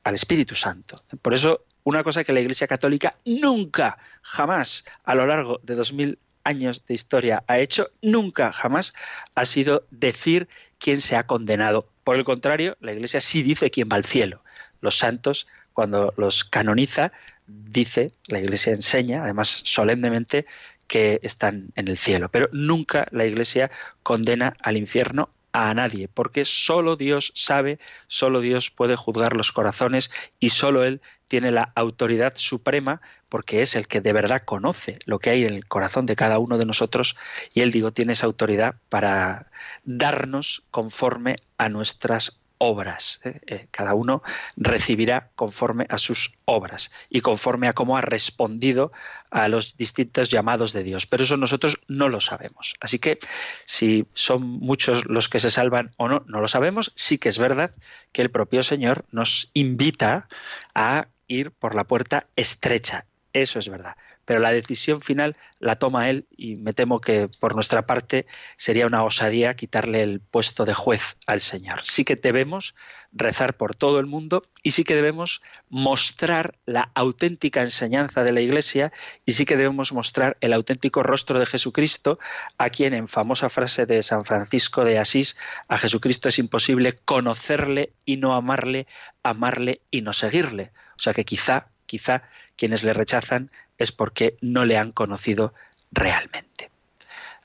Espíritu 0.06 0.56
Santo. 0.56 1.04
Por 1.22 1.34
eso, 1.34 1.66
una 1.84 2.06
cosa 2.06 2.24
que 2.24 2.32
la 2.32 2.40
Iglesia 2.40 2.68
Católica 2.68 3.18
nunca, 3.26 3.98
jamás, 4.22 4.86
a 5.04 5.14
lo 5.14 5.28
largo 5.28 5.60
de 5.62 5.76
dos 5.76 5.92
mil 5.92 6.20
años 6.46 6.86
de 6.88 6.94
historia 6.94 7.44
ha 7.48 7.60
hecho, 7.60 7.90
nunca 8.02 8.54
jamás 8.54 8.94
ha 9.36 9.44
sido 9.44 9.84
decir 9.92 10.48
quién 10.80 11.02
se 11.02 11.18
ha 11.18 11.28
condenado. 11.28 11.90
Por 12.06 12.16
el 12.16 12.24
contrario, 12.24 12.78
la 12.80 12.94
Iglesia 12.94 13.20
sí 13.20 13.44
dice 13.44 13.70
quién 13.70 13.90
va 13.92 13.98
al 13.98 14.06
cielo. 14.06 14.42
Los 14.80 14.98
santos, 14.98 15.48
cuando 15.74 16.14
los 16.16 16.46
canoniza, 16.46 17.12
dice, 17.46 18.14
la 18.28 18.40
Iglesia 18.40 18.72
enseña, 18.72 19.24
además 19.26 19.64
solemnemente, 19.66 20.46
que 20.88 21.20
están 21.24 21.74
en 21.76 21.90
el 21.90 21.98
cielo. 21.98 22.30
Pero 22.30 22.48
nunca 22.54 23.06
la 23.12 23.26
Iglesia 23.26 23.70
condena 24.02 24.56
al 24.62 24.78
infierno 24.78 25.28
a 25.54 25.74
nadie, 25.74 26.08
porque 26.08 26.46
solo 26.46 26.96
Dios 26.96 27.32
sabe, 27.36 27.80
solo 28.08 28.42
Dios 28.42 28.72
puede 28.72 28.96
juzgar 28.96 29.36
los 29.36 29.52
corazones 29.52 30.12
y 30.40 30.50
solo 30.50 30.84
Él 30.84 31.02
tiene 31.28 31.52
la 31.52 31.72
autoridad 31.76 32.34
suprema 32.36 33.02
porque 33.30 33.62
es 33.62 33.76
el 33.76 33.88
que 33.88 34.02
de 34.02 34.14
verdad 34.14 34.44
conoce 34.46 35.00
lo 35.06 35.20
que 35.20 35.30
hay 35.30 35.46
en 35.46 35.54
el 35.54 35.68
corazón 35.68 36.06
de 36.06 36.16
cada 36.16 36.40
uno 36.40 36.58
de 36.58 36.66
nosotros 36.66 37.16
y 37.54 37.62
Él, 37.62 37.72
digo, 37.72 37.92
tiene 37.92 38.14
esa 38.14 38.26
autoridad 38.26 38.76
para 38.90 39.48
darnos 39.84 40.64
conforme 40.72 41.36
a 41.58 41.70
nuestras 41.70 42.40
obras. 42.64 43.20
¿eh? 43.26 43.42
Eh, 43.46 43.68
cada 43.72 43.94
uno 43.94 44.24
recibirá 44.56 45.30
conforme 45.36 45.86
a 45.90 45.98
sus 45.98 46.34
obras 46.46 46.92
y 47.10 47.20
conforme 47.20 47.68
a 47.68 47.74
cómo 47.74 47.98
ha 47.98 48.02
respondido 48.02 48.94
a 49.32 49.50
los 49.50 49.76
distintos 49.76 50.30
llamados 50.30 50.72
de 50.72 50.84
Dios. 50.84 51.06
Pero 51.06 51.26
eso 51.26 51.36
nosotros 51.36 51.78
no 51.90 52.08
lo 52.08 52.22
sabemos. 52.22 52.76
Así 52.80 53.00
que 53.00 53.20
si 53.66 54.06
son 54.14 54.44
muchos 54.44 55.06
los 55.06 55.28
que 55.28 55.40
se 55.40 55.52
salvan 55.52 55.92
o 55.98 56.08
no, 56.08 56.24
no 56.26 56.40
lo 56.40 56.48
sabemos. 56.48 56.94
Sí 56.96 57.18
que 57.18 57.30
es 57.30 57.38
verdad 57.38 57.72
que 58.14 58.22
el 58.22 58.32
propio 58.32 58.64
Señor 58.64 59.04
nos 59.12 59.50
invita 59.54 60.30
a 60.74 61.08
ir 61.28 61.52
por 61.52 61.76
la 61.76 61.84
puerta 61.84 62.28
estrecha. 62.38 63.06
Eso 63.34 63.60
es 63.60 63.68
verdad. 63.68 63.96
Pero 64.26 64.40
la 64.40 64.52
decisión 64.52 65.02
final 65.02 65.36
la 65.60 65.78
toma 65.78 66.10
él 66.10 66.26
y 66.36 66.56
me 66.56 66.74
temo 66.74 67.02
que 67.02 67.30
por 67.40 67.56
nuestra 67.56 67.86
parte 67.86 68.26
sería 68.58 68.88
una 68.88 69.04
osadía 69.04 69.56
quitarle 69.56 70.04
el 70.04 70.20
puesto 70.20 70.66
de 70.66 70.74
juez 70.74 71.16
al 71.26 71.42
Señor. 71.42 71.82
Sí 71.84 72.06
que 72.06 72.16
debemos 72.16 72.76
rezar 73.14 73.56
por 73.56 73.76
todo 73.76 74.00
el 74.00 74.06
mundo 74.06 74.44
y 74.64 74.72
sí 74.72 74.84
que 74.84 74.96
debemos 74.96 75.42
mostrar 75.70 76.56
la 76.66 76.92
auténtica 76.96 77.62
enseñanza 77.62 78.24
de 78.24 78.32
la 78.32 78.42
Iglesia 78.42 78.92
y 79.26 79.34
sí 79.34 79.46
que 79.46 79.58
debemos 79.58 79.94
mostrar 79.94 80.38
el 80.42 80.54
auténtico 80.54 81.04
rostro 81.04 81.40
de 81.40 81.46
Jesucristo, 81.46 82.20
a 82.58 82.70
quien 82.70 82.94
en 82.94 83.08
famosa 83.08 83.50
frase 83.50 83.86
de 83.86 84.04
San 84.04 84.26
Francisco 84.26 84.84
de 84.84 85.00
Asís, 85.00 85.38
a 85.68 85.78
Jesucristo 85.78 86.30
es 86.30 86.40
imposible 86.40 86.98
conocerle 87.06 87.94
y 88.06 88.18
no 88.18 88.34
amarle, 88.34 88.88
amarle 89.22 89.82
y 89.92 90.02
no 90.02 90.14
seguirle. 90.14 90.72
O 90.98 91.00
sea 91.00 91.14
que 91.14 91.26
quizá, 91.26 91.68
quizá 91.86 92.24
quienes 92.56 92.84
le 92.84 92.94
rechazan 92.94 93.52
es 93.78 93.92
porque 93.92 94.38
no 94.42 94.66
le 94.66 94.78
han 94.78 94.92
conocido 94.92 95.54
realmente. 95.92 96.70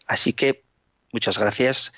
Así 0.06 0.32
que 0.32 0.62
muchas 1.12 1.38
gracias 1.38 1.92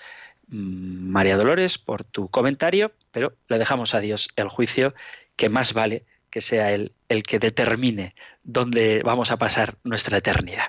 mm, 0.49 1.11
María 1.11 1.37
Dolores 1.37 1.79
por 1.79 2.05
tu 2.05 2.29
comentario, 2.29 2.93
pero 3.13 3.35
le 3.49 3.59
dejamos 3.59 3.95
a 3.95 4.01
Dios 4.01 4.29
el 4.37 4.49
juicio 4.49 4.95
que 5.37 5.49
más 5.49 5.73
vale 5.73 6.05
que 6.31 6.41
sea 6.41 6.71
Él 6.73 6.93
el 7.09 7.25
que 7.25 7.41
determine 7.41 8.15
dónde 8.45 9.03
vamos 9.05 9.31
a 9.31 9.37
pasar 9.37 9.77
nuestra 9.83 10.19
eternidad. 10.19 10.69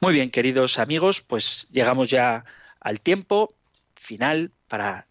Muy 0.00 0.14
bien, 0.14 0.30
queridos 0.30 0.78
amigos, 0.78 1.20
pues 1.20 1.68
llegamos 1.70 2.08
ya 2.08 2.44
al 2.80 3.00
tiempo 3.00 3.54
final 3.94 4.50
para 4.68 5.06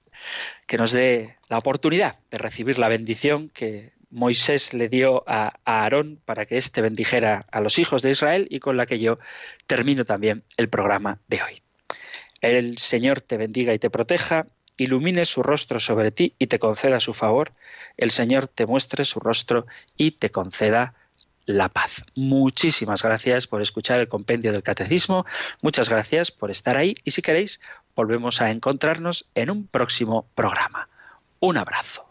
que 0.68 0.78
nos 0.78 0.92
dé 0.92 1.38
la 1.50 1.60
oportunidad 1.60 2.18
de 2.32 2.38
recibir 2.40 2.80
la 2.80 2.90
bendición 2.90 3.50
que 3.50 3.92
Moisés 4.12 4.74
le 4.74 4.90
dio 4.90 5.24
a, 5.28 5.54
Aarón 5.66 6.20
para 6.26 6.46
que 6.46 6.58
éste 6.58 6.82
bendijera 6.82 7.46
a 7.52 7.62
los 7.62 7.80
hijos 7.80 8.02
de 8.02 8.12
Israel 8.12 8.48
y 8.50 8.60
con 8.60 8.78
la 8.78 8.86
que 8.86 9.00
yo 9.00 9.20
termino 9.68 10.06
también 10.06 10.44
el 10.58 10.70
programa 10.70 11.20
de 11.28 11.42
hoy. 11.42 11.62
El 12.42 12.78
Señor 12.78 13.22
te 13.22 13.38
bendiga 13.38 13.74
y 13.74 13.80
te 13.80 13.90
proteja, 13.90 14.48
ilumine 14.78 15.26
su 15.26 15.44
rostro 15.44 15.80
sobre 15.80 16.12
ti 16.12 16.36
y 16.40 16.48
te 16.48 16.60
conceda 16.60 17.00
su 17.00 17.14
favor, 17.14 17.54
el 17.98 18.12
Señor 18.12 18.48
te 18.48 18.66
muestre 18.66 19.06
su 19.06 19.20
rostro 19.20 19.66
y 19.96 20.12
te 20.12 20.30
conceda 20.30 20.96
la 21.46 21.70
paz. 21.70 22.04
Muchísimas 22.16 23.04
gracias 23.04 23.48
por 23.48 23.62
escuchar 23.62 24.00
el 24.00 24.08
compendio 24.08 24.52
del 24.52 24.64
catecismo, 24.64 25.26
muchas 25.62 25.90
gracias 25.90 26.32
por 26.32 26.52
estar 26.52 26.78
ahí 26.78 26.96
y 27.04 27.12
si 27.12 27.22
queréis 27.22 27.60
volvemos 27.96 28.42
a 28.42 28.52
encontrarnos 28.52 29.26
en 29.36 29.52
un 29.52 29.68
próximo 29.68 30.28
programa. 30.36 30.90
Un 31.40 31.58
abrazo. 31.58 32.11